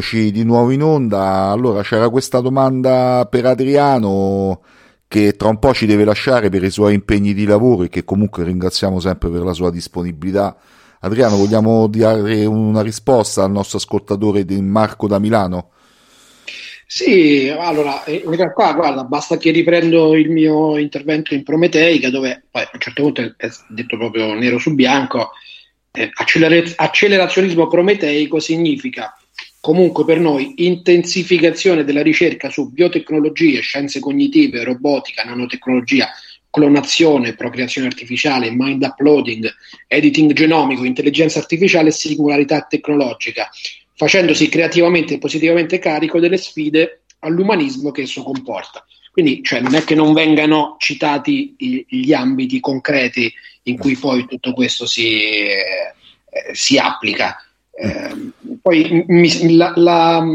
eccoci 0.06 0.32
di 0.32 0.44
nuovo 0.44 0.70
in 0.70 0.84
onda. 0.84 1.48
Allora 1.50 1.82
c'era 1.82 2.10
questa 2.10 2.40
domanda 2.40 3.28
per 3.28 3.46
Adriano 3.46 4.62
che 5.08 5.36
tra 5.36 5.48
un 5.50 5.58
po' 5.58 5.74
ci 5.74 5.88
deve 5.88 6.04
lasciare 6.04 6.50
per 6.50 6.64
i 6.64 6.70
suoi 6.70 6.94
impegni 6.94 7.34
di 7.34 7.46
lavoro 7.46 7.84
e 7.84 7.90
che 7.90 8.04
comunque 8.04 8.44
ringraziamo 8.44 9.00
sempre 9.00 9.30
per 9.30 9.42
la 9.42 9.54
sua 9.54 9.72
disponibilità. 9.72 10.56
Adriano, 11.00 11.38
vogliamo 11.38 11.88
dare 11.88 12.46
una 12.46 12.82
risposta 12.82 13.44
al 13.44 13.52
nostro 13.52 13.80
ascoltatore 13.80 14.46
di 14.46 14.62
Marco 14.62 15.08
da 15.08 15.18
Milano? 15.18 15.72
Sì, 16.86 17.50
allora, 17.50 18.04
in 18.06 18.36
realtà, 18.36 18.74
guarda, 18.74 19.04
basta 19.06 19.38
che 19.38 19.50
riprendo 19.50 20.16
il 20.16 20.30
mio 20.30 20.78
intervento 20.78 21.34
in 21.34 21.44
Prometeica, 21.44 22.12
dove 22.12 22.44
poi 22.52 22.62
a 22.62 22.70
un 22.72 22.80
certo 22.80 23.02
punto 23.02 23.22
è 23.22 23.50
detto 23.70 23.98
proprio 23.98 24.36
nero 24.36 24.60
su 24.60 24.76
bianco, 24.76 25.32
eh, 25.92 26.12
accelera- 26.14 26.74
accelerazionismo 26.76 27.68
prometeico 27.68 28.40
significa 28.40 29.16
comunque 29.66 30.06
per 30.06 30.20
noi 30.20 30.54
intensificazione 30.58 31.84
della 31.84 32.04
ricerca 32.04 32.52
su 32.52 32.70
biotecnologie, 32.70 33.62
scienze 33.62 34.00
cognitive, 34.00 34.64
robotica, 34.64 35.24
nanotecnologia, 35.24 36.08
clonazione, 36.52 37.34
procreazione 37.34 37.88
artificiale, 37.88 38.52
mind 38.52 38.84
uploading, 38.84 39.52
editing 39.88 40.34
genomico, 40.34 40.84
intelligenza 40.84 41.40
artificiale 41.40 41.90
e 41.90 41.94
singolarità 41.94 42.68
tecnologica, 42.70 43.50
facendosi 43.96 44.50
creativamente 44.50 45.16
e 45.16 45.18
positivamente 45.18 45.80
carico 45.80 46.20
delle 46.20 46.38
sfide 46.38 47.02
all'umanismo 47.22 47.90
che 47.90 48.04
esso 48.04 48.22
comporta. 48.22 48.86
Quindi 49.12 49.42
cioè, 49.42 49.62
non 49.62 49.74
è 49.74 49.84
che 49.84 49.96
non 49.96 50.14
vengano 50.14 50.76
citati 50.78 51.56
gli 51.58 52.14
ambiti 52.14 52.60
concreti 52.60 53.34
in 53.64 53.80
cui 53.80 53.96
poi 53.96 54.28
tutto 54.28 54.54
questo 54.54 54.86
si, 54.86 55.24
eh, 55.48 56.54
si 56.54 56.78
applica. 56.78 57.36
Eh, 57.72 58.32
poi 58.66 59.06
mi- 59.10 59.56
la- 59.56 59.74
la- 59.76 60.26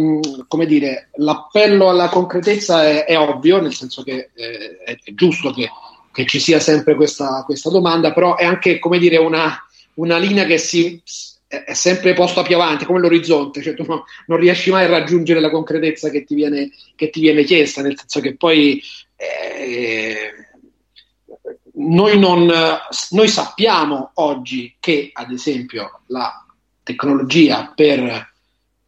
dire, 0.64 1.08
l'appello 1.14 1.88
alla 1.88 2.08
concretezza 2.08 2.86
è, 2.86 3.04
è 3.04 3.18
ovvio, 3.18 3.60
nel 3.60 3.74
senso 3.74 4.04
che 4.04 4.30
eh, 4.32 4.78
è, 4.84 4.96
è 5.02 5.14
giusto 5.14 5.50
che, 5.50 5.68
che 6.12 6.26
ci 6.26 6.38
sia 6.38 6.60
sempre 6.60 6.94
questa, 6.94 7.42
questa 7.44 7.70
domanda, 7.70 8.12
però 8.12 8.36
è 8.36 8.44
anche 8.44 8.78
come 8.78 9.00
dire, 9.00 9.16
una, 9.16 9.60
una 9.94 10.16
linea 10.16 10.44
che 10.44 10.58
si, 10.58 11.02
è 11.48 11.72
sempre 11.72 12.12
posta 12.12 12.42
più 12.42 12.54
avanti, 12.54 12.84
come 12.84 13.00
l'orizzonte, 13.00 13.62
cioè 13.62 13.74
tu 13.74 13.82
no- 13.84 14.04
non 14.26 14.38
riesci 14.38 14.70
mai 14.70 14.84
a 14.84 14.90
raggiungere 14.90 15.40
la 15.40 15.50
concretezza 15.50 16.08
che 16.08 16.22
ti 16.22 16.36
viene, 16.36 16.70
che 16.94 17.10
ti 17.10 17.18
viene 17.18 17.42
chiesta, 17.42 17.82
nel 17.82 17.98
senso 17.98 18.20
che 18.20 18.36
poi 18.36 18.80
eh, 19.16 20.30
noi, 21.72 22.16
non, 22.16 22.48
noi 23.10 23.28
sappiamo 23.28 24.12
oggi 24.14 24.76
che, 24.78 25.10
ad 25.12 25.32
esempio, 25.32 26.02
la 26.06 26.44
tecnologia 26.90 27.72
per 27.74 28.28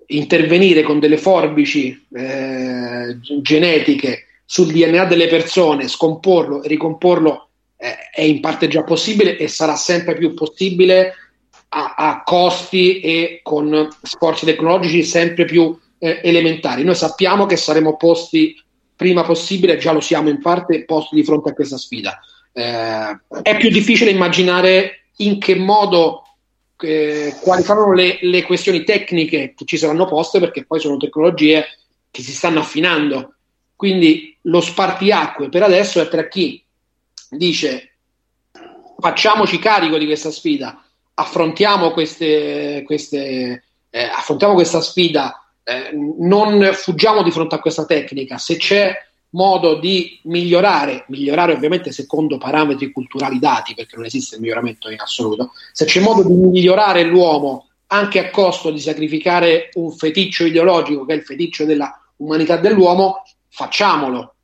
intervenire 0.07 0.83
con 0.83 0.99
delle 0.99 1.17
forbici 1.17 2.07
eh, 2.15 3.19
genetiche 3.41 4.27
sul 4.45 4.71
DNA 4.71 5.07
delle 5.07 5.29
persone, 5.29 5.89
scomporlo 5.89 6.63
e 6.63 6.69
ricomporlo 6.69 7.49
eh, 7.77 8.11
è 8.13 8.21
in 8.21 8.41
parte 8.41 8.69
già 8.69 8.85
possibile 8.85 9.37
e 9.37 9.49
sarà 9.49 9.77
sempre 9.77 10.17
più 10.17 10.35
possibile 10.35 11.15
a, 11.71 11.95
a 11.97 12.23
costi 12.23 13.01
e 13.01 13.41
con 13.43 13.89
sforzi 14.03 14.45
tecnologici 14.45 15.03
sempre 15.03 15.45
più 15.47 15.77
eh, 15.99 16.21
elementari. 16.23 16.85
Noi 16.85 16.95
sappiamo 16.95 17.47
che 17.47 17.57
saremo 17.57 17.97
posti 17.97 18.55
prima 18.95 19.23
possibile, 19.25 19.79
già 19.79 19.93
lo 19.93 20.01
siamo 20.01 20.29
in 20.29 20.41
parte, 20.41 20.85
posti 20.85 21.15
di 21.15 21.25
fronte 21.25 21.51
a 21.51 21.55
questa 21.55 21.79
sfida. 21.79 22.21
Eh, 22.53 23.21
è 23.43 23.57
più 23.57 23.71
difficile 23.71 24.11
immaginare 24.11 25.07
in 25.17 25.39
che 25.41 25.55
modo, 25.55 26.22
eh, 26.83 27.35
quali 27.41 27.63
saranno 27.63 27.93
le, 27.93 28.19
le 28.21 28.43
questioni 28.43 28.85
tecniche 28.85 29.55
che 29.57 29.65
ci 29.65 29.77
saranno 29.77 30.07
poste, 30.07 30.41
perché 30.41 30.65
poi 30.65 30.81
sono 30.81 30.97
tecnologie 30.97 31.65
che 32.11 32.23
si 32.23 32.33
stanno 32.33 32.61
affinando. 32.61 33.35
Quindi 33.75 34.37
lo 34.43 34.61
spartiacque 34.61 35.49
per 35.49 35.63
adesso 35.63 36.01
è 36.01 36.09
tra 36.09 36.29
chi 36.29 36.63
dice 37.31 37.93
facciamoci 38.99 39.59
carico 39.59 39.99
di 39.99 40.07
questa 40.07 40.31
sfida, 40.31 40.85
affrontiamo, 41.15 41.91
queste, 41.91 42.83
queste, 42.87 43.65
eh, 43.91 44.03
affrontiamo 44.03 44.55
questa 44.55 44.81
sfida, 44.81 45.45
eh, 45.65 45.91
non 45.93 46.71
fuggiamo 46.73 47.23
di 47.23 47.33
fronte 47.33 47.57
a 47.57 47.59
questa 47.59 47.85
tecnica, 47.85 48.39
se 48.39 48.57
c'è 48.57 48.95
modo 49.33 49.79
di 49.79 50.19
migliorare, 50.25 51.05
migliorare 51.09 51.53
ovviamente 51.53 51.93
secondo 51.93 52.39
parametri 52.39 52.93
culturali 52.93 53.39
dati, 53.39 53.75
perché 53.75 53.97
non 53.97 54.05
esiste 54.05 54.37
il 54.37 54.41
miglioramento 54.41 54.91
in 54.91 55.01
assoluto, 55.01 55.53
se 55.73 55.85
c'è 55.85 56.01
modo 56.01 56.23
di 56.23 56.33
migliorare 56.33 57.03
l'uomo 57.05 57.69
anche 57.89 58.19
a 58.19 58.31
costo 58.31 58.71
di 58.71 58.81
sacrificare 58.81 59.69
un 59.75 59.93
feticcio 59.93 60.45
ideologico 60.45 61.05
che 61.05 61.13
è 61.13 61.17
il 61.17 61.25
feticcio 61.25 61.65
della 61.65 61.95
umanità 62.17 62.57
dell'uomo, 62.57 63.23
facciamolo. 63.49 64.35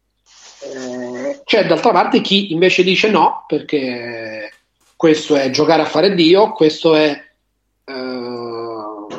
Eh, 0.60 1.40
c'è 1.44 1.66
d'altra 1.66 1.92
parte 1.92 2.20
chi 2.20 2.52
invece 2.52 2.82
dice 2.82 3.08
no, 3.08 3.44
perché 3.46 4.52
questo 4.96 5.36
è 5.36 5.48
giocare 5.50 5.82
a 5.82 5.86
fare 5.86 6.14
Dio, 6.14 6.52
questo 6.52 6.94
è 6.94 7.10
eh, 7.84 7.92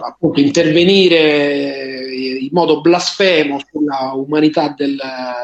appunto 0.01 0.39
intervenire 0.39 1.98
in 2.19 2.49
modo 2.51 2.81
blasfemo 2.81 3.59
sulla 3.69 4.11
umanità 4.13 4.73
del, 4.75 4.99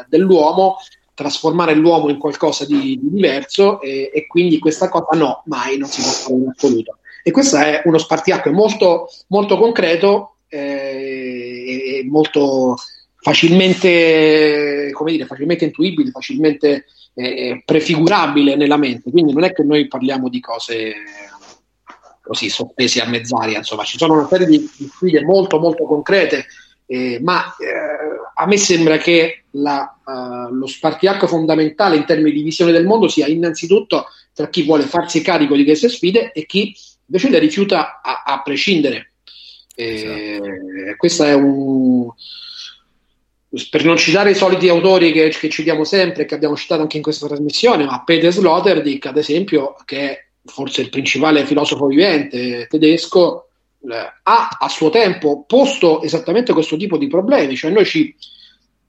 dell'uomo, 0.08 0.78
trasformare 1.14 1.74
l'uomo 1.74 2.10
in 2.10 2.18
qualcosa 2.18 2.66
di, 2.66 3.00
di 3.00 3.10
diverso 3.10 3.82
e, 3.82 4.12
e, 4.14 4.28
quindi 4.28 4.60
questa 4.60 4.90
cosa 4.90 5.18
no, 5.18 5.44
mai 5.46 5.78
non 5.78 5.90
si 5.90 6.02
può 6.02 6.12
fare 6.12 6.36
in 6.36 6.48
assoluto. 6.54 6.98
E 7.24 7.32
questo 7.32 7.58
è 7.58 7.82
uno 7.86 7.98
spartiacque 7.98 8.52
molto, 8.52 9.10
molto 9.28 9.58
concreto 9.58 10.36
eh, 10.48 12.02
e 12.02 12.06
molto 12.08 12.76
facilmente, 13.16 14.92
come 14.92 15.12
dire, 15.12 15.26
facilmente 15.26 15.66
intuibile, 15.66 16.12
facilmente 16.12 16.86
eh, 17.16 17.64
prefigurabile 17.66 18.56
nella 18.56 18.78
mente. 18.78 19.10
Quindi 19.10 19.34
non 19.34 19.44
è 19.44 19.54
che 19.54 19.64
noi 19.64 19.88
parliamo 19.88 20.30
di 20.30 20.40
cose 20.40 20.94
così 22.22 22.50
sottese 22.50 23.02
a 23.02 23.08
mezz'aria, 23.08 23.60
insomma, 23.60 23.84
ci 23.84 23.98
sono 23.98 24.14
una 24.14 24.28
serie 24.28 24.48
di, 24.48 24.58
di 24.78 24.88
sfide 24.88 25.24
molto 25.24 25.60
molto 25.60 25.86
concrete, 25.86 26.46
eh, 26.88 27.20
ma 27.22 27.56
eh, 27.58 27.68
a 28.34 28.46
me 28.46 28.58
sembra 28.58 28.98
che 28.98 29.46
la, 29.52 29.98
uh, 30.04 30.54
lo 30.54 30.68
spartiacque 30.68 31.28
fondamentale 31.28 31.96
in 31.96 32.06
termini 32.06 32.32
di 32.32 32.44
visione 32.44 32.72
del 32.72 32.86
mondo 32.86 33.08
sia 33.08 33.28
innanzitutto 33.28 34.08
tra 34.34 34.50
chi 34.50 34.64
vuole 34.64 34.84
farsi 34.84 35.22
carico 35.22 35.56
di 35.56 35.64
queste 35.64 35.90
sfide 35.90 36.32
e 36.32 36.46
chi 36.46 36.76
invece 37.08 37.30
le 37.30 37.40
rifiuta 37.40 38.02
a, 38.02 38.24
a 38.26 38.42
prescindere. 38.42 39.14
Esatto. 39.76 40.44
Questo 40.98 41.24
è 41.24 41.34
un 41.34 42.10
per 43.70 43.86
non 43.86 43.98
citare 43.98 44.32
i 44.32 44.36
soliti 44.36 44.68
autori 44.68 45.12
che, 45.12 45.30
che 45.30 45.50
citiamo 45.50 45.84
sempre, 45.84 46.26
che 46.26 46.36
abbiamo 46.36 46.58
citato 46.58 46.82
anche 46.82 46.98
in 46.98 47.04
questa 47.04 47.28
trasmissione, 47.28 47.86
ma 47.86 48.04
Peter 48.04 48.32
Sloterdijk, 48.32 49.06
ad 49.06 49.18
esempio, 49.18 49.76
che 49.86 49.98
è 49.98 50.26
forse 50.44 50.82
il 50.82 50.90
principale 50.90 51.46
filosofo 51.46 51.88
vivente 51.88 52.68
tedesco, 52.70 53.42
eh, 53.42 53.45
ha 53.94 54.58
a 54.60 54.70
suo 54.70 54.90
tempo 54.90 55.44
posto 55.48 56.02
esattamente 56.02 56.54
questo 56.54 56.78
tipo 56.78 56.98
di 56.98 57.08
problemi, 57.08 57.56
cioè 57.56 57.72
noi 57.72 57.86
ci 57.86 58.16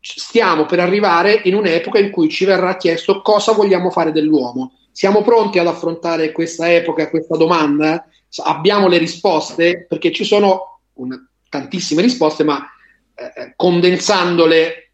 stiamo 0.00 0.66
per 0.66 0.80
arrivare 0.80 1.40
in 1.44 1.54
un'epoca 1.54 1.98
in 1.98 2.10
cui 2.10 2.28
ci 2.28 2.44
verrà 2.44 2.76
chiesto 2.76 3.22
cosa 3.22 3.52
vogliamo 3.52 3.90
fare 3.90 4.12
dell'uomo. 4.12 4.72
Siamo 4.92 5.22
pronti 5.22 5.58
ad 5.58 5.66
affrontare 5.66 6.32
questa 6.32 6.72
epoca, 6.72 7.10
questa 7.10 7.36
domanda? 7.36 8.06
Abbiamo 8.44 8.88
le 8.88 8.98
risposte? 8.98 9.84
Perché 9.88 10.12
ci 10.12 10.24
sono 10.24 10.80
una, 10.94 11.22
tantissime 11.48 12.02
risposte, 12.02 12.44
ma 12.44 12.64
eh, 13.14 13.32
eh, 13.34 13.52
condensandole 13.56 14.92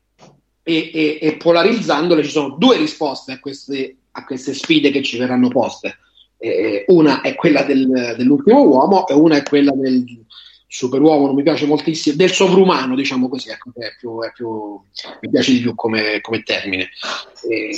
e, 0.62 0.90
e, 0.92 1.18
e, 1.20 1.36
polarizzandole 1.36 2.22
ci 2.22 2.30
sono 2.30 2.56
due 2.56 2.76
risposte 2.76 3.32
a 3.32 3.40
queste, 3.40 3.96
a 4.12 4.24
queste 4.24 4.54
sfide 4.54 4.90
che 4.90 5.02
ci 5.02 5.18
verranno 5.18 5.48
poste. 5.48 5.98
Eh, 6.44 6.84
una 6.88 7.20
è 7.20 7.36
quella 7.36 7.62
del, 7.62 8.14
dell'ultimo 8.16 8.62
uomo 8.62 9.06
e 9.06 9.14
una 9.14 9.36
è 9.36 9.44
quella 9.44 9.70
del 9.72 10.04
superuomo, 10.72 11.26
non 11.26 11.34
mi 11.34 11.42
piace 11.42 11.66
moltissimo, 11.66 12.16
del 12.16 12.32
sovrumano, 12.32 12.94
diciamo 12.94 13.28
così, 13.28 13.50
ecco, 13.50 13.70
è 13.74 13.94
più, 13.98 14.22
è 14.22 14.32
più, 14.32 14.80
mi 15.20 15.30
piace 15.30 15.52
di 15.52 15.60
più 15.60 15.74
come, 15.74 16.22
come 16.22 16.42
termine. 16.42 16.88
E, 17.46 17.70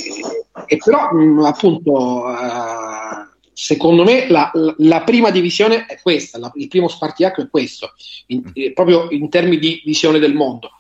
e 0.66 0.76
però, 0.76 1.12
mh, 1.12 1.44
appunto, 1.44 2.22
uh, 2.22 3.48
secondo 3.52 4.04
me 4.04 4.28
la, 4.28 4.50
la, 4.78 5.02
prima 5.02 5.30
divisione 5.30 5.86
è 5.86 5.98
questa, 6.00 6.38
la, 6.38 6.52
il 6.54 6.68
primo 6.68 6.86
spartiacque 6.86 7.42
è 7.42 7.48
questo, 7.50 7.94
in, 8.28 8.42
mm. 8.42 8.50
eh, 8.54 8.72
proprio 8.72 9.08
in 9.10 9.28
termini 9.28 9.58
di 9.58 9.82
visione 9.84 10.20
del 10.20 10.34
mondo. 10.34 10.70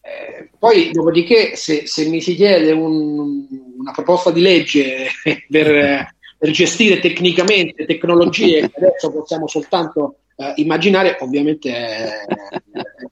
Eh, 0.00 0.50
poi, 0.56 0.92
dopodiché, 0.92 1.56
se, 1.56 1.84
se, 1.88 2.08
mi 2.08 2.20
si 2.20 2.36
chiede 2.36 2.70
un, 2.70 3.44
una 3.76 3.90
proposta 3.90 4.30
di 4.30 4.40
legge 4.40 5.08
per, 5.50 6.14
gestire 6.50 7.00
tecnicamente 7.00 7.86
tecnologie 7.86 8.70
che 8.70 8.76
adesso 8.76 9.10
possiamo 9.12 9.46
soltanto 9.46 10.18
eh, 10.36 10.52
immaginare, 10.56 11.16
ovviamente 11.20 11.72
è, 11.72 12.26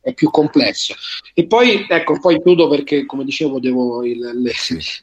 è, 0.03 0.13
più 0.13 0.31
complesso. 0.31 0.95
E 1.33 1.47
poi, 1.47 1.87
ecco, 1.89 2.19
poi 2.21 2.41
chiudo 2.43 2.69
perché, 2.69 3.07
come 3.07 3.25
dicevo, 3.25 3.59
devo 3.61 4.05
il, 4.05 4.19
le, 4.19 4.53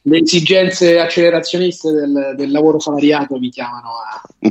le, 0.04 0.18
esigenze 0.20 1.00
accelerazioniste 1.00 1.92
del, 1.92 2.34
del, 2.38 2.52
lavoro 2.52 2.80
salariato 2.80 3.40
mi 3.40 3.50
chiamano 3.50 3.90
a, 3.90 4.22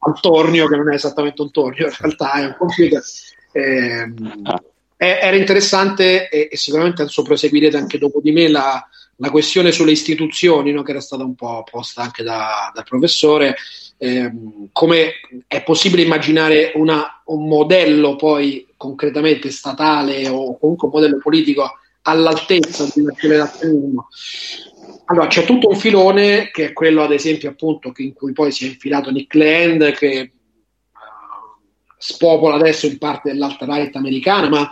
al 0.00 0.20
tornio, 0.20 0.66
che 0.66 0.76
non 0.76 0.90
è 0.90 0.94
esattamente 0.94 1.42
un 1.42 1.50
tornio, 1.52 1.86
in 1.86 1.94
realtà 1.96 2.32
è 2.32 2.44
un 2.46 2.56
computer. 2.58 3.02
Eh, 3.52 4.12
era 4.96 5.36
interessante 5.36 6.28
e, 6.28 6.48
e, 6.50 6.56
sicuramente 6.56 7.02
adesso 7.02 7.22
proseguirete 7.22 7.76
anche 7.76 7.98
dopo 7.98 8.20
di 8.20 8.30
me 8.30 8.48
la, 8.48 8.84
la 9.16 9.30
questione 9.30 9.72
sulle 9.72 9.92
istituzioni, 9.92 10.72
no, 10.72 10.82
che 10.82 10.90
era 10.90 11.00
stata 11.00 11.22
un 11.24 11.34
po' 11.34 11.64
posta 11.70 12.02
anche 12.02 12.22
da, 12.22 12.70
dal 12.74 12.84
professore 12.84 13.56
ehm, 14.02 14.68
come 14.72 15.12
è 15.46 15.62
possibile 15.62 16.02
immaginare 16.02 16.72
una, 16.74 17.22
un 17.26 17.46
modello 17.46 18.16
poi 18.16 18.66
concretamente 18.76 19.50
statale 19.50 20.28
o 20.28 20.58
comunque 20.58 20.88
un 20.88 20.94
modello 20.94 21.18
politico 21.18 21.70
all'altezza 22.02 22.84
di 22.92 23.00
un 23.00 24.04
Allora, 25.04 25.26
c'è 25.28 25.44
tutto 25.44 25.68
un 25.68 25.76
filone 25.76 26.50
che 26.50 26.66
è 26.66 26.72
quello, 26.72 27.04
ad 27.04 27.12
esempio, 27.12 27.50
appunto, 27.50 27.92
in 27.96 28.12
cui 28.12 28.32
poi 28.32 28.50
si 28.50 28.64
è 28.64 28.68
infilato 28.68 29.10
Nick 29.12 29.34
Land, 29.34 29.92
che 29.92 30.32
uh, 30.92 30.98
spopola 31.96 32.56
adesso 32.56 32.86
in 32.86 32.98
parte 32.98 33.30
dell'alta 33.30 33.66
right 33.66 33.94
americana, 33.94 34.48
ma 34.48 34.70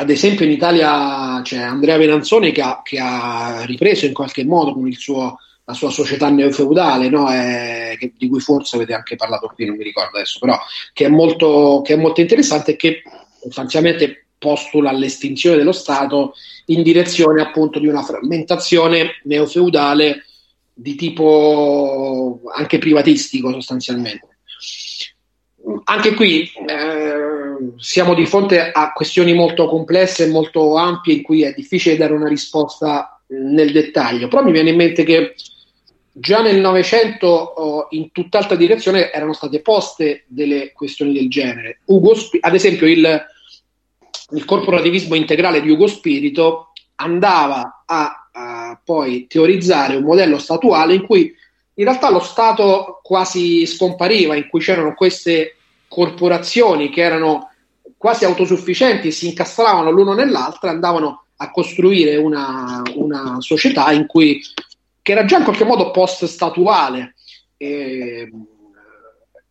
ad 0.00 0.10
esempio 0.10 0.46
in 0.46 0.52
Italia 0.52 1.40
c'è 1.42 1.58
Andrea 1.58 1.98
Venanzoni 1.98 2.52
che 2.52 2.62
ha, 2.62 2.80
che 2.82 2.98
ha 2.98 3.64
ripreso 3.66 4.06
in 4.06 4.14
qualche 4.14 4.44
modo 4.44 4.72
con 4.72 4.90
suo 4.92 5.38
la 5.70 5.76
sua 5.76 5.90
società 5.90 6.28
neofeudale, 6.28 7.08
no? 7.08 7.30
è, 7.30 7.94
che, 7.96 8.12
di 8.18 8.28
cui 8.28 8.40
forse 8.40 8.74
avete 8.74 8.92
anche 8.92 9.14
parlato 9.14 9.52
qui, 9.54 9.66
non 9.66 9.76
mi 9.76 9.84
ricordo 9.84 10.16
adesso, 10.16 10.40
però 10.40 10.58
che 10.92 11.04
è 11.04 11.08
molto, 11.08 11.80
che 11.84 11.92
è 11.92 11.96
molto 11.96 12.20
interessante 12.20 12.72
e 12.72 12.76
che 12.76 13.02
sostanzialmente 13.40 14.26
postula 14.36 14.90
l'estinzione 14.90 15.58
dello 15.58 15.70
Stato 15.70 16.34
in 16.66 16.82
direzione 16.82 17.40
appunto 17.40 17.78
di 17.78 17.86
una 17.86 18.02
frammentazione 18.02 19.20
neofeudale 19.24 20.24
di 20.72 20.96
tipo 20.96 22.40
anche 22.52 22.78
privatistico 22.78 23.52
sostanzialmente. 23.52 24.26
Anche 25.84 26.14
qui 26.14 26.50
eh, 26.66 27.39
siamo 27.76 28.14
di 28.14 28.26
fronte 28.26 28.70
a 28.70 28.92
questioni 28.92 29.34
molto 29.34 29.66
complesse 29.68 30.24
e 30.24 30.30
molto 30.30 30.76
ampie 30.76 31.14
in 31.14 31.22
cui 31.22 31.42
è 31.42 31.52
difficile 31.54 31.96
dare 31.96 32.12
una 32.12 32.28
risposta 32.28 33.20
nel 33.28 33.72
dettaglio, 33.72 34.28
però 34.28 34.42
mi 34.42 34.52
viene 34.52 34.70
in 34.70 34.76
mente 34.76 35.04
che 35.04 35.34
Già 36.12 36.42
nel 36.42 36.60
Novecento 36.60 37.28
oh, 37.28 37.86
in 37.90 38.10
tutt'altra 38.10 38.56
direzione 38.56 39.12
erano 39.12 39.32
state 39.32 39.60
poste 39.60 40.24
delle 40.26 40.72
questioni 40.72 41.12
del 41.12 41.30
genere. 41.30 41.80
Ugo, 41.86 42.14
ad 42.40 42.54
esempio 42.54 42.88
il, 42.88 43.26
il 44.32 44.44
corporativismo 44.44 45.14
integrale 45.14 45.62
di 45.62 45.70
Ugo 45.70 45.86
Spirito 45.86 46.72
andava 46.96 47.84
a, 47.86 48.28
a 48.32 48.80
poi 48.84 49.28
teorizzare 49.28 49.96
un 49.96 50.02
modello 50.02 50.38
statuale 50.38 50.94
in 50.94 51.06
cui 51.06 51.32
in 51.74 51.84
realtà 51.84 52.10
lo 52.10 52.20
Stato 52.20 53.00
quasi 53.02 53.64
scompariva, 53.64 54.34
in 54.34 54.48
cui 54.48 54.60
c'erano 54.60 54.94
queste 54.94 55.56
corporazioni 55.86 56.90
che 56.90 57.02
erano 57.02 57.49
quasi 58.00 58.24
autosufficienti, 58.24 59.12
si 59.12 59.26
incastravano 59.26 59.90
l'uno 59.90 60.14
nell'altra, 60.14 60.70
andavano 60.70 61.24
a 61.36 61.50
costruire 61.50 62.16
una, 62.16 62.80
una 62.94 63.36
società 63.40 63.92
in 63.92 64.06
cui 64.06 64.42
che 65.02 65.12
era 65.12 65.26
già 65.26 65.36
in 65.36 65.44
qualche 65.44 65.64
modo 65.64 65.90
post-statuale. 65.90 67.14
E, 67.58 68.32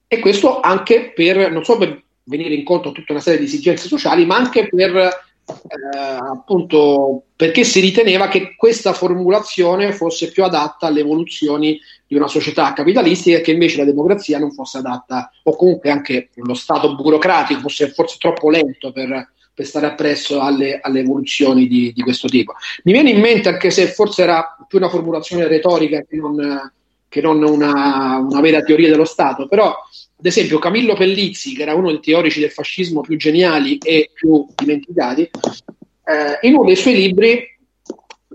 e 0.07 0.19
questo 0.19 0.61
anche 0.61 1.11
per, 1.13 1.51
non 1.51 1.63
solo 1.63 1.77
per 1.77 2.03
venire 2.23 2.55
incontro 2.55 2.89
a 2.89 2.93
tutta 2.93 3.11
una 3.11 3.21
serie 3.21 3.37
di 3.37 3.45
esigenze 3.45 3.87
sociali, 3.87 4.25
ma 4.25 4.37
anche 4.37 4.67
per 4.67 4.95
eh, 4.95 5.99
appunto 5.99 7.25
perché 7.35 7.63
si 7.63 7.79
riteneva 7.79 8.29
che 8.29 8.55
questa 8.55 8.93
formulazione 8.93 9.93
fosse 9.93 10.31
più 10.31 10.43
adatta 10.43 10.87
alle 10.87 11.01
evoluzioni 11.01 11.79
di 12.09 12.15
una 12.15 12.27
società 12.27 12.73
capitalistica 12.73 13.39
che 13.39 13.51
invece 13.51 13.77
la 13.77 13.85
democrazia 13.85 14.39
non 14.39 14.51
fosse 14.51 14.79
adatta, 14.79 15.31
o 15.43 15.55
comunque 15.55 15.91
anche 15.91 16.29
lo 16.33 16.55
Stato 16.55 16.95
burocratico 16.95 17.61
fosse 17.61 17.91
forse 17.91 18.17
troppo 18.17 18.49
lento 18.49 18.91
per, 18.91 19.29
per 19.53 19.65
stare 19.67 19.85
appresso 19.85 20.41
alle, 20.41 20.79
alle 20.81 21.01
evoluzioni 21.01 21.67
di, 21.67 21.93
di, 21.93 22.01
questo 22.01 22.27
tipo. 22.27 22.53
Mi 22.83 22.93
viene 22.93 23.11
in 23.11 23.19
mente, 23.19 23.49
anche 23.49 23.69
se 23.69 23.89
forse 23.89 24.23
era 24.23 24.57
più 24.67 24.79
una 24.79 24.89
formulazione 24.89 25.47
retorica 25.47 26.01
che 26.01 26.15
non, 26.15 26.71
che 27.07 27.21
non 27.21 27.43
una, 27.43 28.17
una, 28.17 28.41
vera 28.41 28.63
teoria 28.63 28.89
dello 28.89 29.05
Stato, 29.05 29.47
però 29.47 29.67
ad 29.67 30.25
esempio 30.25 30.57
Camillo 30.57 30.95
Pellizzi, 30.95 31.53
che 31.53 31.61
era 31.61 31.75
uno 31.75 31.89
dei 31.89 31.99
teorici 31.99 32.39
del 32.39 32.49
fascismo 32.49 33.01
più 33.01 33.17
geniali 33.17 33.77
e 33.77 34.09
più 34.11 34.47
dimenticati, 34.55 35.21
eh, 35.21 36.47
in 36.47 36.55
uno 36.55 36.65
dei 36.65 36.75
suoi 36.75 36.95
libri 36.95 37.57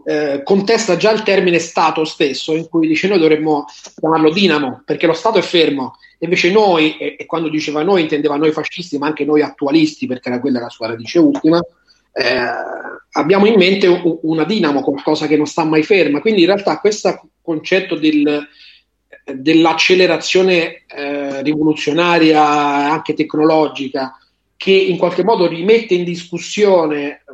eh, 0.05 0.43
contesta 0.45 0.97
già 0.97 1.11
il 1.11 1.23
termine 1.23 1.59
Stato 1.59 2.05
stesso, 2.05 2.55
in 2.55 2.69
cui 2.69 2.87
dice 2.87 3.09
noi 3.09 3.19
dovremmo 3.19 3.65
chiamarlo 3.99 4.31
Dinamo, 4.31 4.83
perché 4.85 5.07
lo 5.07 5.13
Stato 5.15 5.39
è 5.39 5.43
fermo, 5.43 5.97
invece 6.19 6.51
noi, 6.51 6.97
e, 6.99 7.17
e 7.19 7.27
quando 7.27 7.49
diceva 7.49 7.83
noi 7.83 8.03
intendeva 8.03 8.37
noi 8.37 8.53
fascisti, 8.53 8.99
ma 8.99 9.07
anche 9.07 9.25
noi 9.25 9.43
attualisti, 9.43 10.07
perché 10.07 10.29
era 10.29 10.41
quella 10.41 10.61
la 10.61 10.69
sua 10.69 10.89
radice 10.89 11.19
ultima, 11.19 11.61
eh, 12.13 12.47
abbiamo 13.13 13.47
in 13.47 13.57
mente 13.57 13.87
un, 13.87 14.19
una 14.23 14.45
dinamo, 14.45 14.83
qualcosa 14.83 15.27
che 15.27 15.37
non 15.37 15.47
sta 15.47 15.65
mai 15.65 15.83
ferma. 15.83 16.21
Quindi 16.21 16.43
in 16.43 16.47
realtà 16.47 16.79
questo 16.79 17.29
concetto 17.43 17.97
del, 17.97 18.47
dell'accelerazione 19.25 20.85
eh, 20.87 21.43
rivoluzionaria, 21.43 22.43
anche 22.93 23.15
tecnologica, 23.15 24.17
che 24.57 24.73
in 24.73 24.97
qualche 24.97 25.25
modo 25.25 25.47
rimette 25.47 25.95
in 25.95 26.05
discussione 26.05 27.25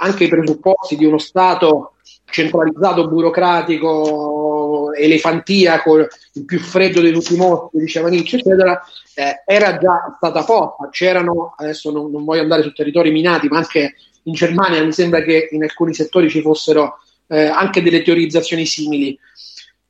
anche 0.00 0.24
i 0.24 0.28
presupposti 0.28 0.96
di 0.96 1.04
uno 1.04 1.18
Stato 1.18 1.92
centralizzato, 2.30 3.08
burocratico, 3.08 4.92
elefantiaco, 4.94 5.98
il 5.98 6.44
più 6.44 6.58
freddo 6.58 7.00
dei 7.00 7.12
tutti 7.12 7.34
i 7.34 7.38
mostri, 7.38 7.80
diceva 7.80 8.08
Nietzsche, 8.08 8.36
eccetera, 8.36 8.80
eh, 9.14 9.42
era 9.46 9.78
già 9.78 10.14
stata 10.16 10.44
posta. 10.44 10.88
C'erano, 10.90 11.54
adesso 11.56 11.90
non, 11.90 12.10
non, 12.10 12.24
voglio 12.24 12.42
andare 12.42 12.62
su 12.62 12.72
territori 12.72 13.10
minati, 13.10 13.48
ma 13.48 13.58
anche 13.58 13.94
in 14.24 14.32
Germania 14.34 14.84
mi 14.84 14.92
sembra 14.92 15.22
che 15.22 15.48
in 15.50 15.62
alcuni 15.62 15.94
settori 15.94 16.28
ci 16.28 16.42
fossero 16.42 16.98
eh, 17.28 17.46
anche 17.46 17.82
delle 17.82 18.02
teorizzazioni 18.02 18.66
simili. 18.66 19.18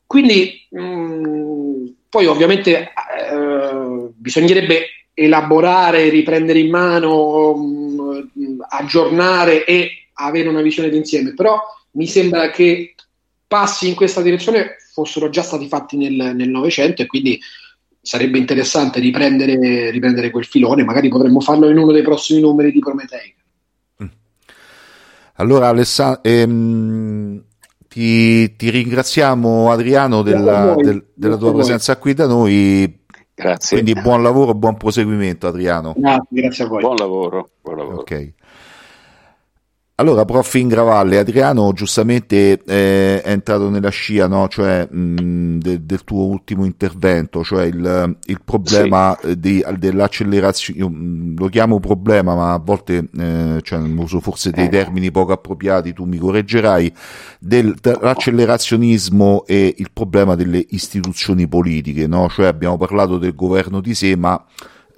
Quindi, 0.06 0.66
mh, 0.70 0.80
mm, 0.80 1.86
poi 2.08 2.26
ovviamente 2.26 2.78
eh, 2.80 4.10
bisognerebbe 4.14 4.86
elaborare, 5.12 6.08
riprendere 6.08 6.60
in 6.60 6.70
mano, 6.70 7.54
mm, 7.56 7.77
aggiornare 8.68 9.64
e 9.64 10.08
avere 10.14 10.48
una 10.48 10.62
visione 10.62 10.88
d'insieme, 10.88 11.34
però 11.34 11.60
mi 11.92 12.06
sembra 12.06 12.50
che 12.50 12.94
passi 13.46 13.88
in 13.88 13.94
questa 13.94 14.20
direzione 14.20 14.76
fossero 14.92 15.30
già 15.30 15.42
stati 15.42 15.68
fatti 15.68 15.96
nel 15.96 16.48
Novecento 16.48 17.02
e 17.02 17.06
quindi 17.06 17.40
sarebbe 18.00 18.38
interessante 18.38 19.00
riprendere, 19.00 19.90
riprendere, 19.90 20.30
quel 20.30 20.44
filone, 20.44 20.84
magari 20.84 21.08
potremmo 21.08 21.40
farlo 21.40 21.68
in 21.68 21.78
uno 21.78 21.92
dei 21.92 22.02
prossimi 22.02 22.40
numeri 22.40 22.72
di 22.72 22.78
Prometei. 22.78 23.34
Mm. 24.02 24.06
Allora 25.34 25.68
Alessandro, 25.68 26.22
ehm, 26.22 27.42
ti, 27.86 28.56
ti, 28.56 28.70
ringraziamo 28.70 29.70
Adriano 29.70 30.22
della, 30.22 30.74
del, 30.76 31.04
della 31.14 31.36
tua 31.36 31.52
presenza 31.52 31.96
qui 31.96 32.14
da 32.14 32.26
noi. 32.26 33.04
Grazie. 33.34 33.80
Quindi 33.80 34.00
buon 34.00 34.22
lavoro, 34.22 34.54
buon 34.54 34.76
proseguimento 34.76 35.46
Adriano. 35.46 35.94
Grazie, 35.96 36.26
grazie 36.30 36.64
a 36.64 36.66
voi. 36.66 36.80
Buon 36.80 36.96
lavoro. 36.96 37.50
Buon 37.60 37.76
lavoro. 37.76 37.98
Ok. 37.98 38.32
Allora, 40.00 40.24
prof 40.24 40.54
Ingravalle, 40.54 41.18
Adriano 41.18 41.72
giustamente 41.72 42.62
eh, 42.64 43.20
è 43.20 43.32
entrato 43.32 43.68
nella 43.68 43.88
scia 43.88 44.28
no? 44.28 44.46
cioè, 44.46 44.86
mh, 44.88 45.58
de, 45.58 45.84
del 45.84 46.04
tuo 46.04 46.26
ultimo 46.26 46.64
intervento, 46.64 47.42
cioè 47.42 47.64
il, 47.64 48.16
il 48.26 48.40
problema 48.44 49.18
sì. 49.20 49.40
di, 49.40 49.64
dell'accelerazione, 49.76 50.78
io 50.78 50.88
lo 51.36 51.48
chiamo 51.48 51.80
problema 51.80 52.36
ma 52.36 52.52
a 52.52 52.58
volte 52.58 53.08
eh, 53.18 53.58
cioè, 53.60 53.80
uso 53.80 54.20
forse 54.20 54.52
dei 54.52 54.66
eh. 54.66 54.68
termini 54.68 55.10
poco 55.10 55.32
appropriati, 55.32 55.92
tu 55.92 56.04
mi 56.04 56.18
correggerai, 56.18 56.94
dell'accelerazionismo 57.40 59.46
e 59.46 59.74
il 59.78 59.90
problema 59.92 60.36
delle 60.36 60.64
istituzioni 60.68 61.48
politiche, 61.48 62.06
no? 62.06 62.28
cioè 62.28 62.46
abbiamo 62.46 62.76
parlato 62.76 63.18
del 63.18 63.34
governo 63.34 63.80
di 63.80 63.94
sé 63.94 64.14
ma... 64.14 64.40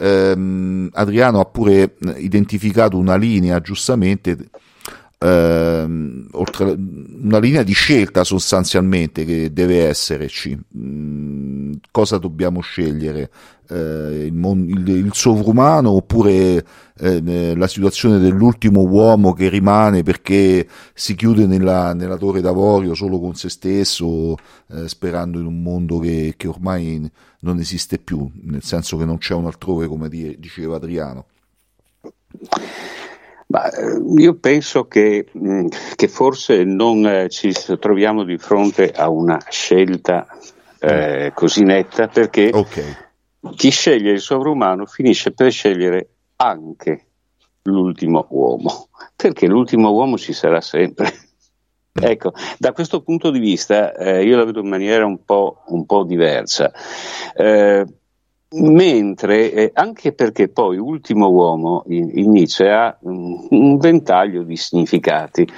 Ehm, 0.02 0.88
Adriano 0.92 1.40
ha 1.40 1.44
pure 1.44 1.96
identificato 2.16 2.96
una 2.96 3.16
linea 3.16 3.60
giustamente 3.60 4.48
ehm, 5.20 6.28
oltre, 6.32 6.74
una 6.74 7.38
linea 7.38 7.62
di 7.62 7.72
scelta 7.72 8.24
sostanzialmente 8.24 9.24
che 9.24 9.52
deve 9.52 9.86
esserci. 9.86 10.58
Mm, 10.76 11.72
cosa 11.90 12.18
dobbiamo 12.18 12.60
scegliere? 12.60 13.30
Eh, 13.68 14.24
il, 14.26 14.32
mon- 14.32 14.68
il, 14.68 14.88
il, 14.88 15.10
sovrumano 15.12 15.90
oppure 15.90 16.64
eh, 16.98 17.54
la 17.54 17.68
situazione 17.68 18.18
dell'ultimo 18.18 18.80
uomo 18.82 19.32
che 19.32 19.48
rimane 19.48 20.02
perché 20.02 20.66
si 20.92 21.14
chiude 21.14 21.46
nella, 21.46 21.94
nella 21.94 22.16
torre 22.16 22.40
d'avorio 22.40 22.94
solo 22.94 23.20
con 23.20 23.36
se 23.36 23.48
stesso, 23.48 24.34
eh, 24.70 24.88
sperando 24.88 25.38
in 25.38 25.46
un 25.46 25.62
mondo 25.62 25.98
che, 26.00 26.34
che, 26.36 26.48
ormai 26.48 27.08
non 27.40 27.58
esiste 27.58 27.98
più, 27.98 28.28
nel 28.42 28.62
senso 28.62 28.96
che 28.96 29.04
non 29.04 29.18
c'è 29.18 29.34
un 29.34 29.46
altrove 29.46 29.86
come 29.86 30.08
di- 30.08 30.36
diceva 30.38 30.76
Adriano. 30.76 31.26
Ma 33.50 33.68
eh, 33.68 34.00
io 34.16 34.34
penso 34.34 34.86
che, 34.86 35.26
mm, 35.36 35.66
che 35.96 36.08
forse 36.08 36.62
non 36.62 37.04
eh, 37.04 37.28
ci 37.28 37.52
troviamo 37.80 38.22
di 38.22 38.38
fronte 38.38 38.92
a 38.92 39.08
una 39.08 39.40
scelta 39.48 40.26
eh, 40.78 41.32
così 41.34 41.64
netta 41.64 42.06
perché 42.06 42.50
okay. 42.52 42.96
chi 43.56 43.70
sceglie 43.70 44.12
il 44.12 44.20
sovrumano 44.20 44.86
finisce 44.86 45.32
per 45.32 45.50
scegliere 45.50 46.08
anche 46.36 47.06
l'ultimo 47.62 48.26
uomo, 48.30 48.88
perché 49.16 49.46
l'ultimo 49.48 49.90
uomo 49.90 50.16
ci 50.16 50.32
sarà 50.32 50.60
sempre. 50.60 51.12
Ecco, 51.92 52.32
da 52.56 52.72
questo 52.72 53.02
punto 53.02 53.32
di 53.32 53.40
vista 53.40 53.92
eh, 53.94 54.24
io 54.24 54.36
la 54.36 54.44
vedo 54.44 54.60
in 54.60 54.68
maniera 54.68 55.04
un 55.04 55.24
po', 55.24 55.64
un 55.66 55.84
po 55.86 56.04
diversa. 56.04 56.72
Eh, 57.34 57.84
Mentre, 58.52 59.52
eh, 59.52 59.70
anche 59.74 60.12
perché 60.12 60.48
poi 60.48 60.76
Ultimo 60.76 61.28
Uomo 61.28 61.84
in, 61.86 62.10
in 62.14 62.32
Nietzsche 62.32 62.68
ha 62.68 62.96
un, 63.02 63.46
un, 63.50 63.78
ventaglio 63.78 64.42
di 64.42 64.56
significati. 64.56 65.48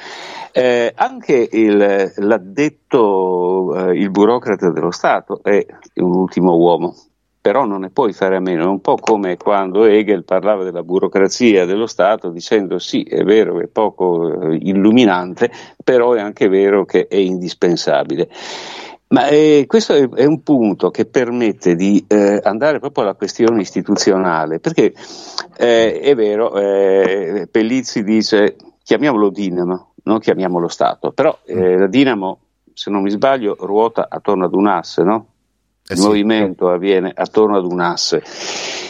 Eh, 0.52 0.92
anche 0.94 1.48
il, 1.52 2.12
l'addetto, 2.16 3.88
eh, 3.88 3.96
il 3.96 4.10
burocrate 4.10 4.72
dello 4.72 4.90
Stato 4.90 5.42
è 5.42 5.64
un 5.94 6.14
ultimo 6.14 6.54
uomo, 6.58 6.94
però 7.40 7.64
non 7.64 7.80
ne 7.80 7.88
puoi 7.88 8.12
fare 8.12 8.36
a 8.36 8.40
meno. 8.40 8.64
È 8.64 8.68
un 8.68 8.82
po' 8.82 8.96
come 8.96 9.38
quando 9.38 9.86
Hegel 9.86 10.24
parlava 10.24 10.62
della 10.62 10.82
burocrazia 10.82 11.64
dello 11.64 11.86
Stato 11.86 12.28
dicendo 12.28 12.78
sì, 12.78 13.04
è 13.04 13.22
vero 13.24 13.56
che 13.56 13.64
è 13.64 13.68
poco 13.68 14.50
eh, 14.50 14.56
illuminante, 14.64 15.50
però 15.82 16.12
è 16.12 16.20
anche 16.20 16.46
vero 16.48 16.84
che 16.84 17.06
è 17.06 17.16
indispensabile. 17.16 18.28
Ma 19.12 19.28
eh, 19.28 19.64
questo 19.66 19.92
è, 19.92 20.08
è, 20.08 20.24
un 20.24 20.42
punto 20.42 20.90
che 20.90 21.04
permette 21.04 21.74
di 21.74 22.02
eh, 22.08 22.40
andare 22.42 22.78
proprio 22.78 23.04
alla 23.04 23.14
questione 23.14 23.60
istituzionale, 23.60 24.58
perché 24.58 24.94
eh, 25.58 26.00
è 26.00 26.14
vero, 26.14 26.58
eh, 26.58 27.46
Pellizzi 27.50 28.04
dice 28.04 28.56
chiamiamolo 28.82 29.28
Dinamo, 29.28 29.92
non 30.04 30.18
chiamiamolo 30.18 30.66
Stato, 30.66 31.12
però 31.12 31.38
eh, 31.44 31.76
la 31.76 31.88
Dinamo, 31.88 32.38
se 32.72 32.90
non 32.90 33.02
mi 33.02 33.10
sbaglio, 33.10 33.54
ruota 33.60 34.06
attorno 34.08 34.46
ad 34.46 34.54
un 34.54 34.66
asse, 34.66 35.02
no? 35.02 35.26
Il 35.88 35.98
sì. 35.98 36.06
movimento 36.06 36.70
avviene 36.70 37.12
attorno 37.14 37.58
ad 37.58 37.66
un 37.66 37.80
asse. 37.80 38.22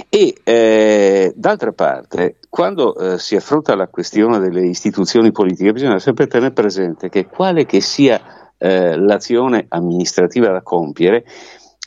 E 0.09 0.37
eh, 0.45 1.33
d'altra 1.35 1.73
parte, 1.73 2.37
quando 2.49 3.16
si 3.18 3.35
affronta 3.35 3.75
la 3.75 3.89
questione 3.89 4.39
delle 4.39 4.66
istituzioni 4.66 5.33
politiche, 5.33 5.73
bisogna 5.73 5.99
sempre 5.99 6.29
tenere 6.29 6.53
presente 6.53 7.09
che 7.09 7.27
quale 7.27 7.64
che 7.64 7.81
sia 7.81 8.41
eh, 8.63 8.97
l'azione 8.97 9.67
amministrativa 9.69 10.53
da 10.53 10.63
compiere, 10.63 11.25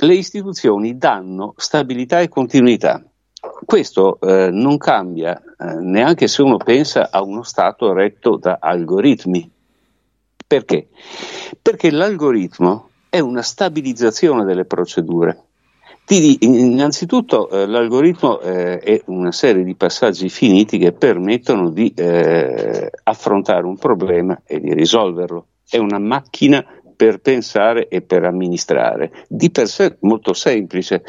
le 0.01 0.13
istituzioni 0.13 0.97
danno 0.97 1.53
stabilità 1.55 2.19
e 2.19 2.27
continuità. 2.27 3.01
Questo 3.63 4.19
eh, 4.19 4.49
non 4.51 4.77
cambia 4.77 5.39
eh, 5.39 5.75
neanche 5.79 6.27
se 6.27 6.41
uno 6.41 6.57
pensa 6.57 7.09
a 7.11 7.23
uno 7.23 7.43
Stato 7.43 7.93
retto 7.93 8.35
da 8.35 8.57
algoritmi. 8.59 9.49
Perché? 10.45 10.89
Perché 11.61 11.91
l'algoritmo 11.91 12.89
è 13.09 13.19
una 13.19 13.41
stabilizzazione 13.41 14.43
delle 14.43 14.65
procedure. 14.65 15.43
Innanzitutto 16.07 17.49
eh, 17.49 17.65
l'algoritmo 17.65 18.41
eh, 18.41 18.79
è 18.79 19.01
una 19.05 19.31
serie 19.31 19.63
di 19.63 19.75
passaggi 19.75 20.27
finiti 20.27 20.77
che 20.77 20.91
permettono 20.91 21.69
di 21.69 21.91
eh, 21.95 22.91
affrontare 23.03 23.65
un 23.65 23.77
problema 23.77 24.41
e 24.45 24.59
di 24.59 24.73
risolverlo 24.73 25.47
è 25.67 25.77
una 25.77 25.99
macchina 25.99 26.65
per 26.95 27.19
pensare 27.19 27.87
e 27.87 28.01
per 28.01 28.23
amministrare, 28.23 29.25
di 29.27 29.51
per 29.51 29.67
sé 29.67 29.97
molto 30.01 30.33
semplice, 30.33 31.03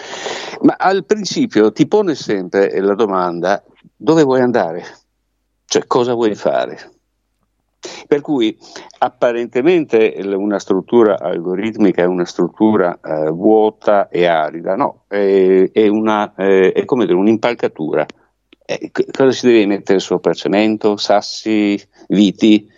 ma 0.63 0.75
al 0.77 1.05
principio 1.05 1.73
ti 1.73 1.87
pone 1.87 2.15
sempre 2.15 2.79
la 2.81 2.95
domanda 2.95 3.63
dove 3.97 4.25
vuoi 4.25 4.41
andare, 4.41 4.85
cioè 5.67 5.87
cosa 5.87 6.15
vuoi 6.15 6.35
fare. 6.35 6.95
Per 8.09 8.21
cui 8.21 8.57
apparentemente 8.99 10.17
una 10.25 10.59
struttura 10.59 11.21
algoritmica 11.21 12.03
è 12.03 12.07
una 12.07 12.25
struttura 12.25 12.99
eh, 13.01 13.31
vuota 13.31 14.09
e 14.09 14.27
arida, 14.27 14.75
no, 14.75 15.05
è, 15.07 15.71
è, 15.73 15.87
una, 15.87 16.35
eh, 16.35 16.73
è 16.73 16.85
come 16.85 17.05
dire 17.05 17.17
un'impalcatura. 17.17 18.05
Eh, 18.65 18.91
cosa 18.91 19.31
si 19.31 19.47
deve 19.47 19.67
mettere 19.67 20.01
sopra? 20.01 20.35
Cemento, 20.35 20.97
sassi, 20.97 21.81
viti? 22.09 22.69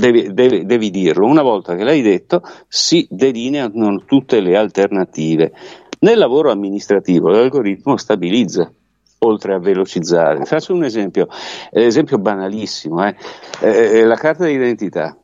Devi, 0.00 0.32
devi, 0.32 0.64
devi, 0.64 0.90
dirlo. 0.90 1.26
Una 1.26 1.42
volta 1.42 1.76
che 1.76 1.84
l'hai 1.84 2.00
detto, 2.00 2.42
si 2.66 3.06
delineano 3.10 4.04
tutte 4.06 4.40
le 4.40 4.56
alternative. 4.56 5.52
Nel 6.00 6.16
lavoro 6.16 6.50
amministrativo 6.50 7.28
l'algoritmo 7.28 7.98
stabilizza, 7.98 8.72
oltre 9.18 9.54
a 9.54 9.58
velocizzare. 9.58 10.46
Faccio 10.46 10.72
un 10.72 10.84
esempio, 10.84 11.28
esempio 11.70 12.16
banalissimo, 12.16 13.06
eh. 13.06 13.14
Eh, 13.60 14.04
la 14.04 14.16
carta 14.16 14.46
d'identità. 14.46 15.14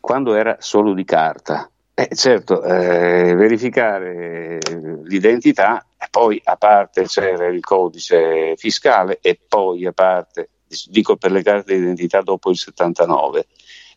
quando 0.00 0.34
era 0.34 0.56
solo 0.58 0.94
di 0.94 1.04
carta. 1.04 1.70
Eh, 1.94 2.08
certo, 2.14 2.62
eh, 2.64 3.34
verificare 3.34 4.58
l'identità, 5.04 5.84
poi 6.10 6.40
a 6.42 6.56
parte 6.56 7.04
c'era 7.04 7.46
il 7.48 7.60
codice 7.60 8.54
fiscale 8.56 9.18
e 9.20 9.38
poi 9.46 9.86
a 9.86 9.92
parte, 9.92 10.48
dico 10.88 11.16
per 11.16 11.30
le 11.30 11.42
carte 11.42 11.76
d'identità 11.76 12.22
dopo 12.22 12.50
il 12.50 12.56
79, 12.56 13.46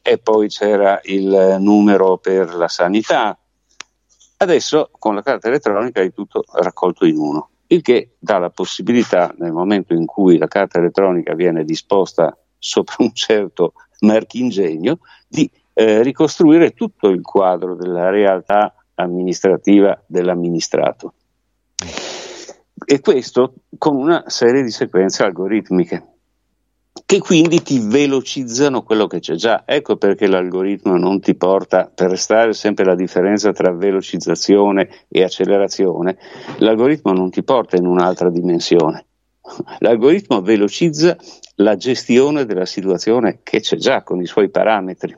e 0.08 0.20
poi 0.20 0.50
c'era 0.50 1.00
il 1.06 1.58
numero 1.60 2.18
per 2.18 2.54
la 2.54 2.68
sanità. 2.68 3.36
Adesso 4.38 4.92
con 5.00 5.16
la 5.16 5.24
carta 5.24 5.48
elettronica 5.48 6.00
è 6.02 6.14
tutto 6.14 6.44
raccolto 6.54 7.08
in 7.08 7.18
uno, 7.18 7.50
il 7.68 7.82
che 7.82 8.16
dà 8.20 8.38
la 8.38 8.52
possibilità, 8.52 9.34
nel 9.40 9.52
momento 9.52 9.96
in 9.96 10.06
cui 10.06 10.38
la 10.38 10.46
carta 10.46 10.78
elettronica 10.78 11.34
viene 11.34 11.64
disposta 11.64 12.38
sopra 12.60 12.98
un 13.00 13.14
certo 13.14 13.74
marchingegno, 14.02 15.00
di 15.28 15.50
eh, 15.74 16.04
ricostruire 16.04 16.74
tutto 16.74 17.08
il 17.08 17.24
quadro 17.24 17.74
della 17.74 18.12
realtà 18.12 18.76
amministrativa 18.94 20.00
dell'amministrato. 20.06 21.14
E 22.86 23.00
questo 23.00 23.56
con 23.80 23.96
una 23.96 24.26
serie 24.28 24.62
di 24.62 24.70
sequenze 24.70 25.24
algoritmiche 25.24 26.15
che 27.06 27.20
quindi 27.20 27.62
ti 27.62 27.80
velocizzano 27.80 28.82
quello 28.82 29.06
che 29.06 29.20
c'è 29.20 29.36
già. 29.36 29.64
Ecco 29.66 29.96
perché 29.96 30.26
l'algoritmo 30.26 30.98
non 30.98 31.20
ti 31.20 31.36
porta, 31.36 31.92
per 31.94 32.10
restare 32.10 32.54
sempre 32.54 32.84
la 32.84 32.96
differenza 32.96 33.52
tra 33.52 33.72
velocizzazione 33.72 35.06
e 35.08 35.24
accelerazione, 35.24 36.18
l'algoritmo 36.58 37.14
non 37.14 37.30
ti 37.30 37.44
porta 37.44 37.78
in 37.78 37.86
un'altra 37.86 38.32
dimensione. 38.32 39.06
L'algoritmo 39.80 40.42
velocizza 40.42 41.16
la 41.58 41.76
gestione 41.76 42.46
della 42.46 42.66
situazione 42.66 43.42
che 43.44 43.60
c'è 43.60 43.78
già 43.78 44.02
con 44.02 44.20
i 44.20 44.26
suoi 44.26 44.50
parametri. 44.50 45.16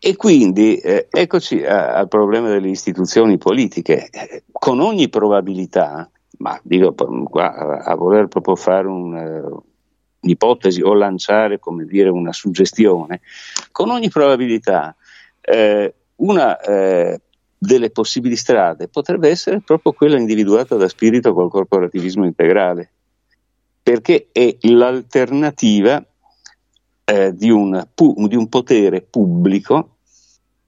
E 0.00 0.16
quindi 0.16 0.76
eh, 0.76 1.08
eccoci 1.10 1.62
a, 1.64 1.92
al 1.92 2.08
problema 2.08 2.48
delle 2.48 2.70
istituzioni 2.70 3.36
politiche. 3.36 4.08
Con 4.50 4.80
ogni 4.80 5.10
probabilità, 5.10 6.10
ma 6.38 6.58
dico 6.62 6.94
a, 7.34 7.94
voler 7.94 8.28
proprio 8.28 8.54
fare 8.54 8.86
un, 8.86 9.12
uh, 9.12 9.62
un'ipotesi 10.20 10.82
o 10.82 10.94
lanciare 10.94 11.58
come 11.58 11.84
dire 11.84 12.08
una 12.08 12.32
suggestione, 12.32 13.20
con 13.70 13.90
ogni 13.90 14.08
probabilità 14.08 14.94
eh, 15.40 15.94
una 16.16 16.60
eh, 16.60 17.20
delle 17.56 17.90
possibili 17.90 18.36
strade 18.36 18.88
potrebbe 18.88 19.28
essere 19.28 19.60
proprio 19.60 19.92
quella 19.92 20.18
individuata 20.18 20.76
da 20.76 20.88
spirito 20.88 21.32
col 21.32 21.50
corporativismo 21.50 22.24
integrale, 22.24 22.90
perché 23.82 24.28
è 24.32 24.56
l'alternativa 24.60 26.04
eh, 27.04 27.34
di, 27.34 27.50
un, 27.50 27.86
pu- 27.94 28.28
di, 28.28 28.36
un, 28.36 28.48
potere 28.48 29.00
pubblico, 29.00 29.96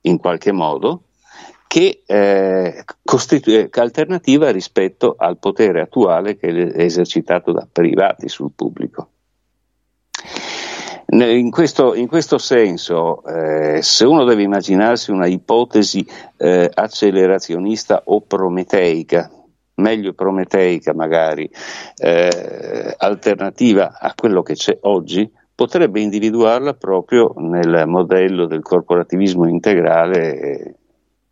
in 0.03 0.19
qualche 0.19 0.53
modo, 0.53 1.05
che 1.67 2.03
eh, 2.07 2.85
costitu- 3.05 3.77
alternativa 3.77 4.51
rispetto 4.51 5.15
al 5.17 5.39
potere 5.39 5.83
attuale 5.83 6.37
che 6.37 6.49
è 6.49 6.83
esercitato 6.83 7.53
da 7.53 7.69
privati 7.71 8.29
sul 8.29 8.53
pubblico. 8.57 9.10
In 11.13 11.51
questo, 11.51 11.95
in 11.97 12.07
questo 12.07 12.39
senso, 12.39 13.25
eh, 13.25 13.83
se 13.83 14.05
uno 14.05 14.23
deve 14.23 14.45
immaginarsi 14.45 15.11
una 15.11 15.27
ipotesi 15.27 16.07
eh, 16.37 16.71
accelerazionista 16.73 18.03
o 18.05 18.21
prometeica, 18.21 19.29
meglio 19.75 20.13
prometeica 20.13 20.95
magari, 20.95 21.51
eh, 21.97 22.95
alternativa 22.97 23.99
a 23.99 24.15
quello 24.15 24.43
che 24.43 24.55
c'è 24.55 24.79
oggi, 24.83 25.29
potrebbe 25.53 26.01
individuarla 26.01 26.75
proprio 26.75 27.35
nel 27.39 27.89
modello 27.89 28.47
del 28.47 28.63
corporativismo 28.63 29.49
integrale 29.49 30.77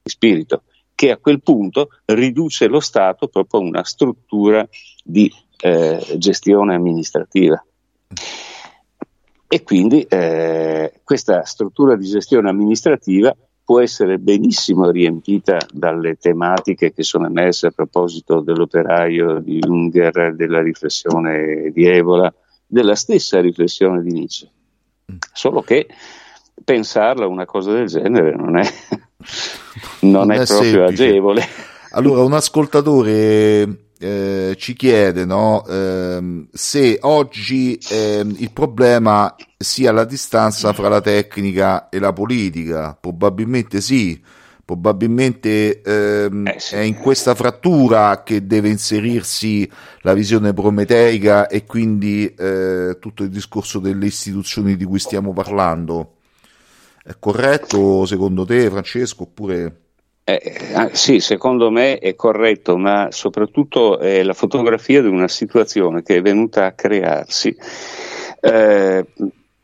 di 0.03 0.11
spirito, 0.11 0.65
che 0.93 1.13
a 1.13 1.19
quel 1.19 1.41
punto 1.41 1.91
riduce 2.07 2.67
lo 2.67 2.81
Stato 2.81 3.29
proprio 3.29 3.61
a 3.61 3.65
una 3.65 3.85
struttura 3.85 4.69
di 5.05 5.33
eh, 5.61 6.05
gestione 6.17 6.75
amministrativa. 6.75 7.65
E 9.51 9.63
quindi 9.63 10.03
eh, 10.03 11.01
questa 11.03 11.43
struttura 11.45 11.97
di 11.97 12.07
gestione 12.07 12.51
amministrativa 12.51 13.35
può 13.65 13.81
essere 13.81 14.19
benissimo 14.19 14.91
riempita 14.91 15.59
dalle 15.73 16.17
tematiche 16.17 16.93
che 16.93 17.03
sono 17.03 17.27
emerse 17.27 17.69
a 17.69 17.71
proposito 17.71 18.41
dell'operaio 18.41 19.41
di 19.41 19.59
Unger, 19.67 20.35
della 20.35 20.61
riflessione 20.61 21.71
di 21.73 21.87
Evola, 21.87 22.33
della 22.67 22.95
stessa 22.95 23.41
riflessione 23.41 24.03
di 24.03 24.11
Nietzsche. 24.11 24.51
Solo 25.33 25.63
che 25.63 25.87
pensarla 26.63 27.27
una 27.27 27.47
cosa 27.47 27.73
del 27.73 27.87
genere 27.87 28.35
non 28.37 28.59
è, 28.59 28.69
non 30.01 30.13
non 30.13 30.33
è, 30.33 30.41
è 30.41 30.45
proprio 30.45 30.71
semplice. 30.71 31.05
agevole. 31.05 31.43
Allora, 31.93 32.23
un 32.23 32.35
ascoltatore 32.35 33.88
eh, 33.99 34.55
ci 34.57 34.75
chiede 34.75 35.25
no, 35.25 35.67
ehm, 35.67 36.49
se 36.53 36.99
oggi 37.03 37.79
ehm, 37.91 38.37
il 38.39 38.53
problema 38.53 39.35
sia 39.57 39.91
la 39.91 40.05
distanza 40.05 40.73
fra 40.73 40.89
la 40.89 41.01
tecnica 41.01 41.89
e 41.89 41.99
la 41.99 42.13
politica. 42.13 42.97
Probabilmente 42.99 43.81
sì, 43.81 44.21
probabilmente 44.65 45.83
ehm, 45.83 46.47
eh 46.47 46.61
sì. 46.61 46.77
è 46.77 46.81
in 46.81 46.95
questa 46.95 47.35
frattura 47.35 48.23
che 48.23 48.47
deve 48.47 48.69
inserirsi 48.69 49.69
la 50.03 50.15
visione 50.15 50.53
prometeica 50.53 51.49
e 51.49 51.65
quindi 51.65 52.33
eh, 52.35 52.99
tutto 53.01 53.25
il 53.25 53.31
discorso 53.31 53.81
delle 53.81 54.07
istituzioni 54.07 54.77
di 54.77 54.85
cui 54.85 55.01
stiamo 55.01 55.33
parlando. 55.33 56.15
È 57.03 57.15
corretto 57.19 58.07
secondo 58.07 58.45
te, 58.45 58.71
Francesco, 58.71 59.25
oppure... 59.25 59.81
Eh, 60.29 60.43
eh, 60.45 60.91
sì, 60.93 61.21
secondo 61.21 61.71
me 61.71 61.97
è 61.97 62.15
corretto, 62.15 62.77
ma 62.77 63.09
soprattutto 63.11 63.99
è 63.99 64.23
la 64.23 64.35
fotografia 64.35 65.01
di 65.01 65.09
una 65.09 65.27
situazione 65.27 66.03
che 66.03 66.17
è 66.17 66.21
venuta 66.21 66.67
a 66.67 66.73
crearsi 66.73 67.57
eh, 68.43 69.07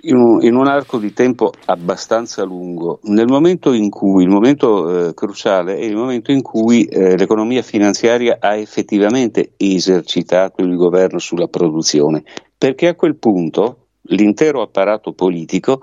in, 0.01 0.17
un, 0.17 0.43
in, 0.43 0.55
un, 0.55 0.67
arco 0.67 0.97
di 0.97 1.13
tempo 1.13 1.53
abbastanza 1.67 2.45
lungo, 2.45 3.01
nel 3.03 3.27
momento 3.27 3.75
in 3.75 3.91
cui, 3.91 4.23
il 4.23 4.31
momento 4.31 5.09
eh, 5.09 5.13
cruciale 5.13 5.77
è 5.77 5.85
il 5.85 5.97
momento 5.97 6.33
in 6.33 6.41
cui 6.41 6.87
eh, 6.87 7.19
l'economia 7.19 7.61
finanziaria 7.61 8.39
ha 8.41 8.57
effettivamente 8.57 9.53
esercitato 9.59 10.63
il 10.63 10.77
governo 10.77 11.19
sulla 11.19 11.47
produzione, 11.47 12.25
perché 12.57 12.89
a 12.89 12.95
quel 12.95 13.17
punto 13.17 13.89
l'intero 14.09 14.63
apparato 14.63 15.13
politico 15.13 15.83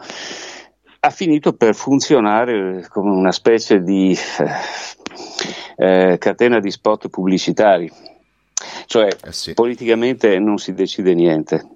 ha 1.04 1.10
finito 1.10 1.54
per 1.54 1.74
funzionare 1.74 2.88
come 2.88 3.10
una 3.10 3.32
specie 3.32 3.82
di 3.82 4.16
eh, 5.78 6.18
catena 6.20 6.60
di 6.60 6.70
spot 6.70 7.10
pubblicitari, 7.10 7.92
cioè 8.86 9.08
eh 9.24 9.32
sì. 9.32 9.54
politicamente 9.56 10.38
non 10.38 10.58
si 10.58 10.74
decide 10.74 11.16
niente. 11.16 11.68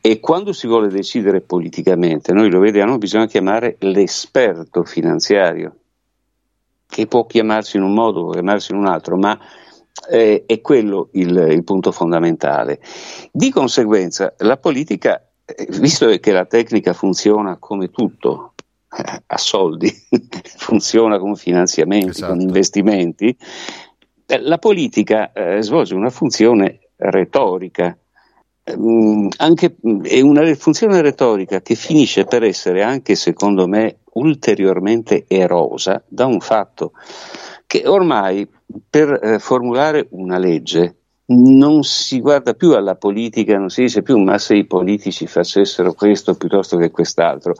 E 0.00 0.20
quando 0.20 0.54
si 0.54 0.66
vuole 0.66 0.88
decidere 0.88 1.42
politicamente, 1.42 2.32
noi 2.32 2.50
lo 2.50 2.60
vediamo, 2.60 2.96
bisogna 2.96 3.26
chiamare 3.26 3.76
l'esperto 3.80 4.84
finanziario, 4.84 5.76
che 6.86 7.06
può 7.06 7.26
chiamarsi 7.26 7.76
in 7.76 7.82
un 7.82 7.92
modo, 7.92 8.22
può 8.22 8.32
chiamarsi 8.32 8.72
in 8.72 8.78
un 8.78 8.86
altro, 8.86 9.18
ma 9.18 9.38
eh, 10.10 10.44
è 10.46 10.60
quello 10.62 11.10
il, 11.12 11.36
il 11.50 11.62
punto 11.64 11.92
fondamentale. 11.92 12.80
Di 13.30 13.50
conseguenza, 13.50 14.32
la 14.38 14.56
politica 14.56 15.22
eh, 15.22 15.29
visto 15.78 16.06
che 16.18 16.32
la 16.32 16.44
tecnica 16.44 16.92
funziona 16.92 17.56
come 17.58 17.90
tutto, 17.90 18.54
eh, 18.96 19.22
a 19.26 19.38
soldi, 19.38 19.90
funziona 20.56 21.18
con 21.18 21.36
finanziamenti, 21.36 22.08
esatto. 22.08 22.32
con 22.32 22.40
investimenti, 22.40 23.36
eh, 24.26 24.40
la 24.40 24.58
politica 24.58 25.32
eh, 25.32 25.62
svolge 25.62 25.94
una 25.94 26.10
funzione 26.10 26.80
retorica, 26.96 27.96
mm, 28.76 29.28
anche, 29.38 29.76
mm, 29.86 30.04
è 30.04 30.20
una 30.20 30.54
funzione 30.54 31.00
retorica 31.00 31.60
che 31.60 31.74
finisce 31.74 32.24
per 32.24 32.42
essere 32.42 32.82
anche, 32.82 33.14
secondo 33.14 33.66
me, 33.66 33.98
ulteriormente 34.12 35.24
erosa 35.28 36.02
da 36.06 36.26
un 36.26 36.40
fatto 36.40 36.92
che 37.66 37.86
ormai 37.86 38.48
per 38.88 39.18
eh, 39.22 39.38
formulare 39.38 40.08
una 40.10 40.38
legge 40.38 40.99
non 41.30 41.82
si 41.84 42.20
guarda 42.20 42.54
più 42.54 42.72
alla 42.72 42.96
politica, 42.96 43.56
non 43.56 43.70
si 43.70 43.82
dice 43.82 44.02
più 44.02 44.18
ma 44.18 44.38
se 44.38 44.56
i 44.56 44.66
politici 44.66 45.26
facessero 45.26 45.92
questo 45.92 46.34
piuttosto 46.34 46.76
che 46.76 46.90
quest'altro, 46.90 47.54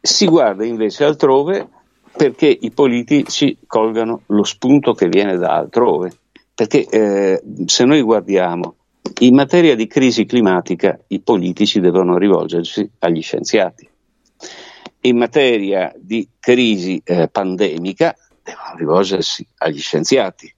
si 0.00 0.26
guarda 0.26 0.64
invece 0.64 1.04
altrove 1.04 1.68
perché 2.16 2.46
i 2.46 2.70
politici 2.70 3.58
colgano 3.66 4.22
lo 4.26 4.42
spunto 4.42 4.94
che 4.94 5.08
viene 5.08 5.36
da 5.36 5.54
altrove. 5.54 6.12
Perché 6.54 6.86
eh, 6.88 7.40
se 7.66 7.84
noi 7.84 8.02
guardiamo 8.02 8.74
in 9.20 9.34
materia 9.34 9.76
di 9.76 9.86
crisi 9.86 10.24
climatica, 10.24 10.98
i 11.08 11.20
politici 11.20 11.78
devono 11.78 12.18
rivolgersi 12.18 12.90
agli 12.98 13.22
scienziati. 13.22 13.88
In 15.02 15.16
materia 15.16 15.92
di 15.96 16.28
crisi 16.40 17.00
eh, 17.04 17.28
pandemica, 17.28 18.16
devono 18.42 18.74
rivolgersi 18.76 19.46
agli 19.58 19.78
scienziati 19.78 20.52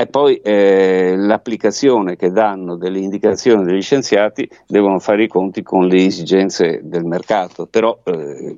e 0.00 0.06
poi 0.06 0.36
eh, 0.36 1.16
l'applicazione 1.16 2.14
che 2.14 2.30
danno 2.30 2.76
delle 2.76 3.00
indicazioni 3.00 3.64
degli 3.64 3.82
scienziati 3.82 4.48
devono 4.64 5.00
fare 5.00 5.24
i 5.24 5.28
conti 5.28 5.64
con 5.64 5.88
le 5.88 6.04
esigenze 6.04 6.82
del 6.84 7.04
mercato, 7.04 7.66
però 7.66 7.98
eh, 8.04 8.54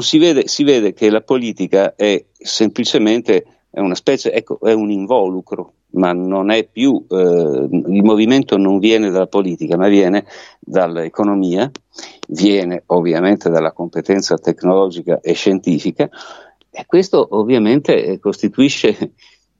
si 0.00 0.18
vede, 0.18 0.48
si 0.48 0.64
vede 0.64 0.94
che 0.94 1.10
la 1.10 1.20
politica 1.20 1.94
è 1.94 2.24
semplicemente 2.32 3.44
è 3.70 3.78
una 3.78 3.94
specie, 3.94 4.32
ecco, 4.32 4.58
è 4.60 4.72
un 4.72 4.90
involucro, 4.90 5.74
ma 5.92 6.12
non 6.12 6.50
è 6.50 6.66
più, 6.66 7.06
eh, 7.08 7.68
il 7.70 8.02
movimento 8.02 8.56
non 8.56 8.80
viene 8.80 9.10
dalla 9.10 9.28
politica, 9.28 9.76
ma 9.76 9.86
viene 9.86 10.26
dall'economia, 10.58 11.70
viene 12.26 12.82
ovviamente 12.86 13.48
dalla 13.48 13.70
competenza 13.70 14.36
tecnologica 14.38 15.20
e 15.20 15.34
scientifica. 15.34 16.10
E 16.68 16.84
questo 16.86 17.28
ovviamente 17.30 18.18
costituisce 18.18 19.12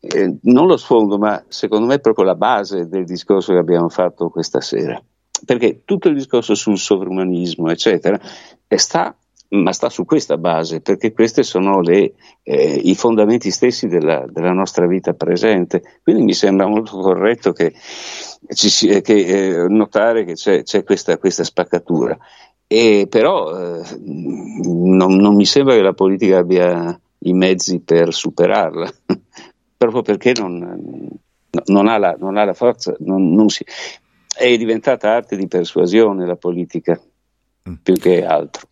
eh, 0.04 0.36
non 0.42 0.66
lo 0.66 0.76
sfondo, 0.76 1.16
ma 1.16 1.44
secondo 1.46 1.86
me 1.86 1.94
è 1.94 2.00
proprio 2.00 2.24
la 2.24 2.34
base 2.34 2.88
del 2.88 3.04
discorso 3.04 3.52
che 3.52 3.60
abbiamo 3.60 3.88
fatto 3.88 4.30
questa 4.30 4.60
sera. 4.60 5.00
Perché 5.44 5.82
tutto 5.84 6.08
il 6.08 6.16
discorso 6.16 6.56
sul 6.56 6.76
sovrumanismo, 6.76 7.70
eccetera, 7.70 8.20
sta, 8.66 9.16
ma 9.50 9.72
sta 9.72 9.88
su 9.90 10.04
questa 10.04 10.36
base, 10.38 10.80
perché 10.80 11.12
questi 11.12 11.44
sono 11.44 11.80
le, 11.80 12.14
eh, 12.42 12.80
i 12.82 12.96
fondamenti 12.96 13.52
stessi 13.52 13.86
della, 13.86 14.24
della, 14.28 14.50
nostra 14.50 14.88
vita 14.88 15.12
presente. 15.12 16.00
Quindi 16.02 16.24
mi 16.24 16.34
sembra 16.34 16.66
molto 16.66 16.98
corretto 16.98 17.52
che, 17.52 17.72
ci, 18.54 18.88
eh, 18.88 19.02
che 19.02 19.14
eh, 19.14 19.68
notare 19.68 20.24
che 20.24 20.34
c'è, 20.34 20.64
c'è 20.64 20.82
questa, 20.82 21.16
questa, 21.18 21.44
spaccatura. 21.44 22.18
E 22.66 23.06
però 23.08 23.56
eh, 23.56 23.82
non, 24.00 25.14
non 25.14 25.36
mi 25.36 25.46
sembra 25.46 25.74
che 25.74 25.82
la 25.82 25.92
politica 25.92 26.38
abbia 26.38 26.98
i 27.24 27.32
mezzi 27.34 27.80
per 27.80 28.12
superarla 28.12 28.90
proprio 29.90 30.02
perché 30.02 30.32
non, 30.38 31.08
non, 31.66 31.86
ha, 31.88 31.98
la, 31.98 32.16
non 32.18 32.36
ha, 32.36 32.44
la, 32.44 32.54
forza, 32.54 32.94
non, 33.00 33.48
si, 33.48 33.64
è 34.34 34.56
diventata 34.56 35.12
arte 35.12 35.36
di 35.36 35.46
persuasione 35.46 36.26
la 36.26 36.36
politica 36.36 37.00
mm. 37.68 37.74
più 37.82 37.94
che 37.94 38.24
altro. 38.24 38.68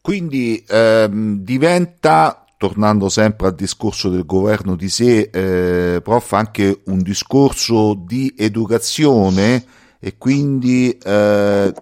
Quindi 0.00 0.64
ehm, 0.68 1.38
diventa, 1.38 2.44
tornando 2.56 3.08
sempre 3.08 3.48
al 3.48 3.54
discorso 3.56 4.08
del 4.08 4.24
governo 4.24 4.76
di 4.76 4.88
sé, 4.88 5.30
eh, 5.32 6.00
prof, 6.00 6.32
anche 6.32 6.82
un 6.84 7.02
discorso 7.02 7.94
di 7.94 8.32
educazione 8.36 9.64
e 9.98 10.16
quindi 10.16 10.96
eh, 10.96 11.74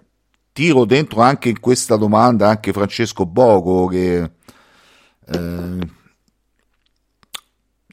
tiro 0.51 0.85
dentro 0.85 1.21
anche 1.21 1.49
in 1.49 1.59
questa 1.59 1.97
domanda 1.97 2.47
anche 2.47 2.73
Francesco 2.73 3.25
Bogo 3.25 3.85
che 3.85 4.31
eh, 5.27 5.77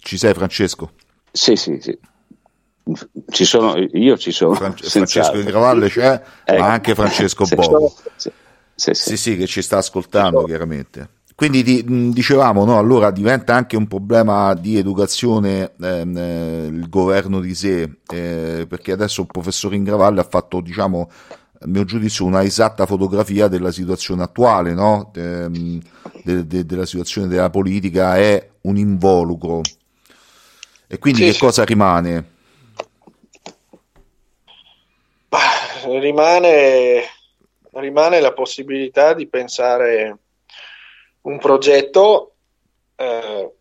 ci 0.03 0.19
sei 0.19 0.35
Francesco? 0.35 0.93
Sì, 1.31 1.57
sì, 1.57 1.79
sì. 1.81 1.99
Ci 3.29 3.45
sono, 3.45 3.77
io 3.77 4.19
ci 4.19 4.33
sono. 4.33 4.55
Fran- 4.55 4.77
Francesco 4.77 5.37
di 5.37 5.45
Gravalle 5.45 5.89
c'è, 5.89 6.20
ecco. 6.45 6.59
ma 6.61 6.73
anche 6.73 6.95
Francesco 6.95 7.45
sì, 7.47 7.55
Bogo. 7.55 7.95
Sì 8.16 8.31
sì, 8.74 8.95
sì 8.95 9.16
sì, 9.16 9.37
che 9.37 9.47
ci 9.47 9.62
sta 9.62 9.79
ascoltando 9.79 10.43
chiaramente. 10.45 11.11
Quindi 11.35 11.62
di, 11.62 12.11
dicevamo, 12.12 12.65
no, 12.65 12.79
allora 12.79 13.11
diventa 13.11 13.55
anche 13.55 13.77
un 13.77 13.87
problema 13.87 14.55
di 14.55 14.77
educazione 14.77 15.73
ehm, 15.81 16.16
eh, 16.16 16.66
il 16.66 16.89
governo 16.89 17.41
di 17.41 17.55
sé, 17.55 17.99
eh, 18.12 18.66
perché 18.69 18.93
adesso 18.93 19.23
il 19.23 19.29
professor 19.29 19.73
Ingravalle 19.74 20.20
ha 20.20 20.27
fatto, 20.29 20.61
diciamo, 20.61 21.11
a 21.61 21.66
mio 21.66 21.85
giudizio, 21.85 22.27
una 22.27 22.43
esatta 22.43 22.87
fotografia 22.87 23.49
della 23.49 23.73
situazione 23.73 24.23
attuale, 24.23 24.74
no? 24.74 25.11
ehm, 25.15 25.81
de, 26.23 26.47
de, 26.47 26.66
della 26.66 26.87
situazione 26.87 27.29
della 27.29 27.51
politica, 27.51 28.16
è 28.16 28.51
un 28.62 28.77
involucro 28.77 29.61
e 30.93 30.98
quindi 30.98 31.20
sì, 31.20 31.27
che 31.28 31.32
sì. 31.32 31.39
cosa 31.39 31.64
rimane? 31.64 32.31
Rimane, 35.85 37.05
rimane 37.73 38.20
la 38.20 38.35
possibilità 38.35 39.14
di 39.14 39.27
pensare 39.27 40.19
un 41.23 41.39
progetto 41.39 42.35
eh, 42.94 43.52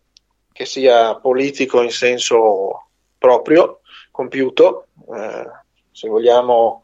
che 0.52 0.66
sia 0.66 1.14
politico 1.16 1.80
in 1.80 1.90
senso 1.90 2.88
proprio, 3.16 3.80
compiuto, 4.10 4.88
eh, 5.16 5.46
se 5.90 6.08
vogliamo 6.10 6.82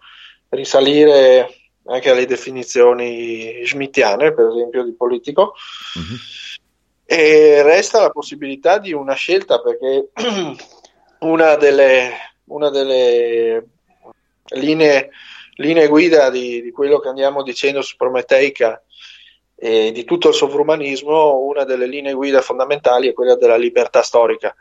risalire 0.48 1.72
anche 1.84 2.08
alle 2.08 2.24
definizioni 2.24 3.66
schmittiane, 3.66 4.32
per 4.32 4.46
esempio, 4.46 4.82
di 4.82 4.94
politico. 4.94 5.52
Mm-hmm 5.98 6.16
e 7.10 7.62
resta 7.62 8.02
la 8.02 8.10
possibilità 8.10 8.76
di 8.76 8.92
una 8.92 9.14
scelta 9.14 9.62
perché 9.62 10.10
una 11.20 11.54
delle, 11.54 12.10
una 12.48 12.68
delle 12.68 13.66
linee, 14.48 15.08
linee, 15.54 15.88
guida 15.88 16.28
di, 16.28 16.60
di, 16.60 16.70
quello 16.70 16.98
che 16.98 17.08
andiamo 17.08 17.42
dicendo 17.42 17.80
su 17.80 17.96
Prometeica 17.96 18.82
e 19.54 19.90
di 19.90 20.04
tutto 20.04 20.28
il 20.28 20.34
sovrumanismo, 20.34 21.38
una 21.38 21.64
delle 21.64 21.86
linee 21.86 22.12
guida 22.12 22.42
fondamentali 22.42 23.08
è 23.08 23.14
quella 23.14 23.36
della 23.36 23.56
libertà 23.56 24.02
storica. 24.02 24.54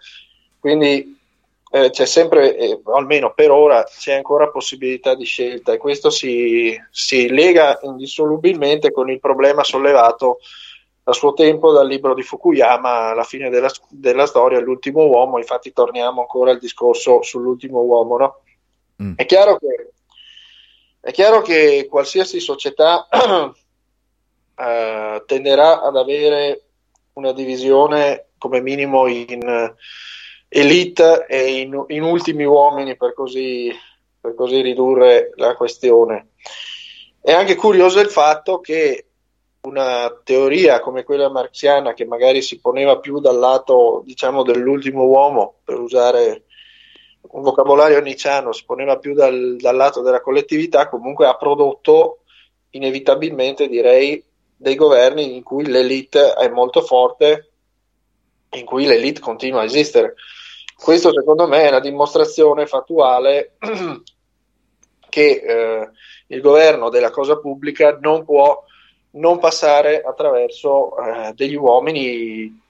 Quindi 0.57 1.19
eh, 1.69 1.89
c'è 1.89 2.05
sempre, 2.05 2.55
eh, 2.55 2.79
almeno 2.85 3.33
per 3.33 3.51
ora, 3.51 3.83
c'è 3.83 4.13
ancora 4.13 4.47
possibilità 4.47 5.15
di 5.15 5.25
scelta 5.25 5.73
e 5.73 5.77
questo 5.77 6.09
si, 6.09 6.81
si 6.91 7.27
lega 7.27 7.77
indissolubilmente 7.81 8.93
con 8.93 9.09
il 9.09 9.19
problema 9.19 9.65
sollevato 9.65 10.37
a 11.09 11.13
suo 11.13 11.33
tempo 11.33 11.71
dal 11.71 11.87
libro 11.87 12.13
di 12.13 12.21
Fukuyama 12.21 13.11
alla 13.11 13.23
fine 13.23 13.49
della, 13.49 13.71
della 13.89 14.25
storia, 14.25 14.59
l'ultimo 14.59 15.05
uomo, 15.05 15.37
infatti 15.37 15.71
torniamo 15.71 16.19
ancora 16.19 16.51
al 16.51 16.59
discorso 16.59 17.21
sull'ultimo 17.21 17.79
uomo. 17.79 18.17
No? 18.17 18.41
Mm. 19.01 19.13
È, 19.15 19.25
chiaro 19.25 19.57
che, 19.57 19.91
è, 20.99 21.11
chiaro 21.13 21.41
che, 21.41 21.87
qualsiasi 21.89 22.41
società 22.41 23.07
eh, 24.57 25.23
tenderà 25.25 25.81
ad 25.81 25.95
avere 25.95 26.63
una 27.13 27.31
divisione 27.31 28.31
come 28.37 28.59
minimo 28.59 29.07
in 29.07 29.73
elite 30.49 31.25
e 31.25 31.61
in, 31.61 31.85
in 31.87 32.03
ultimi 32.03 32.43
uomini 32.43 32.97
per 32.97 33.13
così, 33.13 33.71
per 34.19 34.35
così 34.35 34.59
ridurre 34.59 35.31
la 35.35 35.55
questione. 35.55 36.31
È 37.21 37.31
anche 37.31 37.55
curioso 37.55 38.01
il 38.01 38.09
fatto 38.09 38.59
che 38.59 39.06
una 39.67 40.19
teoria 40.23 40.79
come 40.79 41.03
quella 41.03 41.29
marxiana 41.29 41.93
che 41.93 42.05
magari 42.05 42.41
si 42.41 42.59
poneva 42.59 42.99
più 42.99 43.19
dal 43.19 43.37
lato 43.37 44.01
diciamo 44.05 44.43
dell'ultimo 44.43 45.03
uomo 45.03 45.55
per 45.63 45.79
usare 45.79 46.43
un 47.21 47.41
vocabolario 47.41 47.99
nicciano 48.01 48.51
si 48.53 48.63
poneva 48.65 48.97
più 48.97 49.13
dal, 49.13 49.57
dal 49.57 49.75
lato 49.75 50.01
della 50.01 50.21
collettività 50.21 50.87
comunque 50.87 51.27
ha 51.27 51.35
prodotto 51.35 52.19
inevitabilmente 52.71 53.67
direi 53.67 54.23
dei 54.55 54.75
governi 54.75 55.35
in 55.35 55.43
cui 55.43 55.65
l'elite 55.65 56.33
è 56.33 56.49
molto 56.49 56.81
forte 56.81 57.51
in 58.51 58.65
cui 58.65 58.85
l'elite 58.85 59.19
continua 59.19 59.61
a 59.61 59.65
esistere. 59.65 60.15
Questo 60.75 61.11
secondo 61.11 61.47
me 61.47 61.63
è 61.63 61.69
una 61.69 61.79
dimostrazione 61.79 62.65
fattuale 62.65 63.55
che 65.09 65.41
eh, 65.43 65.89
il 66.27 66.41
governo 66.41 66.89
della 66.89 67.09
cosa 67.09 67.37
pubblica 67.37 67.97
non 67.99 68.25
può 68.25 68.63
non 69.17 69.39
passare 69.39 70.01
attraverso 70.01 70.97
eh, 70.97 71.33
degli 71.33 71.55
uomini 71.55 72.61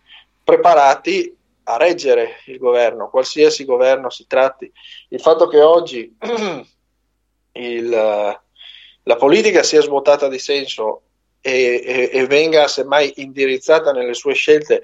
preparati 0.44 1.36
a 1.64 1.78
reggere 1.78 2.38
il 2.45 2.57
governo, 2.57 3.10
qualsiasi 3.10 3.65
governo 3.65 4.10
si 4.10 4.26
tratti. 4.28 4.72
Il 5.10 5.19
fatto 5.19 5.48
che 5.48 5.61
oggi 5.61 6.15
il, 7.53 7.90
la 7.90 9.15
politica 9.18 9.64
sia 9.64 9.82
svuotata 9.82 10.28
di 10.28 10.40
senso 10.40 11.02
e, 11.41 11.82
e, 11.84 12.10
e, 12.11 12.26
venga 12.26 12.68
semmai 12.68 13.14
indirizzata 13.18 13.91
nelle 13.91 14.14
sue 14.14 14.34
scelte 14.34 14.84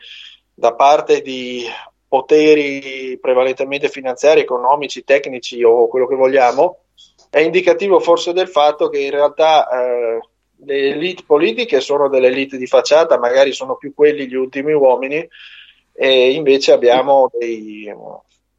da 0.53 0.73
parte 0.73 1.21
di 1.21 1.65
poteri 2.07 3.17
prevalentemente 3.19 3.89
finanziari, 3.89 4.41
economici, 4.41 5.03
tecnici 5.03 5.63
o 5.63 5.87
quello 5.87 6.07
che 6.07 6.15
vogliamo, 6.15 6.83
è 7.29 7.39
indicativo 7.39 7.99
forse 7.99 8.33
del 8.33 8.47
fatto 8.47 8.89
che 8.89 8.99
in 8.99 9.09
realtà 9.09 9.67
eh, 9.67 10.19
le 10.65 10.89
elite 10.89 11.23
politiche 11.25 11.79
sono 11.79 12.09
delle 12.09 12.27
elite 12.27 12.57
di 12.57 12.67
facciata, 12.67 13.17
magari 13.17 13.53
sono 13.53 13.75
più 13.75 13.93
quelli 13.93 14.27
gli 14.27 14.35
ultimi 14.35 14.73
uomini, 14.73 15.27
e 15.93 16.31
invece 16.31 16.71
abbiamo 16.71 17.29
dei, 17.37 17.93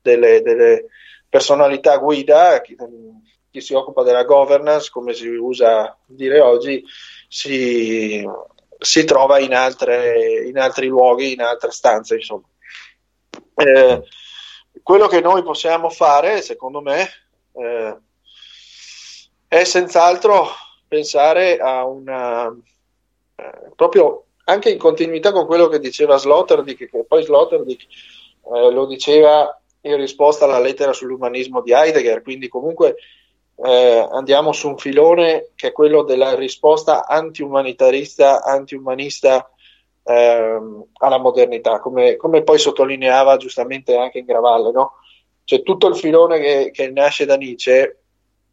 delle, 0.01 0.43
delle, 0.43 0.87
personalità 1.29 1.97
guida, 1.97 2.61
chi, 2.61 2.77
chi, 3.51 3.61
si 3.61 3.75
occupa 3.75 4.03
della 4.03 4.25
governance, 4.25 4.91
come 4.91 5.15
si 5.15 5.27
usa 5.27 5.99
dire 6.07 6.41
oggi, 6.41 6.85
si, 7.29 8.25
si 8.79 9.05
trova 9.05 9.41
in, 9.41 9.53
altre, 9.53 10.45
in, 10.47 10.59
altri 10.59 10.87
luoghi, 10.87 11.33
in 11.33 11.41
altre 11.41 11.73
stanze, 11.73 12.15
insomma. 12.15 12.47
Eh, 13.57 14.03
quello 14.83 15.07
che 15.09 15.21
noi 15.21 15.43
possiamo 15.43 15.89
fare, 15.91 16.41
secondo 16.41 16.81
me, 16.81 17.09
eh, 17.53 17.97
è 19.49 19.65
senz'altro 19.65 20.49
pensare 20.95 21.59
a 21.59 21.85
una 21.85 22.55
eh, 23.35 23.73
proprio 23.75 24.27
anche 24.45 24.71
in 24.71 24.79
continuità 24.79 25.33
con 25.33 25.47
quello 25.47 25.67
che 25.67 25.81
diceva 25.81 26.19
Sloterdijk, 26.19 26.89
che 26.89 27.05
poi 27.05 27.25
Sloterdijk 27.25 27.83
eh, 27.83 28.71
lo 28.71 28.87
diceva 28.87 29.61
in 29.81 29.97
risposta 29.97 30.45
alla 30.45 30.61
lettera 30.61 30.93
sull'umanismo 30.93 31.63
di 31.63 31.73
Heidegger, 31.73 32.23
quindi 32.23 32.49
comunque 32.49 32.97
eh, 33.57 34.09
andiamo 34.13 34.53
su 34.53 34.69
un 34.69 34.79
filone 34.79 35.49
che 35.57 35.69
è 35.69 35.73
quello 35.73 36.03
della 36.03 36.35
risposta 36.37 37.07
anti-umanitarista, 37.07 38.45
anti-umanista 38.45 39.51
ehm, 40.05 40.85
alla 40.99 41.19
modernità, 41.19 41.81
come, 41.81 42.17
come, 42.17 42.43
poi 42.43 42.59
sottolineava 42.59 43.37
giustamente 43.37 43.97
anche 43.97 44.19
in 44.19 44.27
Gravalle, 44.27 44.71
no? 44.71 44.93
Cioè 45.43 45.63
tutto 45.63 45.89
il 45.89 45.97
filone 45.97 46.39
che, 46.39 46.71
che 46.73 46.91
nasce 46.91 47.27
da 47.27 47.37
Nietzsche 47.37 48.04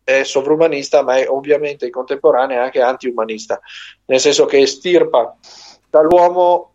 è 0.03 0.23
sovrumanista, 0.23 1.03
ma 1.03 1.18
è 1.18 1.28
ovviamente 1.28 1.86
in 1.86 1.91
contemporanea 1.91 2.64
anche 2.64 2.82
anti-umanista, 2.82 3.60
nel 4.06 4.19
senso 4.19 4.45
che 4.45 4.60
estirpa 4.60 5.36
dall'uomo 5.90 6.72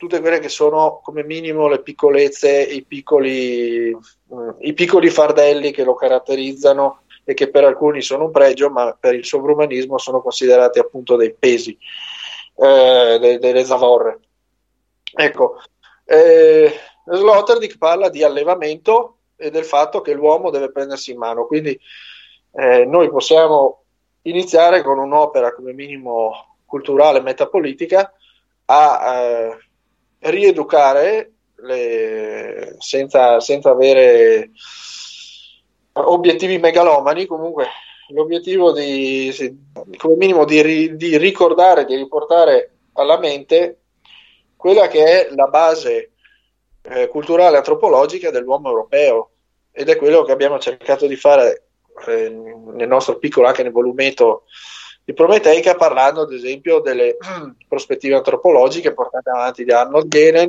tutte 0.00 0.20
quelle 0.20 0.38
che 0.38 0.48
sono 0.48 1.00
come 1.02 1.22
minimo 1.24 1.68
le 1.68 1.82
piccolezze, 1.82 2.62
i 2.62 2.82
piccoli, 2.84 3.94
mm, 4.34 4.48
i 4.60 4.72
piccoli 4.72 5.10
fardelli 5.10 5.72
che 5.72 5.84
lo 5.84 5.94
caratterizzano 5.94 7.02
e 7.22 7.34
che 7.34 7.50
per 7.50 7.64
alcuni 7.64 8.00
sono 8.00 8.24
un 8.24 8.30
pregio, 8.30 8.70
ma 8.70 8.96
per 8.98 9.14
il 9.14 9.26
sovrumanismo 9.26 9.98
sono 9.98 10.22
considerati 10.22 10.78
appunto 10.78 11.16
dei 11.16 11.34
pesi, 11.34 11.76
eh, 12.56 13.38
delle, 13.38 13.64
zavorre. 13.64 14.20
Ecco, 15.12 15.60
eh, 16.06 16.72
Sloterdijk 17.04 17.76
parla 17.76 18.08
di 18.08 18.24
allevamento 18.24 19.18
e 19.36 19.50
del 19.50 19.64
fatto 19.64 20.00
che 20.00 20.14
l'uomo 20.14 20.48
deve 20.48 20.72
prendersi 20.72 21.10
in 21.10 21.18
mano, 21.18 21.46
quindi 21.46 21.78
eh, 22.52 22.84
noi 22.84 23.10
possiamo 23.10 23.84
iniziare 24.22 24.82
con 24.82 24.98
un'opera 24.98 25.54
come 25.54 25.72
minimo 25.72 26.56
culturale, 26.64 27.20
metapolitica, 27.20 28.12
a 28.66 29.14
eh, 29.14 29.58
rieducare 30.30 31.32
le, 31.56 32.76
senza, 32.78 33.40
senza 33.40 33.70
avere 33.70 34.50
obiettivi 35.92 36.58
megalomani, 36.58 37.26
comunque 37.26 37.66
l'obiettivo 38.08 38.72
di, 38.72 39.32
come 39.96 40.16
minimo 40.16 40.44
di, 40.44 40.96
di, 40.96 41.16
ricordare, 41.16 41.84
di 41.84 41.96
riportare 41.96 42.72
alla 42.94 43.18
mente 43.18 43.78
quella 44.56 44.88
che 44.88 45.04
è 45.04 45.34
la 45.34 45.46
base 45.46 46.12
eh, 46.82 47.08
culturale 47.08 47.56
antropologica 47.56 48.30
dell'uomo 48.30 48.68
europeo 48.68 49.30
ed 49.72 49.88
è 49.88 49.96
quello 49.96 50.22
che 50.22 50.32
abbiamo 50.32 50.58
cercato 50.58 51.06
di 51.06 51.16
fare 51.16 51.69
eh, 52.06 52.28
nel 52.28 52.88
nostro 52.88 53.18
piccolo 53.18 53.46
anche 53.46 53.62
nel 53.62 53.72
volumetto 53.72 54.44
di 55.04 55.12
Prometeica 55.12 55.74
parlando 55.74 56.22
ad 56.22 56.32
esempio 56.32 56.80
delle 56.80 57.16
prospettive 57.68 58.16
antropologiche 58.16 58.92
portate 58.92 59.30
avanti 59.30 59.64
da 59.64 59.80
Arnold 59.80 60.08
Gehlen 60.08 60.48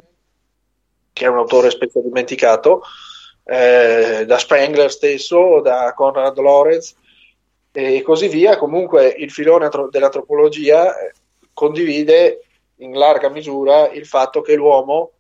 che 1.13 1.26
è 1.26 1.27
un 1.27 1.38
autore 1.38 1.69
spesso 1.69 1.99
dimenticato 2.01 2.81
eh, 3.43 4.23
da 4.26 4.38
Spengler 4.38 4.91
stesso, 4.91 5.61
da 5.61 5.93
Conrad 5.93 6.38
Lorenz 6.38 6.95
e 7.72 8.01
così 8.01 8.27
via. 8.27 8.57
Comunque 8.57 9.07
il 9.07 9.31
filone 9.31 9.69
dell'antropologia 9.89 10.97
eh, 10.97 11.13
condivide 11.53 12.45
in 12.77 12.93
larga 12.93 13.30
misura 13.30 13.89
il 13.89 14.05
fatto 14.05 14.41
che 14.41 14.55
l'uomo 14.55 15.11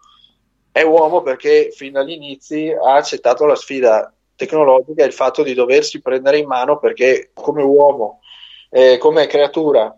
è 0.71 0.83
uomo 0.83 1.21
perché 1.21 1.71
fin 1.71 1.91
dagli 1.91 2.11
inizi 2.11 2.71
ha 2.71 2.95
accettato 2.95 3.45
la 3.45 3.55
sfida 3.55 4.11
tecnologica 4.45 5.03
e 5.03 5.07
il 5.07 5.13
fatto 5.13 5.43
di 5.43 5.53
doversi 5.53 6.01
prendere 6.01 6.39
in 6.39 6.47
mano 6.47 6.79
perché 6.79 7.29
come 7.33 7.61
uomo, 7.61 8.21
eh, 8.69 8.97
come 8.97 9.27
creatura 9.27 9.95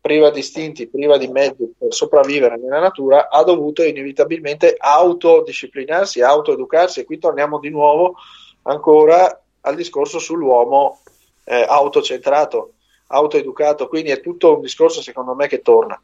priva 0.00 0.30
di 0.30 0.40
istinti, 0.40 0.88
priva 0.88 1.16
di 1.16 1.28
mezzi 1.28 1.74
per 1.78 1.94
sopravvivere 1.94 2.56
nella 2.56 2.80
natura, 2.80 3.28
ha 3.28 3.42
dovuto 3.44 3.84
inevitabilmente 3.84 4.74
autodisciplinarsi, 4.76 6.22
autoeducarsi 6.22 7.00
e 7.00 7.04
qui 7.04 7.18
torniamo 7.18 7.58
di 7.58 7.70
nuovo 7.70 8.16
ancora 8.62 9.40
al 9.60 9.76
discorso 9.76 10.18
sull'uomo 10.18 11.02
eh, 11.44 11.64
autocentrato, 11.68 12.72
autoeducato, 13.08 13.86
quindi 13.86 14.10
è 14.10 14.20
tutto 14.20 14.56
un 14.56 14.60
discorso 14.60 15.02
secondo 15.02 15.34
me 15.34 15.46
che 15.46 15.62
torna. 15.62 16.00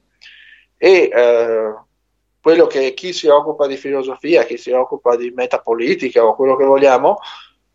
E 0.77 1.11
eh, 1.13 1.75
quello 2.41 2.67
che 2.67 2.95
chi 2.95 3.13
si 3.13 3.27
occupa 3.27 3.67
di 3.67 3.77
filosofia, 3.77 4.45
chi 4.45 4.57
si 4.59 4.71
occupa 4.71 5.17
di 5.17 5.31
metapolitica 5.31 6.25
o 6.25 6.37
quello 6.37 6.55
che 6.55 6.65
vogliamo, 6.65 7.19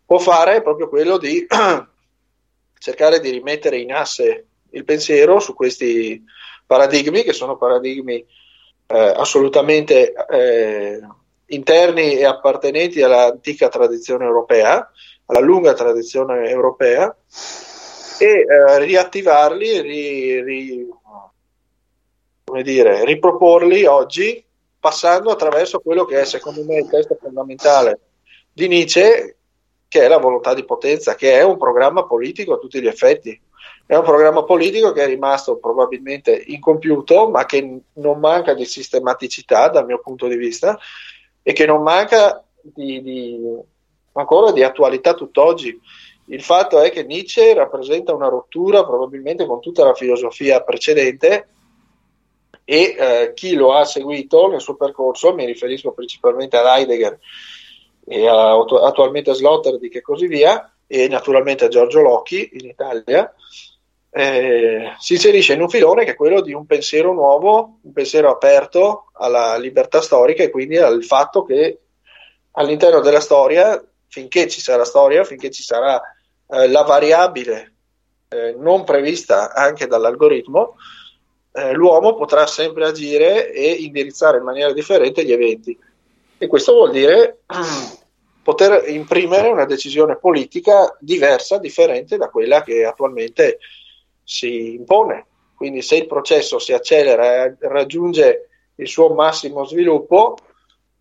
può 0.04 0.18
fare 0.18 0.56
è 0.56 0.62
proprio 0.62 0.88
quello 0.88 1.18
di 1.18 1.46
cercare 2.78 3.20
di 3.20 3.30
rimettere 3.30 3.78
in 3.78 3.92
asse 3.92 4.46
il 4.70 4.84
pensiero 4.84 5.40
su 5.40 5.54
questi 5.54 6.22
paradigmi 6.66 7.22
che 7.22 7.32
sono 7.32 7.56
paradigmi 7.56 8.24
eh, 8.86 9.12
assolutamente 9.16 10.12
eh, 10.12 11.00
interni 11.46 12.16
e 12.16 12.24
appartenenti 12.24 13.02
all'antica 13.02 13.68
tradizione 13.68 14.24
europea, 14.24 14.90
alla 15.26 15.40
lunga 15.40 15.72
tradizione 15.74 16.48
europea 16.48 17.14
e 18.18 18.26
eh, 18.26 18.78
riattivarli, 18.78 19.80
ri, 19.80 20.42
ri, 20.42 20.88
come 22.44 22.62
dire, 22.62 23.04
riproporli 23.04 23.84
oggi 23.86 24.44
passando 24.78 25.30
attraverso 25.30 25.80
quello 25.80 26.04
che 26.04 26.20
è 26.20 26.24
secondo 26.24 26.62
me 26.64 26.76
il 26.76 26.88
testo 26.88 27.16
fondamentale 27.20 28.00
di 28.52 28.68
Nietzsche 28.68 29.36
che 29.94 30.02
è 30.02 30.08
la 30.08 30.18
volontà 30.18 30.54
di 30.54 30.64
potenza, 30.64 31.14
che 31.14 31.38
è 31.38 31.44
un 31.44 31.56
programma 31.56 32.04
politico 32.04 32.54
a 32.54 32.58
tutti 32.58 32.80
gli 32.80 32.88
effetti. 32.88 33.40
È 33.86 33.94
un 33.94 34.02
programma 34.02 34.42
politico 34.42 34.90
che 34.90 35.04
è 35.04 35.06
rimasto 35.06 35.58
probabilmente 35.58 36.34
incompiuto, 36.48 37.28
ma 37.28 37.44
che 37.44 37.78
non 37.92 38.18
manca 38.18 38.54
di 38.54 38.64
sistematicità 38.64 39.68
dal 39.68 39.86
mio 39.86 40.00
punto 40.00 40.26
di 40.26 40.34
vista 40.34 40.76
e 41.40 41.52
che 41.52 41.64
non 41.64 41.84
manca 41.84 42.44
di, 42.60 43.02
di, 43.02 43.40
ancora 44.14 44.50
di 44.50 44.64
attualità 44.64 45.14
tutt'oggi. 45.14 45.80
Il 46.26 46.42
fatto 46.42 46.80
è 46.80 46.90
che 46.90 47.04
Nietzsche 47.04 47.54
rappresenta 47.54 48.12
una 48.12 48.26
rottura 48.26 48.84
probabilmente 48.84 49.46
con 49.46 49.60
tutta 49.60 49.84
la 49.84 49.94
filosofia 49.94 50.60
precedente 50.64 51.50
e 52.64 52.96
eh, 52.98 53.32
chi 53.32 53.54
lo 53.54 53.74
ha 53.74 53.84
seguito 53.84 54.48
nel 54.48 54.60
suo 54.60 54.74
percorso, 54.74 55.34
mi 55.34 55.44
riferisco 55.44 55.92
principalmente 55.92 56.56
ad 56.56 56.66
Heidegger 56.66 57.16
e 58.06 58.26
a, 58.28 58.52
attualmente 58.52 59.30
a 59.30 59.34
Sloterdijk 59.34 59.96
e 59.96 60.02
così 60.02 60.26
via, 60.26 60.72
e 60.86 61.08
naturalmente 61.08 61.64
a 61.64 61.68
Giorgio 61.68 62.00
Locchi 62.00 62.50
in 62.52 62.66
Italia, 62.68 63.32
eh, 64.10 64.94
si 64.98 65.14
inserisce 65.14 65.54
in 65.54 65.62
un 65.62 65.68
filone 65.68 66.04
che 66.04 66.12
è 66.12 66.16
quello 66.16 66.40
di 66.40 66.52
un 66.52 66.66
pensiero 66.66 67.12
nuovo, 67.12 67.78
un 67.82 67.92
pensiero 67.92 68.30
aperto 68.30 69.06
alla 69.14 69.56
libertà 69.56 70.00
storica 70.00 70.42
e 70.42 70.50
quindi 70.50 70.76
al 70.76 71.02
fatto 71.02 71.42
che 71.42 71.80
all'interno 72.52 73.00
della 73.00 73.20
storia, 73.20 73.82
finché 74.06 74.48
ci 74.48 74.60
sarà 74.60 74.84
storia, 74.84 75.24
finché 75.24 75.50
ci 75.50 75.64
sarà 75.64 76.00
eh, 76.46 76.68
la 76.68 76.82
variabile 76.82 77.72
eh, 78.28 78.54
non 78.56 78.84
prevista 78.84 79.52
anche 79.52 79.86
dall'algoritmo, 79.86 80.76
eh, 81.52 81.72
l'uomo 81.72 82.14
potrà 82.14 82.46
sempre 82.46 82.86
agire 82.86 83.52
e 83.52 83.70
indirizzare 83.72 84.38
in 84.38 84.44
maniera 84.44 84.72
differente 84.72 85.24
gli 85.24 85.32
eventi 85.32 85.76
e 86.44 86.46
questo 86.46 86.74
vuol 86.74 86.90
dire 86.90 87.40
poter 88.42 88.88
imprimere 88.90 89.48
una 89.48 89.64
decisione 89.64 90.18
politica 90.18 90.94
diversa, 91.00 91.58
differente 91.58 92.18
da 92.18 92.28
quella 92.28 92.62
che 92.62 92.84
attualmente 92.84 93.58
si 94.22 94.74
impone. 94.74 95.26
Quindi 95.54 95.80
se 95.80 95.96
il 95.96 96.06
processo 96.06 96.58
si 96.58 96.72
accelera 96.72 97.44
e 97.44 97.56
raggiunge 97.60 98.48
il 98.74 98.88
suo 98.88 99.14
massimo 99.14 99.64
sviluppo, 99.64 100.36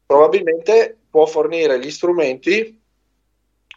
probabilmente 0.05 0.97
può 1.09 1.25
fornire 1.25 1.79
gli 1.79 1.91
strumenti 1.91 2.79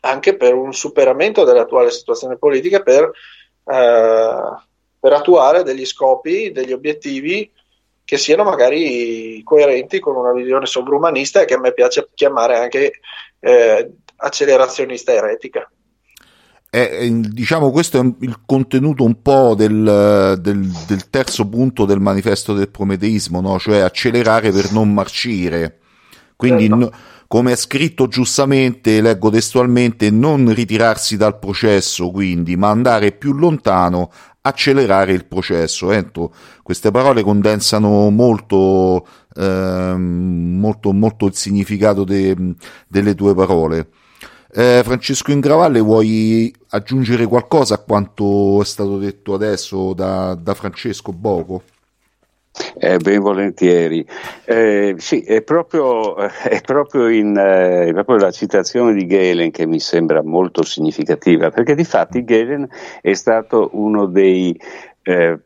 anche 0.01 0.36
per 0.36 0.55
un 0.55 0.72
superamento 0.72 1.43
dell'attuale 1.43 1.90
situazione 1.90 2.36
politica, 2.36 2.80
per, 2.82 3.10
eh, 3.64 4.40
per 5.01 5.12
attuare 5.12 5.64
degli 5.64 5.84
scopi, 5.84 6.52
degli 6.52 6.72
obiettivi 6.72 7.51
che 8.06 8.18
siano 8.18 8.44
magari 8.44 9.40
coerenti 9.42 9.98
con 9.98 10.14
una 10.14 10.32
visione 10.32 10.64
sovrumanista 10.64 11.42
e 11.42 11.44
che 11.44 11.54
a 11.54 11.58
me 11.58 11.72
piace 11.72 12.08
chiamare 12.14 12.56
anche 12.56 13.00
eh, 13.40 13.90
accelerazionista 14.14 15.12
eretica. 15.12 15.68
Eh, 16.70 17.10
diciamo 17.10 17.72
questo 17.72 18.00
è 18.00 18.04
il 18.20 18.42
contenuto 18.46 19.02
un 19.02 19.22
po' 19.22 19.56
del, 19.56 20.38
del, 20.40 20.66
del 20.86 21.10
terzo 21.10 21.48
punto 21.48 21.84
del 21.84 21.98
manifesto 21.98 22.54
del 22.54 22.68
prometeismo, 22.68 23.40
no? 23.40 23.58
cioè 23.58 23.78
accelerare 23.78 24.52
per 24.52 24.70
non 24.70 24.94
marcire. 24.94 25.80
Quindi, 26.36 26.68
certo. 26.68 26.76
no, 26.76 26.90
come 27.26 27.52
è 27.52 27.56
scritto 27.56 28.06
giustamente, 28.06 29.00
leggo 29.00 29.30
testualmente, 29.30 30.10
non 30.10 30.54
ritirarsi 30.54 31.16
dal 31.16 31.40
processo, 31.40 32.12
quindi, 32.12 32.56
ma 32.56 32.68
andare 32.68 33.10
più 33.10 33.32
lontano 33.32 34.12
accelerare 34.47 35.12
il 35.12 35.27
processo. 35.27 35.90
Ecco, 35.90 36.32
queste 36.62 36.90
parole 36.90 37.23
condensano 37.23 38.10
molto, 38.10 39.06
eh, 39.35 39.94
molto, 39.97 40.93
molto 40.93 41.27
il 41.27 41.35
significato 41.35 42.05
de, 42.05 42.55
delle 42.89 43.14
tue 43.14 43.35
parole. 43.35 43.89
Eh, 44.52 44.81
Francesco 44.85 45.32
Ingravalle, 45.32 45.81
vuoi 45.81 46.55
aggiungere 46.70 47.27
qualcosa 47.27 47.74
a 47.74 47.78
quanto 47.78 48.60
è 48.62 48.64
stato 48.64 48.98
detto 48.98 49.35
adesso 49.35 49.93
da, 49.93 50.35
da 50.35 50.55
Francesco 50.55 51.12
Boco? 51.12 51.62
Eh, 52.78 52.98
ben 52.98 53.20
volentieri. 53.20 54.06
Eh, 54.44 54.94
sì, 54.98 55.20
è 55.20 55.42
proprio, 55.42 56.16
è, 56.16 56.60
proprio 56.62 57.08
in, 57.08 57.36
eh, 57.36 57.88
è 57.88 57.92
proprio, 57.92 58.16
la 58.16 58.30
citazione 58.30 58.94
di 58.94 59.06
Galen 59.06 59.50
che 59.50 59.66
mi 59.66 59.80
sembra 59.80 60.22
molto 60.22 60.62
significativa, 60.62 61.50
perché 61.50 61.74
di 61.74 61.84
fatti 61.84 62.24
Galen 62.24 62.68
è 63.00 63.12
stato 63.14 63.70
uno 63.72 64.06
dei 64.06 64.58
eh, 65.02 65.38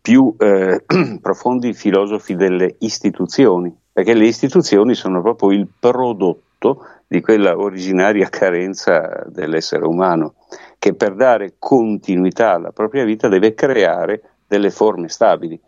più 0.00 0.34
eh, 0.38 0.84
profondi 1.20 1.72
filosofi 1.72 2.34
delle 2.34 2.76
istituzioni, 2.78 3.74
perché 3.92 4.14
le 4.14 4.26
istituzioni 4.26 4.94
sono 4.94 5.22
proprio 5.22 5.52
il 5.52 5.68
prodotto 5.78 6.86
di 7.06 7.20
quella 7.20 7.56
originaria 7.56 8.28
carenza 8.28 9.24
dell'essere 9.28 9.86
umano, 9.86 10.34
che 10.78 10.94
per 10.94 11.14
dare 11.14 11.54
continuità 11.58 12.54
alla 12.54 12.72
propria 12.72 13.04
vita 13.04 13.28
deve 13.28 13.54
creare 13.54 14.22
delle 14.46 14.70
forme 14.70 15.08
stabili. 15.08 15.60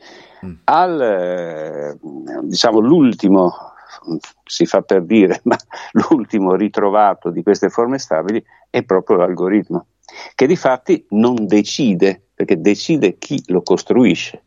Mm. 0.44 0.52
Al, 0.64 1.00
eh, 1.00 1.98
diciamo, 2.42 2.80
l'ultimo, 2.80 3.52
si 4.44 4.66
fa 4.66 4.82
per 4.82 5.02
dire, 5.02 5.40
ma 5.44 5.56
l'ultimo 5.92 6.54
ritrovato 6.54 7.30
di 7.30 7.42
queste 7.42 7.68
forme 7.68 7.98
stabili 7.98 8.42
è 8.68 8.82
proprio 8.82 9.16
l'algoritmo, 9.16 9.86
che 10.34 10.46
di 10.46 10.56
fatti 10.56 11.04
non 11.10 11.46
decide, 11.46 12.22
perché 12.34 12.60
decide 12.60 13.18
chi 13.18 13.42
lo 13.46 13.62
costruisce. 13.62 14.42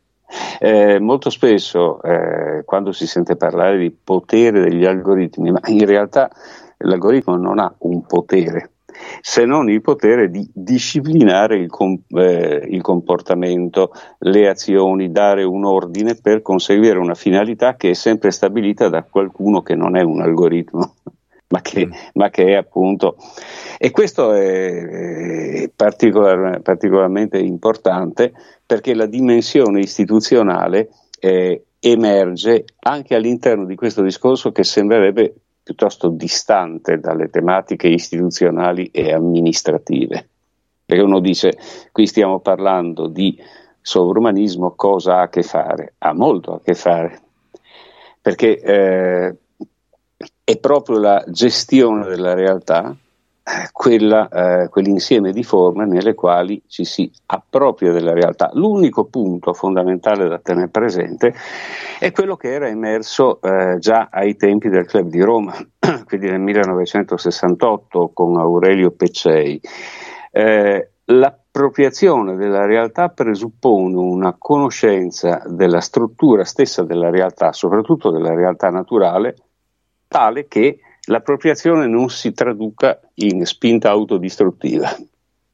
Eh, 0.59 0.99
molto 0.99 1.29
spesso 1.29 2.01
eh, 2.01 2.63
quando 2.65 2.91
si 2.91 3.05
sente 3.05 3.35
parlare 3.35 3.77
di 3.77 3.91
potere 3.91 4.61
degli 4.61 4.85
algoritmi, 4.85 5.51
ma 5.51 5.59
in 5.67 5.85
realtà 5.85 6.29
l'algoritmo 6.77 7.35
non 7.35 7.59
ha 7.59 7.73
un 7.79 8.03
potere, 8.05 8.71
se 9.25 9.45
non 9.45 9.69
il 9.69 9.79
potere 9.79 10.29
di 10.29 10.45
disciplinare 10.53 11.55
il, 11.55 11.69
com- 11.69 11.97
eh, 12.09 12.67
il, 12.69 12.81
comportamento, 12.81 13.93
le 14.19 14.49
azioni, 14.49 15.13
dare 15.13 15.43
un 15.43 15.63
ordine 15.63 16.15
per 16.15 16.41
conseguire 16.41 16.99
una 16.99 17.13
finalità 17.13 17.77
che 17.77 17.91
è 17.91 17.93
sempre 17.93 18.31
stabilita 18.31 18.89
da 18.89 19.03
qualcuno 19.03 19.61
che 19.61 19.75
non 19.75 19.95
è 19.95 20.01
un 20.01 20.19
algoritmo. 20.19 20.95
Ma 21.53 21.61
che, 21.61 21.85
mm. 21.85 21.91
ma 22.13 22.29
che, 22.31 22.47
è 22.47 22.53
appunto. 22.55 23.15
E 23.77 23.91
questo 23.91 24.33
è, 24.33 25.69
particolar, 25.73 26.61
particolarmente 26.61 27.37
importante 27.37 28.33
perché 28.65 28.95
la 28.95 29.05
dimensione 29.05 29.79
istituzionale 29.79 30.89
eh, 31.19 31.65
emerge 31.79 32.65
anche 32.79 33.13
all'interno 33.13 33.65
di 33.65 33.75
questo 33.75 34.01
discorso 34.01 34.51
che 34.51 34.63
sembrerebbe 34.63 35.42
piuttosto 35.63 36.09
distante 36.09 36.99
dalle 36.99 37.29
tematiche 37.29 37.87
istituzionali 37.87 38.87
e 38.91 39.13
amministrative. 39.13 40.27
Perché 40.85 41.01
uno 41.01 41.19
dice, 41.19 41.57
qui 41.91 42.05
stiamo 42.05 42.39
parlando 42.39 43.07
di 43.07 43.41
sovrumanismo, 43.81 44.73
cosa 44.75 45.17
ha 45.17 45.21
a 45.21 45.29
che 45.29 45.41
fare? 45.41 45.95
Ha 45.99 46.13
molto 46.13 46.55
a 46.55 46.61
che 46.61 46.73
fare, 46.73 47.21
perché 48.21 48.59
eh, 48.59 49.35
è 50.43 50.57
proprio 50.57 50.99
la 50.99 51.23
gestione 51.27 52.05
della 52.07 52.33
realtà 52.33 52.95
quella, 53.73 54.29
eh, 54.29 54.69
quell'insieme 54.69 55.33
di 55.33 55.43
forme 55.43 55.85
nelle 55.85 56.13
quali 56.13 56.63
ci 56.67 56.85
si 56.85 57.11
appropria 57.25 57.91
della 57.91 58.13
realtà. 58.13 58.49
L'unico 58.53 59.05
punto 59.05 59.53
fondamentale 59.53 60.29
da 60.29 60.39
tenere 60.39 60.69
presente 60.69 61.33
è 61.99 62.11
quello 62.11 62.37
che 62.37 62.53
era 62.53 62.67
emerso 62.67 63.41
eh, 63.41 63.77
già 63.79 64.07
ai 64.09 64.37
tempi 64.37 64.69
del 64.69 64.85
Club 64.85 65.09
di 65.09 65.21
Roma, 65.21 65.53
quindi 66.05 66.29
nel 66.29 66.39
1968 66.39 68.11
con 68.13 68.37
Aurelio 68.37 68.91
Peccei. 68.91 69.59
Eh, 70.31 70.89
l'appropriazione 71.05 72.37
della 72.37 72.65
realtà 72.65 73.09
presuppone 73.09 73.95
una 73.97 74.35
conoscenza 74.37 75.43
della 75.47 75.81
struttura 75.81 76.45
stessa 76.45 76.83
della 76.83 77.09
realtà, 77.09 77.51
soprattutto 77.51 78.09
della 78.09 78.33
realtà 78.33 78.69
naturale, 78.69 79.35
tale 80.07 80.47
che 80.47 80.79
l'appropriazione 81.05 81.87
non 81.87 82.09
si 82.09 82.33
traduca 82.33 82.99
in 83.15 83.45
spinta 83.45 83.89
autodistruttiva. 83.89 84.89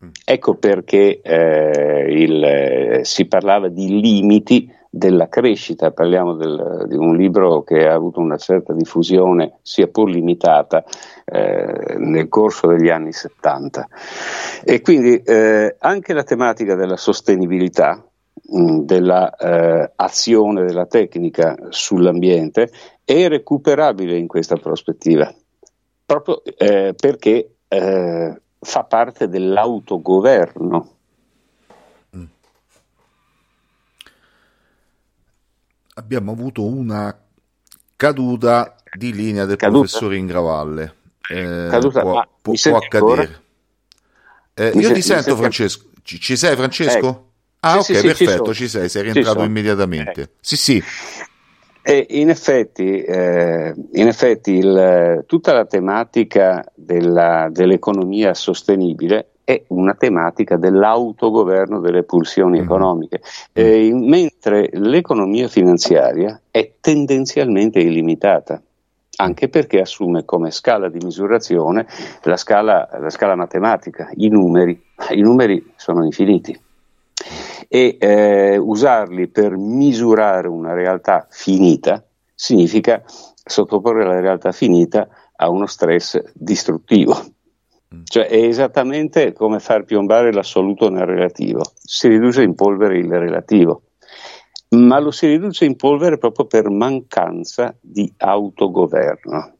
Mm. 0.03 0.09
Ecco 0.25 0.55
perché 0.55 1.19
eh, 1.21 2.05
il, 2.09 2.43
eh, 2.43 2.99
si 3.03 3.25
parlava 3.25 3.67
di 3.67 3.99
limiti 3.99 4.71
della 4.89 5.27
crescita, 5.27 5.91
parliamo 5.91 6.33
del, 6.33 6.85
di 6.87 6.95
un 6.95 7.15
libro 7.15 7.61
che 7.61 7.85
ha 7.85 7.93
avuto 7.93 8.19
una 8.19 8.37
certa 8.37 8.73
diffusione, 8.73 9.59
sia 9.61 9.87
pur 9.87 10.09
limitata, 10.09 10.83
eh, 11.25 11.95
nel 11.97 12.27
corso 12.27 12.67
degli 12.67 12.89
anni 12.89 13.11
70. 13.11 13.87
E 14.63 14.81
quindi 14.81 15.21
eh, 15.21 15.75
anche 15.77 16.13
la 16.13 16.23
tematica 16.23 16.73
della 16.75 16.97
sostenibilità, 16.97 18.03
dell'azione 18.51 20.61
eh, 20.61 20.65
della 20.65 20.87
tecnica 20.87 21.55
sull'ambiente 21.69 22.71
è 23.03 23.27
recuperabile 23.27 24.17
in 24.17 24.27
questa 24.27 24.55
prospettiva, 24.55 25.31
proprio 26.05 26.41
eh, 26.43 26.95
perché 26.99 27.55
eh, 27.67 28.41
fa 28.59 28.83
parte 28.83 29.27
dell'autogoverno. 29.27 30.93
Mm. 32.15 32.23
Abbiamo 35.95 36.31
avuto 36.31 36.65
una 36.65 37.15
caduta 37.95 38.75
di 38.97 39.13
linea 39.13 39.45
del 39.45 39.57
caduta. 39.57 39.79
professore 39.79 40.17
Ingravalle. 40.17 40.95
Eh, 41.29 41.67
caduta, 41.69 42.01
può, 42.01 42.27
può, 42.41 42.53
può 42.59 42.77
accadere. 42.77 43.41
Eh, 44.55 44.71
io 44.75 44.91
ti 44.91 45.01
sento, 45.01 45.35
Francesco. 45.35 45.89
Ci, 46.01 46.19
ci, 46.19 46.35
sei, 46.35 46.55
Francesco? 46.55 47.28
Ah, 47.61 47.81
sì, 47.81 47.91
ok, 47.91 47.97
sì, 47.97 48.07
perfetto, 48.07 48.53
ci, 48.53 48.63
ci, 48.63 48.67
sei, 48.69 48.89
sei 48.89 49.03
rientrato 49.03 49.43
immediatamente. 49.43 50.21
Eh. 50.21 50.29
Sì, 50.39 50.55
sì. 50.55 50.83
E 51.81 52.05
in 52.09 52.29
effetti, 52.29 53.01
eh, 53.01 53.73
in 53.93 54.07
effetti 54.07 54.51
il, 54.51 55.23
tutta 55.25 55.53
la 55.53 55.65
tematica 55.65 56.63
della, 56.75 57.49
dell'economia 57.51 58.33
sostenibile 58.33 59.29
è 59.43 59.63
una 59.69 59.95
tematica 59.95 60.57
dell'autogoverno 60.57 61.79
delle 61.79 62.03
pulsioni 62.03 62.59
mm. 62.59 62.63
economiche, 62.63 63.21
eh, 63.51 63.91
mentre 63.93 64.69
l'economia 64.73 65.47
finanziaria 65.47 66.39
è 66.51 66.73
tendenzialmente 66.79 67.79
illimitata 67.79 68.61
anche 69.15 69.49
perché 69.49 69.81
assume 69.81 70.23
come 70.23 70.51
scala 70.51 70.87
di 70.89 70.99
misurazione 71.03 71.87
la 72.23 72.37
scala, 72.37 72.87
la 73.01 73.09
scala 73.09 73.35
matematica, 73.35 74.09
i 74.15 74.29
numeri. 74.29 74.81
I 75.09 75.21
numeri 75.21 75.73
sono 75.75 76.05
infiniti 76.05 76.57
e 77.67 77.97
eh, 77.99 78.57
usarli 78.57 79.27
per 79.27 79.57
misurare 79.57 80.47
una 80.47 80.73
realtà 80.73 81.27
finita 81.29 82.03
significa 82.33 83.03
sottoporre 83.49 84.05
la 84.05 84.19
realtà 84.19 84.51
finita 84.51 85.07
a 85.35 85.49
uno 85.49 85.65
stress 85.65 86.21
distruttivo. 86.33 87.15
Mm. 87.93 88.01
Cioè 88.03 88.27
è 88.27 88.37
esattamente 88.43 89.33
come 89.33 89.59
far 89.59 89.83
piombare 89.83 90.31
l'assoluto 90.31 90.89
nel 90.89 91.05
relativo, 91.05 91.63
si 91.81 92.07
riduce 92.07 92.43
in 92.43 92.55
polvere 92.55 92.97
il 92.97 93.11
relativo, 93.11 93.81
ma 94.69 94.99
lo 94.99 95.11
si 95.11 95.27
riduce 95.27 95.65
in 95.65 95.75
polvere 95.75 96.17
proprio 96.17 96.45
per 96.45 96.69
mancanza 96.69 97.75
di 97.81 98.11
autogoverno. 98.17 99.53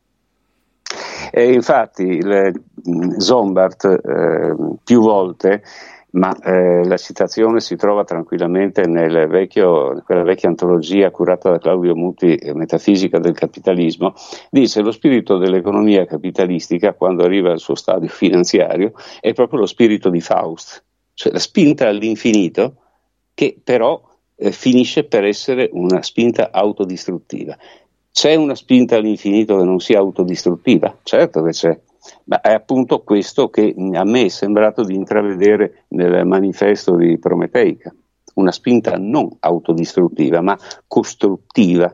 E 1.32 1.52
infatti 1.54 2.04
il, 2.04 2.64
mm, 2.90 3.18
Zombart 3.18 3.84
eh, 3.86 4.56
più 4.84 5.02
volte 5.02 5.64
ma 6.12 6.36
eh, 6.40 6.84
la 6.86 6.98
citazione 6.98 7.60
si 7.60 7.76
trova 7.76 8.04
tranquillamente 8.04 8.82
vecchio, 9.28 10.02
quella 10.06 10.24
vecchia 10.24 10.50
antologia 10.50 11.12
curata 11.12 11.52
da 11.52 11.60
Claudio 11.60 11.96
Muti, 11.96 12.36
eh, 12.36 12.54
Metafisica 12.54 13.20
del 13.20 13.34
capitalismo, 13.34 14.14
dice 14.50 14.82
lo 14.82 14.92
spirito 14.92 15.38
dell'economia 15.38 16.06
capitalistica 16.06 16.94
quando 16.94 17.24
arriva 17.24 17.52
al 17.52 17.60
suo 17.60 17.76
stadio 17.76 18.10
finanziario 18.10 18.94
è 19.20 19.34
proprio 19.34 19.60
lo 19.60 19.66
spirito 19.66 20.10
di 20.10 20.22
Faust, 20.22 20.84
cioè 21.14 21.32
la 21.32 21.40
spinta 21.40 21.88
all'infinito 21.88 22.76
che 23.34 23.58
però 23.64 24.02
eh, 24.36 24.52
finisce 24.52 25.04
per 25.04 25.26
essere 25.26 25.70
una 25.74 26.02
spinta 26.02 26.50
autodistruttiva. 26.52 27.58
C'è 28.12 28.34
una 28.36 28.56
spinta 28.56 28.96
all'infinito 28.96 29.58
che 29.58 29.64
non 29.64 29.80
sia 29.80 30.00
autodistruttiva? 30.00 30.98
Certo 31.04 31.44
che 31.44 31.52
c'è, 31.52 31.80
ma 32.26 32.42
è 32.42 32.54
appunto 32.54 33.02
questo 33.02 33.50
che 33.50 33.74
a 33.94 34.04
me 34.04 34.26
è 34.26 34.30
sembrato 34.30 34.84
di 34.84 34.96
intravedere 34.96 35.86
nel 35.90 36.26
manifesto 36.26 36.96
di 36.96 37.18
Prometeica, 37.18 37.94
una 38.36 38.52
spinta 38.52 38.98
non 38.98 39.30
autodistruttiva 39.40 40.42
ma 40.42 40.58
costruttiva. 40.88 41.94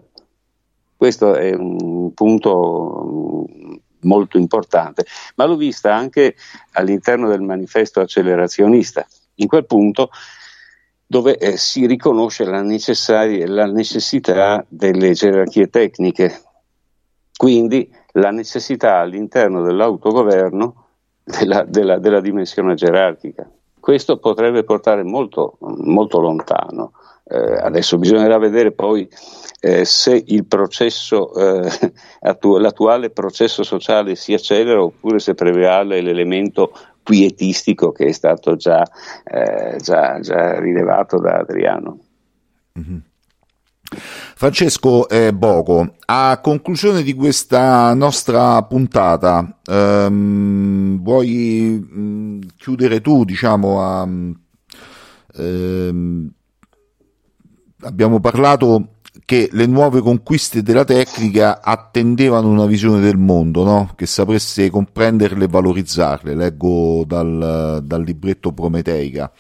Questo 0.97 1.35
è 1.35 1.53
un 1.53 2.13
punto 2.13 3.47
mm, 3.47 3.73
molto 4.01 4.37
importante, 4.37 5.05
ma 5.35 5.45
l'ho 5.45 5.57
vista 5.57 5.93
anche 5.93 6.35
all'interno 6.73 7.27
del 7.27 7.41
manifesto 7.41 7.99
accelerazionista. 7.99 9.05
In 9.35 9.47
quel 9.47 9.65
punto 9.65 10.09
dove 11.07 11.37
eh, 11.37 11.57
si 11.57 11.85
riconosce 11.85 12.45
la, 12.45 12.63
la 12.63 13.65
necessità 13.67 14.65
delle 14.67 15.13
gerarchie 15.13 15.69
tecniche, 15.69 16.41
quindi 17.35 17.89
la 18.15 18.31
necessità 18.31 18.97
all'interno 18.97 19.61
dell'autogoverno 19.61 20.85
della, 21.23 21.63
della, 21.63 21.97
della 21.97 22.21
dimensione 22.21 22.75
gerarchica. 22.75 23.49
questo 23.79 24.17
potrebbe 24.17 24.63
portare 24.63 25.03
molto, 25.03 25.57
molto 25.59 26.19
lontano. 26.19 26.93
Eh, 27.27 27.37
adesso 27.37 27.97
bisognerà 27.97 28.37
vedere 28.37 28.71
poi 28.71 29.07
eh, 29.59 29.83
se 29.83 30.23
processo, 30.47 31.33
eh, 31.33 31.93
attu- 32.21 32.59
l'attuale 32.59 33.09
processo 33.09 33.63
sociale 33.63 34.15
si 34.15 34.33
accelera 34.33 34.81
oppure 34.81 35.19
se 35.19 35.33
prevale 35.33 36.01
l'elemento 36.01 36.71
quietistico 37.03 37.91
che 37.91 38.05
è 38.05 38.11
stato 38.11 38.55
già, 38.55 38.83
eh, 39.23 39.77
già, 39.79 40.19
già 40.19 40.59
rilevato 40.59 41.19
da 41.19 41.37
Adriano. 41.37 41.99
Mm-hmm. 42.79 42.97
Francesco 44.35 45.07
eh, 45.07 45.33
Boco, 45.33 45.95
a 46.05 46.39
conclusione 46.41 47.03
di 47.03 47.13
questa 47.13 47.93
nostra 47.93 48.61
puntata, 48.63 49.59
ehm, 49.63 51.01
vuoi 51.01 51.85
mh, 51.87 51.99
mm, 51.99 52.41
chiudere 52.57 53.01
tu, 53.01 53.23
diciamo, 53.23 53.81
a, 53.81 54.07
ehm, 55.37 56.29
abbiamo 57.81 58.19
parlato 58.19 58.89
che 59.23 59.49
le 59.51 59.65
nuove 59.65 60.01
conquiste 60.01 60.61
della 60.61 60.83
tecnica 60.83 61.61
attendevano 61.61 62.49
una 62.49 62.65
visione 62.65 62.99
del 62.99 63.17
mondo, 63.17 63.63
no? 63.63 63.93
che 63.95 64.05
sapesse 64.05 64.69
comprenderle 64.69 65.45
e 65.45 65.47
valorizzarle, 65.47 66.35
leggo 66.35 67.03
dal, 67.07 67.81
dal 67.83 68.03
libretto 68.03 68.51
Prometeica. 68.51 69.31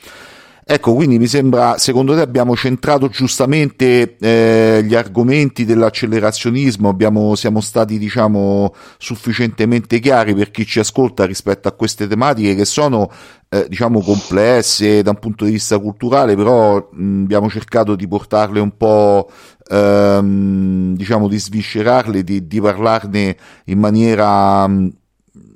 Ecco, 0.67 0.95
quindi 0.95 1.19
mi 1.19 1.27
sembra, 1.27 1.77
secondo 1.77 2.15
te 2.15 2.21
abbiamo 2.21 2.55
centrato 2.55 3.07
giustamente 3.09 4.17
eh, 4.17 4.81
gli 4.83 4.95
argomenti 4.95 5.63
dell'accelerazionismo, 5.63 6.89
abbiamo, 6.89 7.35
siamo 7.35 7.61
stati 7.61 7.99
diciamo 7.99 8.73
sufficientemente 8.97 9.99
chiari 9.99 10.33
per 10.33 10.49
chi 10.49 10.65
ci 10.65 10.79
ascolta 10.79 11.23
rispetto 11.25 11.67
a 11.67 11.71
queste 11.73 12.07
tematiche 12.07 12.55
che 12.55 12.65
sono 12.65 13.11
eh, 13.49 13.67
diciamo 13.69 14.01
complesse 14.01 15.03
da 15.03 15.11
un 15.11 15.19
punto 15.19 15.45
di 15.45 15.51
vista 15.51 15.77
culturale, 15.77 16.35
però 16.35 16.89
mh, 16.91 17.21
abbiamo 17.25 17.47
cercato 17.47 17.95
di 17.95 18.07
portarle 18.07 18.59
un 18.59 18.75
po' 18.75 19.29
ehm, 19.69 20.95
diciamo 20.95 21.27
di 21.27 21.37
sviscerarle, 21.37 22.23
di, 22.23 22.47
di 22.47 22.59
parlarne 22.59 23.37
in 23.65 23.77
maniera 23.77 24.67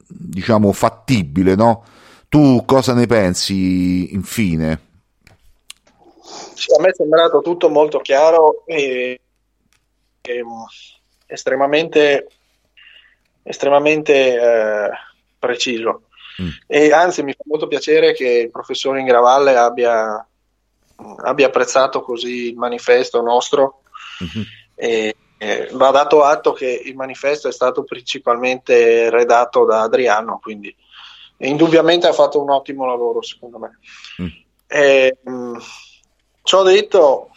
diciamo 0.07 0.72
fattibile, 0.72 1.56
no? 1.56 1.84
Tu 2.30 2.64
cosa 2.65 2.94
ne 2.94 3.07
pensi 3.07 4.14
infine? 4.14 4.81
A 6.77 6.81
me 6.81 6.90
è 6.90 6.94
sembrato 6.94 7.41
tutto 7.41 7.69
molto 7.69 7.99
chiaro 7.99 8.64
e, 8.65 9.22
e 10.22 10.44
estremamente, 11.26 12.27
estremamente 13.44 14.34
eh, 14.34 14.90
preciso. 15.38 16.03
Mm. 16.41 16.49
E 16.68 16.91
anzi, 16.91 17.23
mi 17.23 17.34
fa 17.34 17.44
molto 17.45 17.68
piacere 17.68 18.14
che 18.14 18.27
il 18.27 18.52
professore 18.52 18.99
Ingravalle 18.99 19.56
abbia, 19.56 20.27
abbia 21.18 21.48
apprezzato 21.48 22.02
così 22.02 22.49
il 22.49 22.56
manifesto 22.56 23.22
nostro. 23.22 23.81
Mm-hmm. 24.23 24.45
E, 24.76 25.15
e 25.38 25.69
va 25.72 25.91
dato 25.91 26.23
atto 26.23 26.52
che 26.52 26.68
il 26.68 26.95
manifesto 26.95 27.48
è 27.48 27.52
stato 27.52 27.84
principalmente 27.86 29.10
redatto 29.10 29.64
da 29.64 29.81
Adriano, 29.81 30.40
quindi 30.41 30.76
indubbiamente 31.38 32.07
ha 32.07 32.14
fatto 32.14 32.41
un 32.41 32.49
ottimo 32.49 32.86
lavoro, 32.86 33.22
secondo 33.22 33.57
me. 33.57 33.80
Mm. 34.22 34.27
E, 34.68 35.18
mh, 35.23 35.57
Ciò 36.41 36.64
detto, 36.64 37.30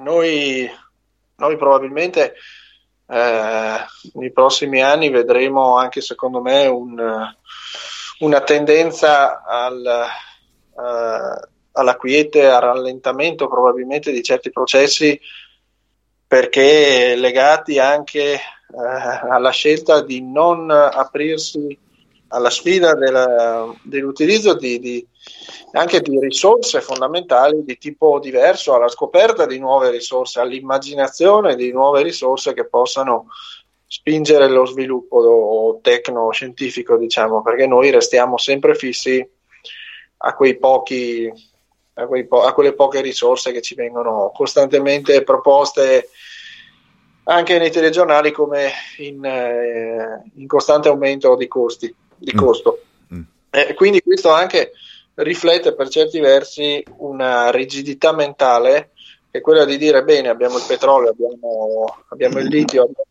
noi, 0.00 0.70
noi 1.36 1.56
probabilmente 1.56 2.34
eh, 3.06 3.76
nei 4.14 4.32
prossimi 4.32 4.82
anni 4.82 5.10
vedremo 5.10 5.76
anche 5.76 6.00
secondo 6.00 6.40
me 6.40 6.66
un, 6.66 7.34
una 8.18 8.40
tendenza 8.40 9.42
al, 9.44 9.84
eh, 9.86 11.48
alla 11.72 11.96
quiete, 11.96 12.46
al 12.46 12.60
rallentamento 12.60 13.48
probabilmente 13.48 14.10
di 14.12 14.22
certi 14.22 14.50
processi 14.50 15.18
perché 16.26 17.14
legati 17.16 17.78
anche 17.78 18.32
eh, 18.32 18.40
alla 19.30 19.50
scelta 19.50 20.00
di 20.02 20.20
non 20.22 20.70
aprirsi 20.70 21.78
alla 22.28 22.50
sfida 22.50 22.94
della, 22.94 23.72
dell'utilizzo 23.82 24.54
di, 24.54 24.78
di, 24.78 25.06
anche 25.72 26.00
di 26.00 26.18
risorse 26.18 26.80
fondamentali 26.80 27.64
di 27.64 27.78
tipo 27.78 28.18
diverso, 28.18 28.74
alla 28.74 28.88
scoperta 28.88 29.46
di 29.46 29.58
nuove 29.58 29.90
risorse, 29.90 30.40
all'immaginazione 30.40 31.54
di 31.54 31.70
nuove 31.72 32.02
risorse 32.02 32.54
che 32.54 32.66
possano 32.66 33.26
spingere 33.86 34.48
lo 34.48 34.66
sviluppo 34.66 35.78
tecno-scientifico, 35.82 36.96
diciamo, 36.96 37.42
perché 37.42 37.66
noi 37.66 37.90
restiamo 37.90 38.38
sempre 38.38 38.74
fissi 38.74 39.24
a 40.16 40.36
pochi 40.58 41.30
a, 41.94 42.08
po- 42.26 42.42
a, 42.42 42.52
quelle 42.52 42.74
poche 42.74 43.00
risorse 43.00 43.52
che 43.52 43.60
ci 43.60 43.74
vengono 43.74 44.32
costantemente 44.34 45.22
proposte 45.22 46.08
anche 47.24 47.58
nei 47.58 47.70
telegiornali 47.70 48.32
come 48.32 48.70
in, 48.98 49.24
eh, 49.24 50.30
in 50.34 50.46
costante 50.46 50.88
aumento 50.88 51.36
di 51.36 51.46
costi 51.46 51.94
di 52.16 52.32
mm. 52.34 52.38
costo. 52.38 52.82
Mm. 53.12 53.22
Eh, 53.50 53.74
quindi 53.74 54.00
questo 54.02 54.30
anche 54.30 54.72
riflette 55.14 55.74
per 55.74 55.88
certi 55.88 56.18
versi 56.18 56.84
una 56.98 57.50
rigidità 57.50 58.12
mentale 58.12 58.90
che 59.30 59.38
è 59.38 59.40
quella 59.40 59.64
di 59.64 59.76
dire 59.78 60.04
bene 60.04 60.28
abbiamo 60.28 60.58
il 60.58 60.64
petrolio, 60.66 61.10
abbiamo, 61.10 61.84
abbiamo 62.10 62.38
il 62.38 62.46
litio, 62.46 62.82
abbiamo 62.82 63.06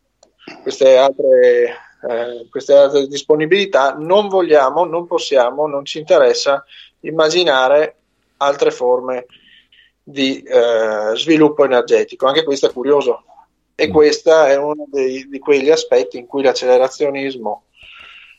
queste 0.62 0.96
altre, 0.96 1.76
eh, 2.08 2.48
queste 2.50 2.74
altre 2.74 3.06
disponibilità, 3.06 3.94
non 3.98 4.28
vogliamo, 4.28 4.84
non 4.84 5.06
possiamo, 5.06 5.66
non 5.66 5.84
ci 5.84 5.98
interessa 5.98 6.64
immaginare 7.00 7.96
altre 8.38 8.70
forme 8.70 9.26
di 10.02 10.42
eh, 10.42 11.12
sviluppo 11.14 11.64
energetico. 11.64 12.26
Anche 12.26 12.44
questo 12.44 12.68
è 12.68 12.72
curioso 12.72 13.24
e 13.74 13.88
mm. 13.88 13.92
questo 13.92 14.44
è 14.44 14.56
uno 14.56 14.86
dei, 14.88 15.28
di 15.28 15.38
quegli 15.38 15.70
aspetti 15.70 16.18
in 16.18 16.26
cui 16.26 16.42
l'accelerazionismo 16.42 17.63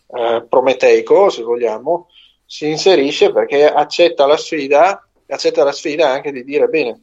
eh, 0.07 0.45
prometeico, 0.47 1.29
se 1.29 1.43
vogliamo, 1.43 2.09
si 2.45 2.69
inserisce 2.69 3.31
perché 3.31 3.67
accetta 3.67 4.25
la 4.25 4.37
sfida, 4.37 5.07
accetta 5.27 5.63
la 5.63 5.71
sfida 5.71 6.09
anche 6.09 6.31
di 6.31 6.43
dire 6.43 6.67
bene, 6.67 7.01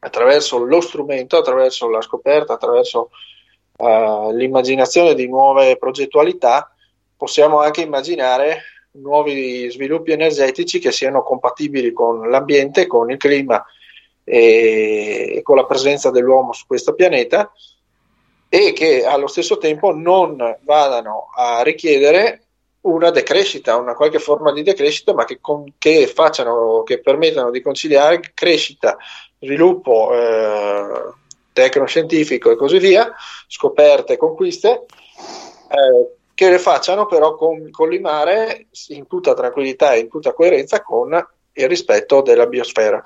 attraverso 0.00 0.58
lo 0.58 0.80
strumento, 0.80 1.38
attraverso 1.38 1.88
la 1.88 2.00
scoperta, 2.00 2.52
attraverso 2.52 3.10
uh, 3.78 4.30
l'immaginazione 4.32 5.14
di 5.14 5.26
nuove 5.26 5.78
progettualità, 5.78 6.70
possiamo 7.16 7.60
anche 7.60 7.80
immaginare 7.80 8.62
nuovi 8.92 9.70
sviluppi 9.70 10.12
energetici 10.12 10.78
che 10.78 10.92
siano 10.92 11.22
compatibili 11.22 11.92
con 11.92 12.28
l'ambiente, 12.28 12.86
con 12.86 13.10
il 13.10 13.16
clima 13.16 13.64
e 14.22 15.40
con 15.42 15.56
la 15.56 15.66
presenza 15.66 16.10
dell'uomo 16.10 16.52
su 16.52 16.66
questo 16.66 16.94
pianeta 16.94 17.52
e 18.48 18.72
che 18.72 19.04
allo 19.04 19.26
stesso 19.26 19.58
tempo 19.58 19.92
non 19.92 20.58
vadano 20.62 21.28
a 21.34 21.62
richiedere 21.62 22.42
una 22.82 23.10
decrescita, 23.10 23.76
una 23.76 23.94
qualche 23.94 24.18
forma 24.18 24.52
di 24.52 24.62
decrescita, 24.62 25.12
ma 25.12 25.24
che, 25.24 25.38
con, 25.40 25.74
che 25.78 26.06
facciano, 26.06 26.82
che 26.84 27.00
permettano 27.00 27.50
di 27.50 27.60
conciliare 27.60 28.20
crescita, 28.32 28.96
sviluppo 29.40 30.12
eh, 30.12 31.12
tecnoscientifico 31.52 32.50
e 32.50 32.56
così 32.56 32.78
via, 32.78 33.12
scoperte, 33.48 34.16
conquiste, 34.16 34.84
eh, 35.68 36.14
che 36.34 36.50
le 36.50 36.58
facciano 36.58 37.06
però 37.06 37.34
con, 37.34 37.70
collimare 37.70 38.66
in 38.88 39.06
tutta 39.06 39.34
tranquillità 39.34 39.94
e 39.94 40.00
in 40.00 40.08
tutta 40.08 40.32
coerenza 40.32 40.82
con 40.82 41.12
il 41.52 41.68
rispetto 41.68 42.20
della 42.20 42.46
biosfera. 42.46 43.02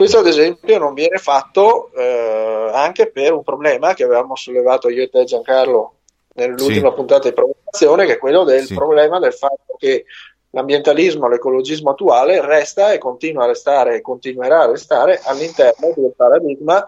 Questo 0.00 0.20
ad 0.20 0.26
esempio 0.28 0.78
non 0.78 0.94
viene 0.94 1.18
fatto 1.18 1.92
eh, 1.92 2.70
anche 2.72 3.10
per 3.10 3.34
un 3.34 3.42
problema 3.42 3.92
che 3.92 4.04
avevamo 4.04 4.34
sollevato 4.34 4.88
io 4.88 5.02
e 5.02 5.10
te 5.10 5.24
Giancarlo 5.24 5.96
nell'ultima 6.36 6.88
sì. 6.88 6.94
puntata 6.94 7.28
di 7.28 7.34
provocazione, 7.34 8.06
che 8.06 8.14
è 8.14 8.18
quello 8.18 8.44
del 8.44 8.64
sì. 8.64 8.72
problema 8.72 9.18
del 9.18 9.34
fatto 9.34 9.76
che 9.76 10.06
l'ambientalismo, 10.52 11.28
l'ecologismo 11.28 11.90
attuale 11.90 12.40
resta 12.40 12.94
e 12.94 12.98
continua 12.98 13.44
a 13.44 13.48
restare 13.48 13.96
e 13.96 14.00
continuerà 14.00 14.62
a 14.62 14.70
restare 14.70 15.20
all'interno 15.22 15.92
del 15.94 16.14
paradigma 16.16 16.82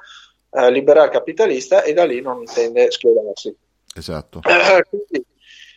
eh, 0.48 0.70
liberal 0.70 1.10
capitalista 1.10 1.82
e 1.82 1.92
da 1.92 2.06
lì 2.06 2.22
non 2.22 2.38
intende 2.38 2.90
schierarsi. 2.90 3.54
Esatto. 3.94 4.40
Eh, 4.42 4.84
quindi 4.88 5.22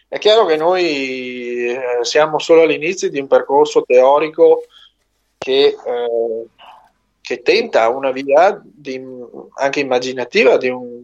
è 0.08 0.18
chiaro 0.20 0.46
che 0.46 0.56
noi 0.56 1.68
eh, 1.68 2.00
siamo 2.04 2.40
solo 2.40 2.62
all'inizio 2.62 3.10
di 3.10 3.20
un 3.20 3.28
percorso 3.28 3.84
teorico 3.86 4.64
che 5.38 5.66
eh, 5.66 6.46
che 7.26 7.42
tenta 7.42 7.90
una 7.90 8.12
via 8.12 8.62
di, 8.64 9.04
anche 9.56 9.80
immaginativa 9.80 10.58
di 10.58 10.70
un, 10.70 11.04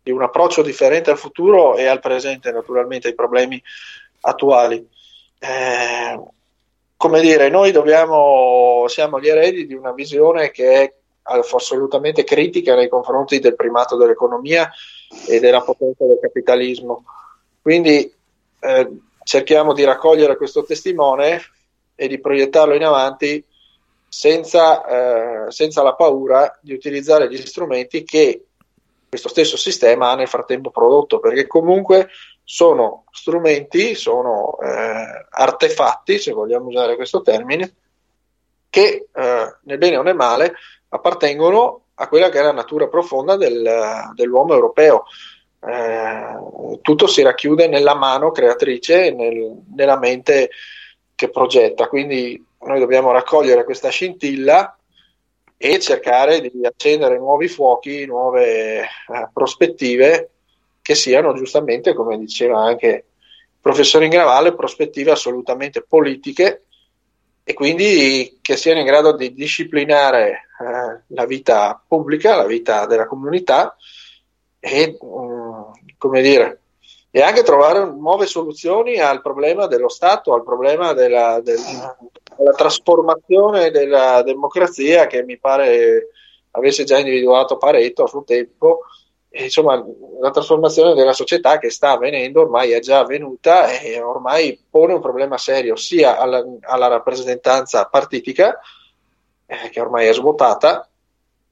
di 0.00 0.12
un, 0.12 0.22
approccio 0.22 0.62
differente 0.62 1.10
al 1.10 1.18
futuro 1.18 1.76
e 1.76 1.86
al 1.86 1.98
presente, 1.98 2.52
naturalmente, 2.52 3.08
ai 3.08 3.14
problemi 3.16 3.60
attuali. 4.20 4.88
Eh, 5.36 6.22
come 6.96 7.20
dire, 7.20 7.48
noi 7.48 7.72
dobbiamo, 7.72 8.84
siamo 8.86 9.18
gli 9.18 9.26
eredi 9.26 9.66
di 9.66 9.74
una 9.74 9.90
visione 9.90 10.52
che 10.52 10.80
è 10.80 10.94
assolutamente 11.22 12.22
critica 12.22 12.76
nei 12.76 12.88
confronti 12.88 13.40
del 13.40 13.56
primato 13.56 13.96
dell'economia 13.96 14.70
e 15.26 15.40
della 15.40 15.62
potenza 15.62 16.06
del 16.06 16.20
capitalismo. 16.20 17.02
Quindi 17.60 18.14
eh, 18.60 18.90
cerchiamo 19.24 19.72
di 19.72 19.82
raccogliere 19.82 20.36
questo 20.36 20.62
testimone 20.62 21.42
e 21.96 22.06
di 22.06 22.20
proiettarlo 22.20 22.76
in 22.76 22.84
avanti 22.84 23.44
senza, 24.08 25.46
eh, 25.46 25.50
senza 25.50 25.82
la 25.82 25.94
paura 25.94 26.58
di 26.62 26.72
utilizzare 26.72 27.28
gli 27.28 27.36
strumenti 27.36 28.04
che 28.04 28.44
questo 29.08 29.28
stesso 29.28 29.56
sistema 29.56 30.10
ha 30.10 30.14
nel 30.14 30.28
frattempo 30.28 30.70
prodotto, 30.70 31.18
perché 31.18 31.46
comunque 31.46 32.08
sono 32.44 33.04
strumenti, 33.10 33.94
sono 33.94 34.58
eh, 34.60 35.26
artefatti, 35.30 36.18
se 36.18 36.32
vogliamo 36.32 36.68
usare 36.68 36.96
questo 36.96 37.22
termine, 37.22 37.74
che 38.70 39.08
eh, 39.12 39.56
nel 39.62 39.78
bene 39.78 39.96
o 39.96 40.02
nel 40.02 40.14
male 40.14 40.54
appartengono 40.88 41.82
a 41.94 42.08
quella 42.08 42.28
che 42.28 42.38
è 42.38 42.42
la 42.42 42.52
natura 42.52 42.88
profonda 42.88 43.36
del, 43.36 44.12
dell'uomo 44.14 44.54
europeo. 44.54 45.04
Eh, 45.60 46.78
tutto 46.82 47.06
si 47.06 47.22
racchiude 47.22 47.66
nella 47.66 47.94
mano 47.94 48.30
creatrice, 48.30 49.10
nel, 49.10 49.62
nella 49.74 49.98
mente 49.98 50.50
che 51.14 51.30
progetta. 51.30 51.88
Quindi 51.88 52.42
noi 52.60 52.78
dobbiamo 52.80 53.12
raccogliere 53.12 53.64
questa 53.64 53.88
scintilla 53.88 54.76
e 55.56 55.80
cercare 55.80 56.40
di 56.40 56.64
accendere 56.64 57.18
nuovi 57.18 57.48
fuochi, 57.48 58.06
nuove 58.06 58.80
eh, 58.80 58.86
prospettive 59.32 60.30
che 60.80 60.94
siano 60.94 61.34
giustamente, 61.34 61.94
come 61.94 62.18
diceva 62.18 62.60
anche 62.60 62.86
il 62.86 63.04
professore 63.60 64.04
Ingravalle, 64.04 64.54
prospettive 64.54 65.10
assolutamente 65.10 65.82
politiche 65.82 66.62
e 67.42 67.54
quindi 67.54 68.38
che 68.40 68.56
siano 68.56 68.80
in 68.80 68.86
grado 68.86 69.16
di 69.16 69.32
disciplinare 69.32 70.30
eh, 70.30 71.02
la 71.06 71.26
vita 71.26 71.82
pubblica, 71.86 72.36
la 72.36 72.46
vita 72.46 72.86
della 72.86 73.06
comunità 73.06 73.76
e, 74.60 74.96
um, 75.00 75.72
come 75.96 76.22
dire, 76.22 76.60
e 77.10 77.22
anche 77.22 77.42
trovare 77.42 77.84
nuove 77.84 78.26
soluzioni 78.26 78.98
al 78.98 79.22
problema 79.22 79.66
dello 79.66 79.88
Stato, 79.88 80.34
al 80.34 80.44
problema 80.44 80.92
della, 80.92 81.40
del, 81.40 81.58
della 82.38 82.52
trasformazione 82.52 83.70
della 83.70 84.22
democrazia 84.22 85.06
che 85.06 85.24
mi 85.24 85.38
pare 85.38 86.10
avesse 86.52 86.84
già 86.84 86.98
individuato 86.98 87.56
Pareto 87.56 88.04
a 88.04 88.06
suo 88.06 88.22
tempo. 88.22 88.82
E, 89.28 89.44
insomma, 89.44 89.84
la 90.20 90.30
trasformazione 90.30 90.94
della 90.94 91.12
società 91.12 91.58
che 91.58 91.70
sta 91.70 91.90
avvenendo 91.90 92.40
ormai 92.40 92.70
è 92.70 92.78
già 92.78 93.00
avvenuta 93.00 93.68
e 93.78 94.00
ormai 94.00 94.58
pone 94.70 94.94
un 94.94 95.00
problema 95.00 95.36
serio 95.36 95.76
sia 95.76 96.16
alla, 96.18 96.42
alla 96.60 96.86
rappresentanza 96.86 97.84
partitica, 97.86 98.58
eh, 99.44 99.68
che 99.70 99.80
ormai 99.80 100.06
è 100.06 100.14
svuotata, 100.14 100.88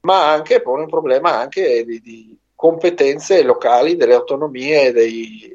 ma 0.01 0.31
anche 0.31 0.63
pone 0.63 0.85
un 0.85 0.89
problema 0.89 1.37
anche 1.37 1.85
di, 1.85 2.01
di 2.01 2.39
competenze 2.55 3.43
locali, 3.43 3.97
delle 3.97 4.15
autonomie, 4.15 4.93
dei 4.93 5.55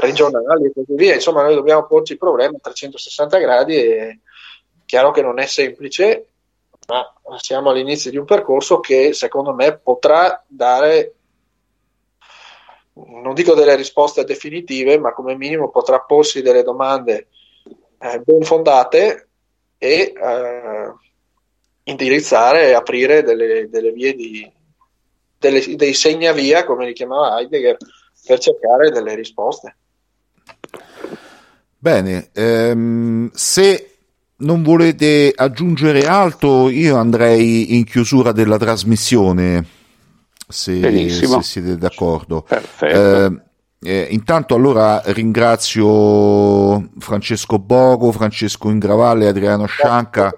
regionali 0.00 0.66
e 0.66 0.72
così 0.72 0.94
via. 0.94 1.14
Insomma, 1.14 1.42
noi 1.42 1.54
dobbiamo 1.54 1.86
porci 1.86 2.12
il 2.12 2.18
problema 2.18 2.56
a 2.56 2.60
360 2.60 3.38
gradi 3.38 3.76
e 3.76 4.18
chiaro 4.88 5.10
che 5.10 5.20
non 5.20 5.38
è 5.38 5.44
semplice, 5.44 6.28
ma 6.86 7.04
siamo 7.36 7.68
all'inizio 7.68 8.10
di 8.10 8.16
un 8.16 8.24
percorso 8.24 8.80
che 8.80 9.12
secondo 9.12 9.52
me 9.52 9.76
potrà 9.76 10.42
dare, 10.46 11.14
non 12.94 13.34
dico 13.34 13.52
delle 13.52 13.76
risposte 13.76 14.24
definitive, 14.24 14.98
ma 14.98 15.12
come 15.12 15.36
minimo 15.36 15.68
potrà 15.68 16.00
porsi 16.00 16.40
delle 16.40 16.62
domande 16.62 17.28
eh, 17.98 18.18
ben 18.20 18.40
fondate 18.40 19.28
e 19.76 20.14
eh, 20.16 20.92
indirizzare 21.82 22.68
e 22.68 22.72
aprire 22.72 23.22
delle, 23.22 23.68
delle 23.68 23.92
vie 23.92 24.14
di, 24.14 24.50
delle, 25.38 25.76
dei 25.76 25.92
segnavia, 25.92 26.64
come 26.64 26.86
li 26.86 26.94
chiamava 26.94 27.38
Heidegger, 27.38 27.76
per 28.24 28.38
cercare 28.38 28.90
delle 28.90 29.14
risposte. 29.14 29.76
Bene, 31.76 32.30
ehm, 32.32 33.30
se 33.34 33.87
non 34.38 34.62
volete 34.62 35.32
aggiungere 35.34 36.06
altro, 36.06 36.68
io 36.68 36.96
andrei 36.96 37.76
in 37.76 37.84
chiusura 37.84 38.32
della 38.32 38.58
trasmissione, 38.58 39.66
se, 40.46 41.08
se 41.10 41.42
siete 41.42 41.76
d'accordo. 41.76 42.42
Perfetto. 42.42 42.96
Eh, 42.96 43.42
eh, 43.80 44.08
intanto 44.10 44.54
allora 44.54 45.00
ringrazio 45.06 46.90
Francesco 46.98 47.58
Bogo, 47.58 48.10
Francesco 48.10 48.70
Ingravalle, 48.70 49.28
Adriano 49.28 49.66
Scianca 49.66 50.34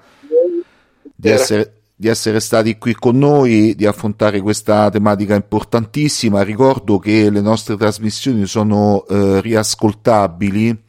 di 1.14 1.28
essere 1.28 1.74
di 2.00 2.08
essere 2.08 2.40
stati 2.40 2.78
qui 2.78 2.94
con 2.94 3.18
noi, 3.18 3.74
di 3.74 3.84
affrontare 3.84 4.40
questa 4.40 4.88
tematica 4.88 5.34
importantissima. 5.34 6.40
Ricordo 6.40 6.98
che 6.98 7.28
le 7.28 7.42
nostre 7.42 7.76
trasmissioni 7.76 8.46
sono 8.46 9.04
eh, 9.06 9.42
riascoltabili 9.42 10.84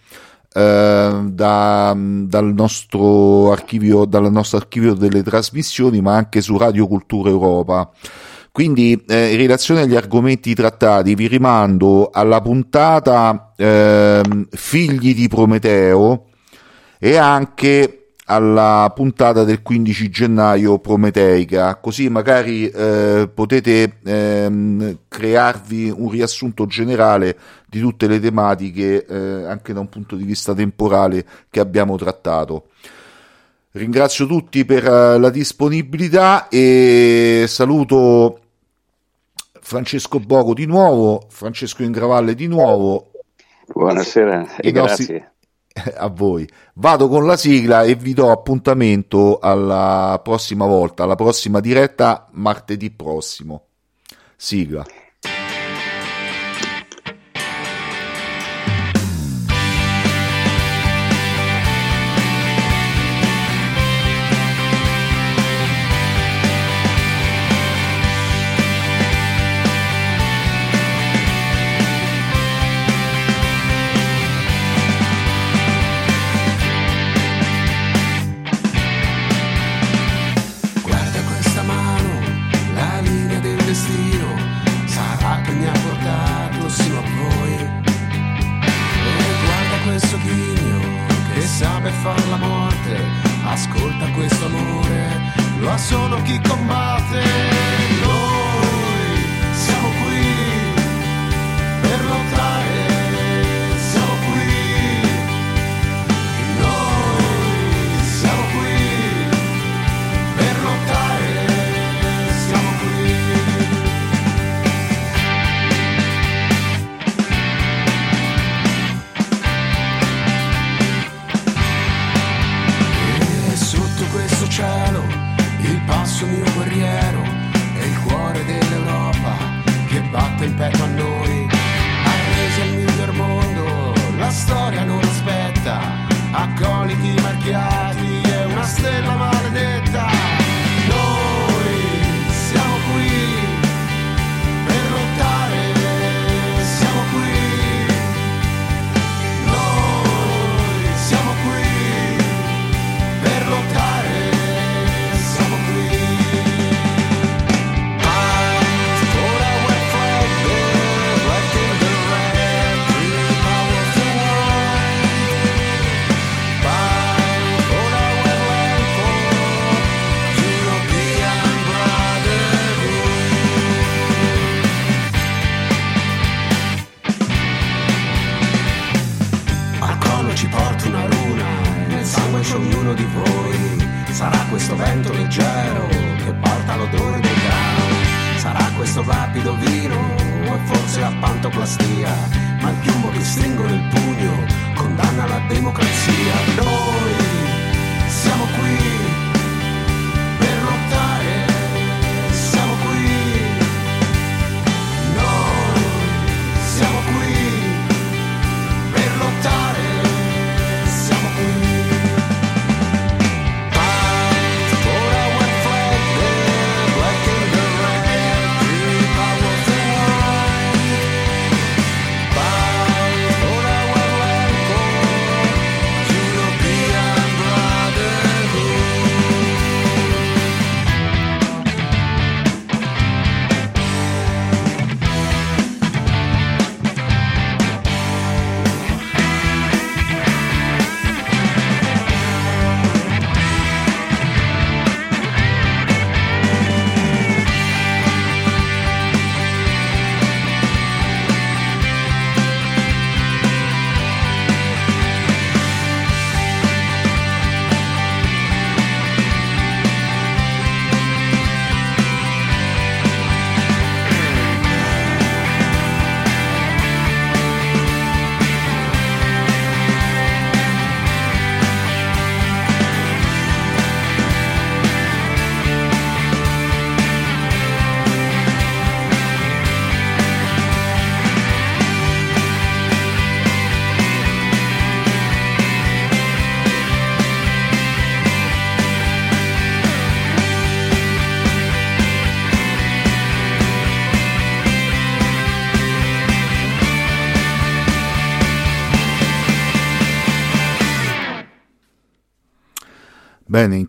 eh, 0.53 1.21
da, 1.23 1.95
dal, 1.95 2.53
nostro 2.53 3.51
archivio, 3.51 4.05
dal 4.05 4.31
nostro 4.31 4.57
archivio 4.57 4.93
delle 4.93 5.23
trasmissioni, 5.23 6.01
ma 6.01 6.15
anche 6.15 6.41
su 6.41 6.57
Radio 6.57 6.87
Cultura 6.87 7.29
Europa. 7.29 7.89
Quindi, 8.51 9.01
eh, 9.07 9.31
in 9.31 9.37
relazione 9.37 9.81
agli 9.81 9.95
argomenti 9.95 10.53
trattati, 10.53 11.15
vi 11.15 11.27
rimando 11.27 12.09
alla 12.11 12.41
puntata 12.41 13.53
ehm, 13.55 14.47
Figli 14.51 15.15
di 15.15 15.29
Prometeo 15.29 16.25
e 16.99 17.15
anche 17.15 18.00
alla 18.25 18.91
puntata 18.95 19.43
del 19.43 19.61
15 19.61 20.09
gennaio 20.09 20.79
prometeica, 20.79 21.75
così 21.75 22.09
magari 22.09 22.69
eh, 22.69 23.29
potete 23.33 23.97
ehm, 24.03 24.99
crearvi 25.07 25.89
un 25.89 26.09
riassunto 26.09 26.65
generale 26.65 27.37
di 27.67 27.79
tutte 27.79 28.07
le 28.07 28.19
tematiche, 28.19 29.05
eh, 29.05 29.45
anche 29.45 29.73
da 29.73 29.79
un 29.79 29.89
punto 29.89 30.15
di 30.15 30.23
vista 30.23 30.53
temporale, 30.53 31.25
che 31.49 31.59
abbiamo 31.59 31.97
trattato. 31.97 32.67
Ringrazio 33.73 34.27
tutti 34.27 34.65
per 34.65 34.83
uh, 34.83 35.17
la 35.17 35.29
disponibilità 35.29 36.49
e 36.49 37.45
saluto 37.47 38.39
Francesco 39.61 40.19
Bogo 40.19 40.53
di 40.53 40.65
nuovo, 40.65 41.27
Francesco 41.29 41.81
Ingravalle 41.81 42.35
di 42.35 42.47
nuovo. 42.47 43.11
Buonasera 43.67 44.57
e 44.57 44.71
grazie. 44.73 45.13
Nostri 45.13 45.31
a 45.97 46.07
voi. 46.07 46.47
Vado 46.75 47.07
con 47.07 47.25
la 47.25 47.37
sigla 47.37 47.83
e 47.83 47.95
vi 47.95 48.13
do 48.13 48.31
appuntamento 48.31 49.39
alla 49.39 50.19
prossima 50.23 50.65
volta, 50.65 51.03
alla 51.03 51.15
prossima 51.15 51.59
diretta 51.59 52.27
martedì 52.31 52.91
prossimo. 52.91 53.65
Sigla. 54.35 54.85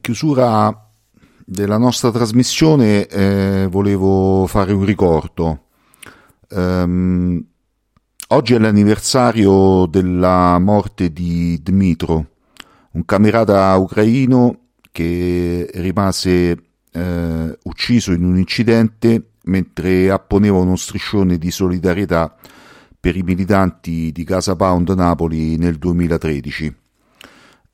Chiusura 0.02 0.90
della 1.46 1.78
nostra 1.78 2.10
trasmissione 2.10 3.06
eh, 3.06 3.66
volevo 3.70 4.46
fare 4.46 4.72
un 4.72 4.84
ricordo. 4.84 5.68
Um, 6.50 7.42
oggi 8.28 8.52
è 8.52 8.58
l'anniversario 8.58 9.86
della 9.86 10.58
morte 10.58 11.10
di 11.10 11.58
Dmitro, 11.62 12.26
un 12.90 13.04
camerata 13.06 13.74
ucraino 13.76 14.58
che 14.90 15.70
rimase 15.72 16.64
eh, 16.92 17.58
ucciso 17.62 18.12
in 18.12 18.24
un 18.24 18.36
incidente 18.36 19.30
mentre 19.44 20.10
apponeva 20.10 20.58
uno 20.58 20.76
striscione 20.76 21.38
di 21.38 21.50
solidarietà 21.50 22.36
per 23.00 23.16
i 23.16 23.22
militanti 23.22 24.12
di 24.12 24.24
Casa 24.24 24.54
Pound 24.56 24.90
Napoli 24.90 25.56
nel 25.56 25.76
2013 25.76 26.81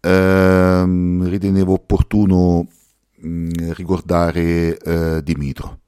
ehm, 0.01 1.29
ritenevo 1.29 1.73
opportuno 1.73 2.67
mh, 3.17 3.29
mm, 3.29 3.49
ricordare 3.73 4.79
eh, 4.79 5.23
Dimitro. 5.23 5.79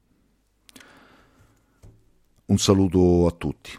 Un 2.46 2.58
saluto 2.58 3.26
a 3.26 3.30
tutti. 3.30 3.70